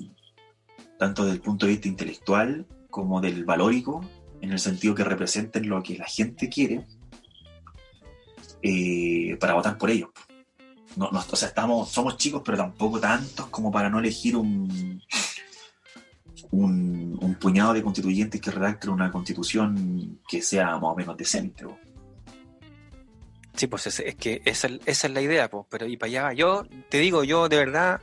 tanto 0.97 1.25
del 1.25 1.39
punto 1.39 1.65
de 1.65 1.73
vista 1.73 1.87
intelectual 1.87 2.65
como 2.89 3.21
del 3.21 3.45
valórico, 3.45 4.01
en 4.43 4.51
el 4.51 4.59
sentido 4.59 4.93
que 4.93 5.05
representen 5.05 5.69
lo 5.69 5.81
que 5.81 5.97
la 5.97 6.05
gente 6.05 6.49
quiere 6.49 6.85
eh, 8.61 9.37
para 9.39 9.53
votar 9.53 9.77
por 9.77 9.89
ellos. 9.89 10.09
No, 10.97 11.09
no, 11.11 11.19
o 11.19 11.35
sea, 11.35 11.47
estamos, 11.47 11.89
somos 11.89 12.17
chicos, 12.17 12.41
pero 12.43 12.57
tampoco 12.57 12.99
tantos 12.99 13.47
como 13.47 13.71
para 13.71 13.89
no 13.89 13.99
elegir 13.99 14.35
un, 14.35 15.01
un, 16.51 17.37
puñado 17.39 17.73
de 17.73 17.81
constituyentes 17.81 18.39
que 18.39 18.51
redacten 18.51 18.89
una 18.89 19.11
constitución 19.11 20.19
que 20.27 20.41
sea 20.41 20.71
más 20.73 20.91
o 20.91 20.95
menos 20.95 21.15
decente. 21.15 21.65
Sí, 23.55 23.67
pues 23.67 23.87
es, 23.87 24.15
que 24.15 24.41
esa, 24.43 24.67
es 24.85 25.09
la 25.09 25.21
idea, 25.21 25.49
pues, 25.49 25.65
pero 25.69 25.87
y 25.87 25.95
para 25.95 26.27
allá. 26.27 26.33
Yo 26.33 26.65
te 26.89 26.99
digo, 26.99 27.23
yo 27.23 27.47
de 27.47 27.57
verdad, 27.57 28.01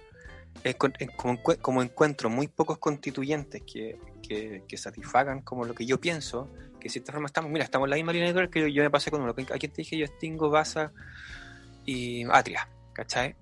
como 1.62 1.82
encuentro 1.82 2.30
muy 2.30 2.48
pocos 2.48 2.78
constituyentes 2.78 3.62
que, 3.62 3.98
que, 4.30 4.62
que 4.68 4.76
satisfagan 4.76 5.42
como 5.42 5.64
lo 5.64 5.74
que 5.74 5.84
yo 5.84 6.00
pienso, 6.00 6.48
que 6.78 6.84
de 6.84 6.90
cierta 6.90 7.10
forma 7.10 7.26
estamos, 7.26 7.50
mira, 7.50 7.64
estamos 7.64 7.86
en 7.86 7.90
la 7.90 7.96
misma 7.96 8.12
línea 8.12 8.28
editorial 8.28 8.48
que 8.48 8.72
yo, 8.72 8.82
me 8.84 8.90
pasé 8.90 9.10
con 9.10 9.20
uno. 9.20 9.32
¿A 9.32 9.58
quién 9.58 9.72
te 9.72 9.82
dije? 9.82 9.98
Yo 9.98 10.06
Stingo, 10.06 10.50
Baza 10.50 10.92
y 11.84 12.22
Atria, 12.30 12.68
¿cachai? 12.92 13.34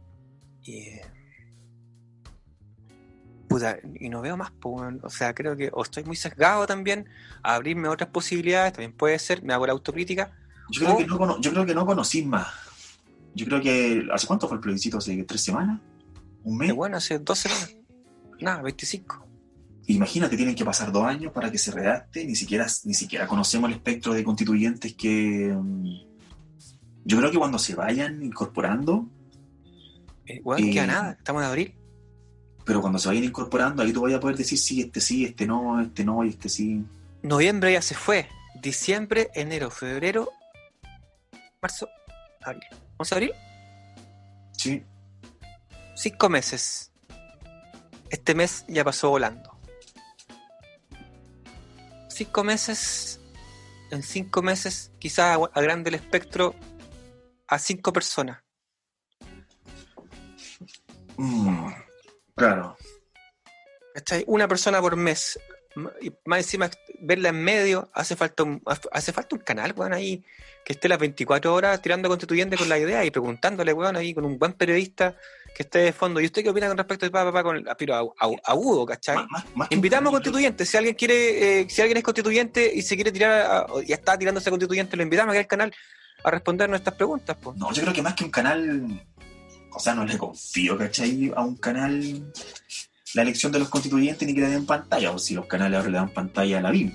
Y. 0.62 0.92
Puta, 3.51 3.79
y 4.01 4.09
no 4.09 4.22
veo 4.22 4.38
más, 4.38 4.51
pues, 4.51 4.94
o 5.03 5.11
sea, 5.11 5.35
creo 5.35 5.57
que 5.57 5.70
o 5.72 5.83
estoy 5.83 6.05
muy 6.05 6.16
sesgado 6.16 6.66
también 6.66 7.07
a 7.42 7.55
abrirme 7.55 7.88
otras 7.88 8.09
posibilidades, 8.09 8.72
también 8.72 8.92
puede 8.92 9.18
ser, 9.18 9.42
me 9.42 9.53
hago 9.53 9.66
la 9.66 9.72
autocrítica, 9.72 10.33
Yo 10.70 10.85
creo, 10.85 10.96
que 10.96 11.07
no, 11.07 11.40
yo 11.40 11.51
creo 11.51 11.66
que 11.66 11.74
no 11.74 11.85
conocí 11.85 12.24
más. 12.24 12.48
Yo 13.35 13.44
creo 13.44 13.61
que. 13.61 14.09
¿Hace 14.11 14.27
cuánto 14.27 14.48
fue 14.48 14.57
el 14.57 14.62
plebiscito? 14.62 14.96
¿Hace 14.96 15.22
tres 15.24 15.42
semanas? 15.42 15.81
¿Un 16.44 16.57
mes? 16.57 16.68
Que 16.68 16.72
bueno, 16.72 16.96
hace 16.96 17.18
dos 17.18 17.40
semanas. 17.40 17.74
Nada, 18.40 18.62
25. 18.62 19.27
Imagínate, 19.88 20.37
tienen 20.37 20.55
que 20.55 20.64
pasar 20.64 20.92
dos 20.92 21.05
años 21.05 21.33
para 21.33 21.51
que 21.51 21.59
se 21.59 21.70
redacte. 21.72 22.24
Ni 22.24 22.35
siquiera, 22.37 22.66
ni 22.85 22.94
siquiera 22.94 23.27
conocemos 23.27 23.68
el 23.70 23.77
espectro 23.77 24.12
de 24.14 24.22
constituyentes 24.24 24.94
que. 24.94 25.55
mm, 25.55 26.09
Yo 27.05 27.16
creo 27.18 27.31
que 27.31 27.38
cuando 27.38 27.59
se 27.59 27.74
vayan 27.74 28.22
incorporando, 28.22 29.09
Eh, 30.27 30.40
weón, 30.44 30.62
Eh, 30.62 30.70
queda 30.70 30.87
nada, 30.87 31.12
estamos 31.12 31.42
en 31.42 31.48
abril. 31.48 31.74
pero 32.66 32.83
cuando 32.83 32.98
se 32.98 33.09
vayan 33.09 33.24
incorporando, 33.24 33.83
ahí 33.83 33.92
tú 33.94 34.03
vas 34.03 34.12
a 34.12 34.20
poder 34.20 34.37
decir 34.37 34.59
sí, 34.59 34.83
este 34.83 35.01
sí, 35.01 35.24
este 35.24 35.46
no, 35.46 35.81
este 35.81 36.05
no 36.05 36.22
y 36.22 36.29
este 36.29 36.51
sí. 36.51 36.85
Noviembre 37.22 37.72
ya 37.72 37.81
se 37.81 37.94
fue. 37.94 38.29
Diciembre, 38.61 39.31
enero, 39.35 39.70
febrero, 39.70 40.29
marzo, 41.62 41.88
abril. 42.42 42.62
¿11 42.98 43.09
de 43.09 43.14
abril? 43.16 43.33
Sí, 44.53 44.83
Cinco 45.96 46.29
meses. 46.29 46.92
Este 48.11 48.35
mes 48.35 48.64
ya 48.68 48.85
pasó 48.85 49.09
volando. 49.11 49.47
Cinco 52.18 52.42
meses. 52.42 53.20
En 53.92 54.02
cinco 54.02 54.42
meses, 54.42 54.90
quizás 54.98 55.38
agrande 55.54 55.90
el 55.90 55.94
espectro 55.94 56.52
a 57.46 57.61
cinco 57.61 57.92
personas. 57.92 58.42
Mm, 61.16 61.68
claro. 62.35 62.76
¿Cachai? 63.94 64.24
Una 64.26 64.48
persona 64.48 64.81
por 64.81 64.96
mes. 64.96 65.38
Y 66.00 66.12
más 66.24 66.38
encima, 66.40 66.70
verla 67.00 67.28
en 67.28 67.42
medio, 67.44 67.88
hace 67.92 68.16
falta 68.16 68.42
un, 68.42 68.61
hace 68.90 69.12
falta 69.12 69.37
un 69.37 69.42
canal, 69.42 69.73
weón, 69.77 69.92
ahí, 69.92 70.25
que 70.64 70.73
esté 70.73 70.88
las 70.88 70.98
24 70.98 71.54
horas 71.54 71.81
tirando 71.81 72.08
constituyente 72.08 72.56
con 72.56 72.69
la 72.69 72.79
idea 72.79 73.04
y 73.04 73.10
preguntándole, 73.10 73.73
weón, 73.73 73.96
ahí 73.96 74.12
con 74.14 74.25
un 74.25 74.38
buen 74.38 74.54
periodista 74.54 75.14
que 75.54 75.62
esté 75.62 75.79
de 75.81 75.92
fondo. 75.92 76.21
¿Y 76.21 76.25
usted 76.27 76.42
qué 76.42 76.50
opina 76.50 76.69
con 76.69 76.77
respecto 76.79 77.06
de 77.06 77.10
papá, 77.10 77.27
papá, 77.31 77.42
con 77.44 77.56
el 77.56 77.64
pero 77.77 77.94
agu- 77.94 78.14
agu- 78.19 78.40
agudo, 78.44 78.87
¿cachai? 78.87 79.16
Más- 79.29 79.44
más- 79.54 79.69
Invitamos 79.71 80.10
canal, 80.10 80.12
constituyentes. 80.23 80.69
Si 80.69 80.77
alguien 80.77 80.94
quiere, 80.96 81.60
eh, 81.60 81.66
si 81.71 81.81
alguien 81.81 81.98
es 81.98 82.04
constituyente 82.04 82.73
y 82.75 82.83
se 82.83 82.94
quiere 82.96 83.12
tirar, 83.12 83.40
a- 83.42 83.66
ya 83.87 83.94
está 83.94 84.19
tirándose 84.19 84.50
constituyente, 84.50 84.96
lo 84.96 85.02
invitamos 85.04 85.33
aquí 85.33 85.38
al 85.40 85.46
canal 85.46 85.73
a 86.25 86.31
responder 86.31 86.69
nuestras 86.69 86.96
preguntas, 86.96 87.37
pues. 87.40 87.56
No, 87.56 87.73
yo 87.73 87.83
creo 87.83 87.94
que 87.94 88.02
más 88.02 88.14
que 88.14 88.25
un 88.25 88.31
canal, 88.31 89.06
o 89.73 89.79
sea, 89.79 89.94
no 89.94 90.04
le 90.04 90.19
confío, 90.19 90.77
¿cachai? 90.77 91.33
A 91.37 91.42
un 91.42 91.56
canal 91.56 92.33
la 93.15 93.23
elección 93.23 93.52
de 93.52 93.59
los 93.59 93.69
constituyentes 93.69 94.27
ni 94.27 94.35
que 94.35 94.40
le 94.40 94.48
den 94.48 94.67
pantalla, 94.67 95.11
o 95.13 95.19
si 95.19 95.35
los 95.35 95.46
canales 95.46 95.79
ahora 95.79 95.90
le 95.90 95.96
dan 95.96 96.11
pantalla 96.11 96.59
a 96.59 96.63
la 96.63 96.71
BIM. 96.71 96.92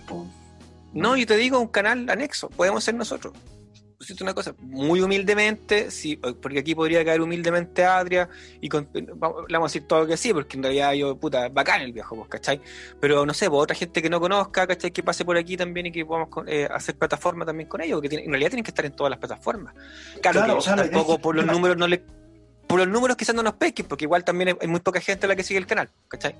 No, 0.93 1.17
yo 1.17 1.25
te 1.25 1.37
digo 1.37 1.59
un 1.59 1.67
canal 1.67 2.09
anexo, 2.09 2.49
podemos 2.49 2.83
ser 2.83 2.95
nosotros. 2.95 3.33
decirte 3.99 4.23
una 4.23 4.33
cosa, 4.33 4.53
muy 4.59 5.01
humildemente, 5.01 5.89
sí, 5.89 6.17
porque 6.41 6.59
aquí 6.59 6.75
podría 6.75 7.03
caer 7.03 7.21
humildemente 7.21 7.83
Adria 7.83 8.29
y 8.61 8.69
con, 8.69 8.87
vamos, 9.15 9.45
le 9.47 9.53
vamos 9.53 9.71
a 9.71 9.73
decir 9.73 9.87
todo 9.87 10.05
que 10.05 10.17
sí, 10.17 10.33
porque 10.33 10.57
en 10.57 10.63
realidad 10.63 10.93
yo, 10.93 11.17
puta, 11.17 11.49
bacán 11.49 11.81
el 11.81 11.93
viejo, 11.93 12.15
pues, 12.15 12.29
¿cachai? 12.29 12.61
Pero 12.99 13.25
no 13.25 13.33
sé, 13.33 13.49
pues 13.49 13.63
otra 13.63 13.75
gente 13.75 14.01
que 14.01 14.09
no 14.09 14.19
conozca, 14.19 14.67
¿cachai? 14.67 14.91
Que 14.91 15.01
pase 15.01 15.25
por 15.25 15.37
aquí 15.37 15.57
también 15.57 15.87
y 15.87 15.91
que 15.91 16.05
podamos 16.05 16.29
eh, 16.47 16.67
hacer 16.69 16.95
plataforma 16.95 17.45
también 17.45 17.67
con 17.67 17.81
ellos, 17.81 18.01
porque 18.01 18.15
en 18.15 18.29
realidad 18.29 18.49
tienen 18.49 18.63
que 18.63 18.71
estar 18.71 18.85
en 18.85 18.95
todas 18.95 19.09
las 19.09 19.19
plataformas. 19.19 19.73
Claro, 20.21 20.59
que, 20.59 20.63
tampoco 20.63 21.17
por 21.19 21.35
los 21.35 21.45
números 21.45 21.77
no 21.77 21.87
le... 21.87 22.03
Por 22.73 22.79
los 22.79 22.89
números 22.89 23.15
quizás 23.15 23.35
no 23.35 23.43
nos 23.43 23.53
pesquen, 23.53 23.85
porque 23.85 24.05
igual 24.05 24.23
también 24.23 24.57
hay 24.59 24.67
muy 24.67 24.79
poca 24.79 24.99
gente 24.99 25.27
la 25.27 25.35
que 25.35 25.43
sigue 25.43 25.59
el 25.59 25.67
canal, 25.67 25.91
¿cachai? 26.07 26.35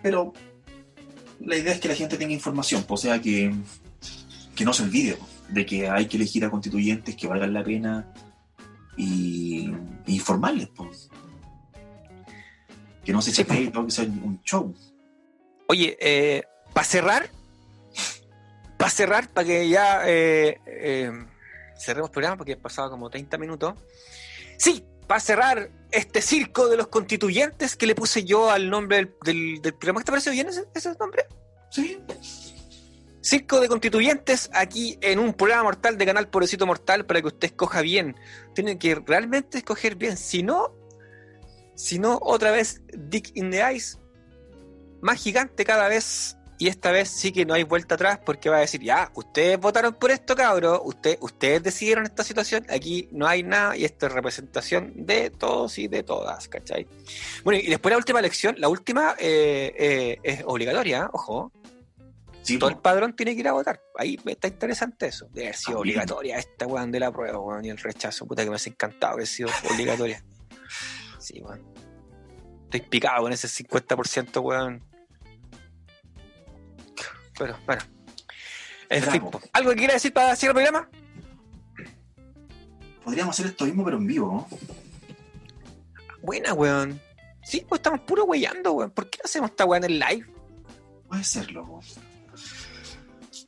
Pero 0.00 0.32
la 1.40 1.56
idea 1.56 1.72
es 1.72 1.80
que 1.80 1.88
la 1.88 1.96
gente 1.96 2.16
tenga 2.16 2.32
información, 2.32 2.84
o 2.86 2.96
sea 2.96 3.20
que 3.20 3.52
que 4.54 4.64
no 4.64 4.72
se 4.72 4.84
olvide 4.84 5.18
de 5.48 5.66
que 5.66 5.90
hay 5.90 6.06
que 6.06 6.18
elegir 6.18 6.44
a 6.44 6.50
constituyentes 6.50 7.16
que 7.16 7.26
valgan 7.26 7.52
la 7.52 7.64
pena 7.64 8.06
y, 8.96 9.72
informarles. 10.06 10.68
Pues. 10.68 11.10
Que 13.04 13.12
no 13.12 13.20
se 13.20 13.32
sí, 13.32 13.42
que 13.42 13.72
sea 13.88 14.04
un 14.04 14.40
show. 14.44 14.72
Oye, 15.66 15.98
eh, 16.00 16.44
para 16.72 16.86
cerrar, 16.86 17.28
para 18.76 18.90
cerrar, 18.92 19.28
para 19.30 19.48
que 19.48 19.68
ya 19.68 20.08
eh, 20.08 20.60
eh, 20.64 21.26
cerremos 21.78 22.10
el 22.10 22.12
programa, 22.12 22.36
porque 22.36 22.52
he 22.52 22.56
pasado 22.56 22.90
como 22.90 23.10
30 23.10 23.38
minutos. 23.38 23.74
Sí, 24.58 24.84
para 25.06 25.20
cerrar 25.20 25.70
este 25.90 26.20
circo 26.20 26.68
de 26.68 26.76
los 26.76 26.88
constituyentes 26.88 27.76
que 27.76 27.86
le 27.86 27.94
puse 27.94 28.24
yo 28.24 28.50
al 28.50 28.70
nombre 28.70 29.14
del, 29.22 29.60
del, 29.60 29.74
programa. 29.74 30.02
¿Te 30.02 30.12
parece 30.12 30.30
bien 30.30 30.48
ese, 30.48 30.64
ese 30.74 30.94
nombre? 30.98 31.26
Sí. 31.70 32.00
Circo 33.20 33.60
de 33.60 33.68
Constituyentes 33.68 34.48
aquí 34.52 34.98
en 35.00 35.18
un 35.18 35.34
programa 35.34 35.64
mortal 35.64 35.98
de 35.98 36.06
Canal 36.06 36.28
Pobrecito 36.28 36.64
Mortal 36.64 37.06
para 37.06 37.20
que 37.20 37.26
usted 37.26 37.48
escoja 37.48 37.80
bien. 37.80 38.16
Tiene 38.54 38.78
que 38.78 38.94
realmente 38.94 39.58
escoger 39.58 39.96
bien. 39.96 40.16
Si 40.16 40.44
no, 40.44 40.72
si 41.74 41.98
no, 41.98 42.18
otra 42.22 42.52
vez 42.52 42.82
Dick 42.96 43.32
in 43.34 43.50
the 43.50 43.74
Ice, 43.74 43.98
más 45.02 45.20
gigante 45.20 45.64
cada 45.64 45.88
vez. 45.88 46.35
Y 46.58 46.68
esta 46.68 46.90
vez 46.90 47.10
sí 47.10 47.32
que 47.32 47.44
no 47.44 47.54
hay 47.54 47.64
vuelta 47.64 47.96
atrás 47.96 48.18
porque 48.24 48.48
va 48.48 48.56
a 48.56 48.60
decir, 48.60 48.82
ya, 48.82 49.10
ustedes 49.14 49.58
votaron 49.58 49.94
por 49.94 50.10
esto, 50.10 50.34
cabros, 50.34 50.80
usted, 50.84 51.18
ustedes 51.20 51.62
decidieron 51.62 52.04
esta 52.04 52.24
situación, 52.24 52.64
aquí 52.70 53.08
no 53.12 53.26
hay 53.26 53.42
nada 53.42 53.76
y 53.76 53.84
esto 53.84 54.06
es 54.06 54.12
representación 54.12 54.92
de 54.96 55.30
todos 55.30 55.78
y 55.78 55.88
de 55.88 56.02
todas, 56.02 56.48
¿cachai? 56.48 56.86
Bueno, 57.44 57.60
y 57.62 57.68
después 57.68 57.90
la 57.90 57.98
última 57.98 58.20
elección, 58.20 58.56
la 58.58 58.68
última 58.68 59.14
eh, 59.18 59.74
eh, 59.76 60.18
es 60.22 60.42
obligatoria, 60.46 61.10
ojo, 61.12 61.52
todo 62.58 62.70
el 62.70 62.78
padrón 62.78 63.14
tiene 63.14 63.34
que 63.34 63.40
ir 63.40 63.48
a 63.48 63.52
votar. 63.52 63.82
Ahí 63.98 64.18
está 64.24 64.48
interesante 64.48 65.08
eso. 65.08 65.28
De 65.32 65.42
haber 65.42 65.56
sido 65.56 65.80
obligatoria 65.80 66.38
esta 66.38 66.66
weón 66.66 66.92
de 66.92 67.00
la 67.00 67.10
prueba, 67.10 67.40
weón, 67.40 67.64
y 67.64 67.70
el 67.70 67.78
rechazo. 67.78 68.26
Puta 68.26 68.44
que 68.44 68.50
me 68.50 68.56
ha 68.56 68.60
encantado 68.64 69.16
que 69.16 69.22
haya 69.22 69.30
sido 69.30 69.48
obligatoria. 69.74 70.24
Sí, 71.18 71.40
weón. 71.40 71.64
Estoy 72.64 72.80
picado 72.82 73.22
con 73.22 73.32
ese 73.32 73.48
50%, 73.48 74.40
weón. 74.42 74.84
Pero, 77.38 77.56
bueno. 77.66 77.82
En 78.88 79.02
fin, 79.02 79.22
¿algo 79.52 79.70
que 79.70 79.76
quiera 79.76 79.94
decir 79.94 80.12
para 80.12 80.32
hacer 80.32 80.50
el 80.50 80.54
programa? 80.54 80.88
Podríamos 83.04 83.34
hacer 83.34 83.46
esto 83.46 83.64
mismo, 83.64 83.84
pero 83.84 83.96
en 83.98 84.06
vivo, 84.06 84.26
¿no? 84.26 84.58
Buena, 86.22 86.54
weón. 86.54 87.00
Sí, 87.42 87.64
pues 87.68 87.78
estamos 87.80 88.00
puro 88.00 88.24
weyando, 88.24 88.72
weón. 88.72 88.90
¿Por 88.90 89.10
qué 89.10 89.18
no 89.18 89.22
hacemos 89.26 89.50
esta 89.50 89.64
weón 89.64 89.84
en 89.84 89.98
live? 89.98 90.26
Puede 91.08 91.24
serlo, 91.24 91.64
weón. 91.64 91.84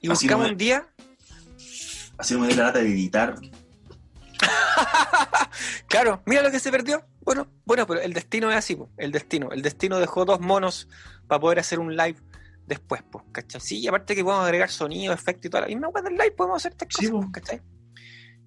Y 0.01 0.09
buscamos 0.09 0.51
un 0.51 0.57
día. 0.57 0.87
Así 2.17 2.35
no 2.35 2.41
me 2.41 2.55
la 2.55 2.67
lata 2.67 2.81
de 2.81 2.89
editar. 2.89 3.37
claro, 5.89 6.23
mira 6.27 6.43
lo 6.43 6.51
que 6.51 6.61
se 6.61 6.71
perdió. 6.71 7.05
Bueno, 7.21 7.49
bueno, 7.65 7.87
pero 7.87 8.01
el 8.01 8.13
destino 8.13 8.51
es 8.51 8.57
así, 8.57 8.79
el 8.97 9.13
destino. 9.13 9.51
El 9.51 9.63
destino 9.63 9.99
dejó 9.99 10.25
dos 10.25 10.41
monos 10.41 10.89
para 11.27 11.41
poder 11.41 11.59
hacer 11.59 11.79
un 11.79 11.97
live 11.97 12.17
después, 12.69 13.03
pues, 13.11 13.25
¿cachai? 13.33 13.61
Sí, 13.61 13.81
y 13.81 13.89
aparte 13.89 14.15
que 14.15 14.23
podemos 14.23 14.45
agregar 14.45 14.71
sonido, 14.71 15.13
efecto 15.13 15.49
y 15.49 15.51
toda 15.51 15.63
la 15.63 15.67
misma 15.69 15.89
del 16.03 16.13
live, 16.13 16.33
podemos 16.33 16.59
hacer 16.59 16.73
estas 16.73 16.89
cosas, 16.89 17.27
¿cachai? 17.33 17.63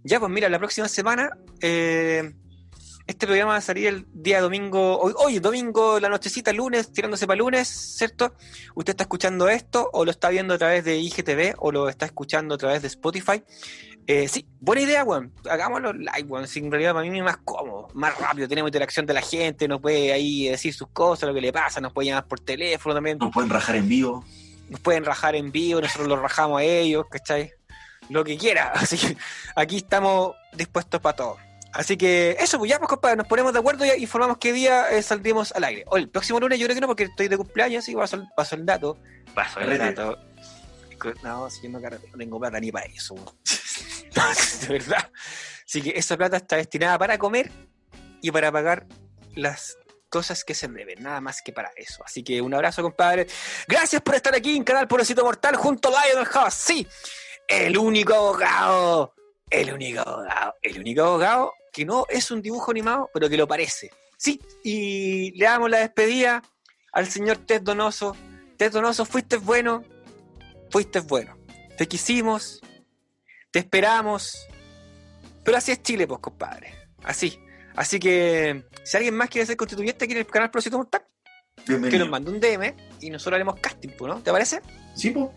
Ya, 0.03 0.19
pues 0.19 0.31
mira, 0.31 0.47
la 0.49 0.57
próxima 0.57 0.87
semana 0.87 1.31
eh, 1.59 2.33
este 3.07 3.25
programa 3.25 3.51
va 3.51 3.57
a 3.57 3.61
salir 3.61 3.87
el 3.87 4.05
día 4.13 4.41
domingo, 4.41 4.99
hoy, 4.99 5.39
domingo, 5.39 5.99
la 5.99 6.07
nochecita, 6.07 6.53
lunes, 6.53 6.91
tirándose 6.91 7.27
para 7.27 7.37
lunes, 7.37 7.67
¿cierto? 7.67 8.35
Usted 8.75 8.91
está 8.91 9.03
escuchando 9.03 9.49
esto 9.49 9.89
o 9.91 10.05
lo 10.05 10.11
está 10.11 10.29
viendo 10.29 10.53
a 10.53 10.57
través 10.57 10.85
de 10.85 10.97
IGTV 10.97 11.55
o 11.57 11.71
lo 11.71 11.89
está 11.89 12.05
escuchando 12.05 12.55
a 12.55 12.57
través 12.57 12.81
de 12.81 12.87
Spotify. 12.87 13.43
Eh, 14.07 14.27
sí, 14.27 14.45
buena 14.59 14.81
idea, 14.81 15.03
weón. 15.03 15.31
Hagámoslo 15.49 15.93
live, 15.93 16.23
weón. 16.27 16.45
en 16.53 16.71
realidad 16.71 16.93
para 16.93 17.09
mí 17.09 17.17
es 17.17 17.23
más 17.23 17.37
cómodo, 17.37 17.87
más 17.93 18.17
rápido. 18.17 18.47
Tenemos 18.47 18.69
interacción 18.69 19.05
de 19.05 19.13
la 19.13 19.21
gente, 19.21 19.67
nos 19.67 19.81
puede 19.81 20.11
ahí 20.11 20.47
decir 20.47 20.73
sus 20.73 20.89
cosas, 20.89 21.27
lo 21.27 21.33
que 21.33 21.41
le 21.41 21.53
pasa, 21.53 21.79
nos 21.81 21.93
puede 21.93 22.07
llamar 22.09 22.27
por 22.27 22.39
teléfono 22.39 22.95
también. 22.95 23.17
Nos 23.17 23.31
pueden 23.31 23.49
rajar 23.49 23.75
en 23.75 23.87
vivo. 23.87 24.25
Nos 24.69 24.79
pueden 24.79 25.05
rajar 25.05 25.35
en 25.35 25.51
vivo, 25.51 25.81
nosotros 25.81 26.07
los 26.07 26.19
rajamos 26.19 26.59
a 26.59 26.63
ellos, 26.63 27.05
¿cachai? 27.09 27.51
Lo 28.09 28.23
que 28.23 28.37
quiera. 28.37 28.71
Así 28.75 28.97
que 28.97 29.17
aquí 29.55 29.77
estamos 29.77 30.35
dispuestos 30.53 30.99
para 30.99 31.15
todo. 31.15 31.37
Así 31.73 31.95
que 31.95 32.35
eso, 32.39 32.57
pues 32.57 32.69
ya, 32.69 32.79
pues 32.79 32.89
compadre, 32.89 33.15
nos 33.15 33.27
ponemos 33.27 33.53
de 33.53 33.59
acuerdo 33.59 33.85
y 33.85 33.91
informamos 34.01 34.37
qué 34.37 34.51
día 34.51 34.89
eh, 34.89 35.01
saldremos 35.01 35.53
al 35.53 35.63
aire. 35.63 35.85
O 35.87 35.95
el 35.95 36.09
próximo 36.09 36.39
lunes 36.39 36.59
yo 36.59 36.65
creo 36.65 36.75
que 36.75 36.81
no, 36.81 36.87
porque 36.87 37.03
estoy 37.03 37.29
de 37.29 37.37
cumpleaños, 37.37 37.87
y 37.87 37.95
paso, 37.95 38.27
paso 38.35 38.55
el 38.55 38.65
dato. 38.65 38.97
Paso 39.33 39.61
el 39.61 39.77
dato. 39.77 40.17
No, 41.23 41.49
si 41.49 41.63
yo 41.63 41.69
no, 41.69 41.79
tengo 42.17 42.39
plata 42.39 42.59
ni 42.59 42.71
para 42.71 42.85
eso. 42.87 43.15
De 44.61 44.67
verdad. 44.67 45.11
Así 45.65 45.81
que 45.81 45.93
esa 45.95 46.17
plata 46.17 46.37
está 46.37 46.57
destinada 46.57 46.97
para 46.97 47.17
comer 47.17 47.51
y 48.21 48.31
para 48.31 48.51
pagar 48.51 48.85
las 49.35 49.77
cosas 50.09 50.43
que 50.43 50.53
se 50.53 50.67
deben, 50.67 51.01
nada 51.01 51.21
más 51.21 51.41
que 51.41 51.53
para 51.53 51.71
eso. 51.75 52.03
Así 52.05 52.23
que 52.23 52.41
un 52.41 52.53
abrazo, 52.53 52.81
compadre. 52.81 53.27
Gracias 53.67 54.01
por 54.01 54.15
estar 54.15 54.35
aquí 54.35 54.55
en 54.55 54.63
Canal 54.63 54.87
Porosito 54.87 55.23
Mortal 55.23 55.55
junto 55.55 55.95
a 55.95 56.05
Lionel 56.05 56.25
House. 56.25 56.53
Sí, 56.53 56.85
el 57.47 57.77
único 57.77 58.13
abogado. 58.13 59.13
El 59.49 59.73
único 59.73 60.01
abogado. 60.01 60.55
El 60.61 60.79
único 60.79 61.03
abogado 61.03 61.53
que 61.71 61.85
no 61.85 62.05
es 62.09 62.29
un 62.31 62.41
dibujo 62.41 62.71
animado, 62.71 63.09
pero 63.13 63.29
que 63.29 63.37
lo 63.37 63.47
parece. 63.47 63.91
Sí, 64.17 64.39
y 64.63 65.31
le 65.37 65.45
damos 65.45 65.69
la 65.69 65.79
despedida 65.79 66.43
al 66.91 67.07
señor 67.07 67.37
Ted 67.37 67.61
Donoso. 67.61 68.15
Ted 68.57 68.71
Donoso, 68.71 69.05
fuiste 69.05 69.37
bueno, 69.37 69.83
fuiste 70.69 70.99
bueno. 70.99 71.37
Te 71.77 71.87
quisimos, 71.87 72.61
te 73.51 73.59
esperamos, 73.59 74.47
pero 75.43 75.57
así 75.57 75.71
es 75.71 75.81
Chile, 75.83 76.07
pues, 76.07 76.19
compadre. 76.19 76.73
Así. 77.03 77.39
Así 77.75 77.99
que, 77.99 78.65
si 78.83 78.97
alguien 78.97 79.15
más 79.15 79.29
quiere 79.29 79.45
ser 79.45 79.57
constituyente 79.57 80.05
aquí 80.05 80.13
en 80.13 80.19
el 80.19 80.27
canal 80.27 80.51
Proyecto 80.51 80.77
Mortal, 80.77 81.03
que 81.65 81.97
nos 81.97 82.09
mande 82.09 82.31
un 82.31 82.39
DM 82.39 82.75
y 83.01 83.09
nosotros 83.09 83.35
haremos 83.35 83.59
casting, 83.59 83.89
¿no? 84.01 84.21
¿Te 84.21 84.31
parece? 84.31 84.61
Sí, 84.95 85.11
pues. 85.11 85.29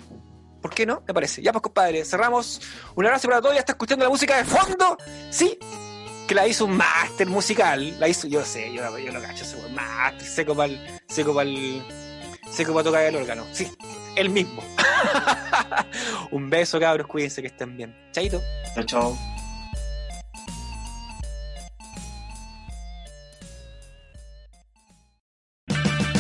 ¿Por 0.63 0.73
qué 0.75 0.87
no? 0.87 1.03
Me 1.07 1.13
parece. 1.13 1.43
Ya, 1.43 1.53
pues, 1.53 1.63
compadre, 1.63 2.05
cerramos. 2.05 2.61
Un 2.95 3.05
abrazo 3.05 3.29
para 3.29 3.43
todos. 3.43 3.55
Ya 3.55 3.61
está 3.61 3.73
escuchando 3.73 4.05
la 4.05 4.11
música 4.11 4.37
de 4.37 4.45
fondo. 4.45 4.97
Sí, 5.31 5.59
que 6.27 6.35
la 6.35 6.47
hizo 6.47 6.65
un 6.65 6.77
máster 6.77 7.27
musical, 7.27 7.99
la 8.01 8.09
hizo, 8.09 8.27
yo 8.27 8.45
sé, 8.45 8.73
yo, 8.73 8.99
yo 8.99 9.13
lo 9.13 9.21
cacho, 9.21 9.45
ese 9.45 9.57
máster, 9.71 10.27
seco 10.27 10.55
para 10.55 10.73
seco 11.09 11.35
para 11.35 11.51
seco 12.51 12.73
para 12.73 12.85
tocar 12.85 13.03
el 13.05 13.17
órgano, 13.17 13.45
sí, 13.53 13.71
el 14.17 14.31
mismo. 14.31 14.63
un 16.31 16.51
beso, 16.51 16.79
cabros, 16.81 17.07
cuídense 17.07 17.43
que 17.43 17.49
estén 17.49 17.77
bien. 17.77 17.95
Chaito. 18.13 18.41
Chao, 18.75 18.85
chao. 18.85 19.19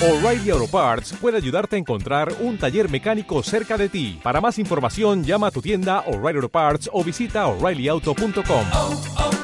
O'Reilly 0.04 0.50
Auto 0.50 0.66
Parts 0.66 1.14
puede 1.14 1.38
ayudarte 1.38 1.76
a 1.76 1.78
encontrar 1.78 2.30
un 2.40 2.58
taller 2.58 2.90
mecánico 2.90 3.42
cerca 3.42 3.78
de 3.78 3.88
ti. 3.88 4.20
Para 4.22 4.38
más 4.38 4.58
información, 4.58 5.24
llama 5.24 5.46
a 5.46 5.50
tu 5.50 5.62
tienda 5.62 6.00
O'Reilly 6.00 6.36
Auto 6.36 6.50
Parts 6.50 6.90
o 6.92 7.02
visita 7.02 7.46
oreillyauto.com. 7.46 8.24
O'Reilly 8.34 9.08
Auto 9.16 9.43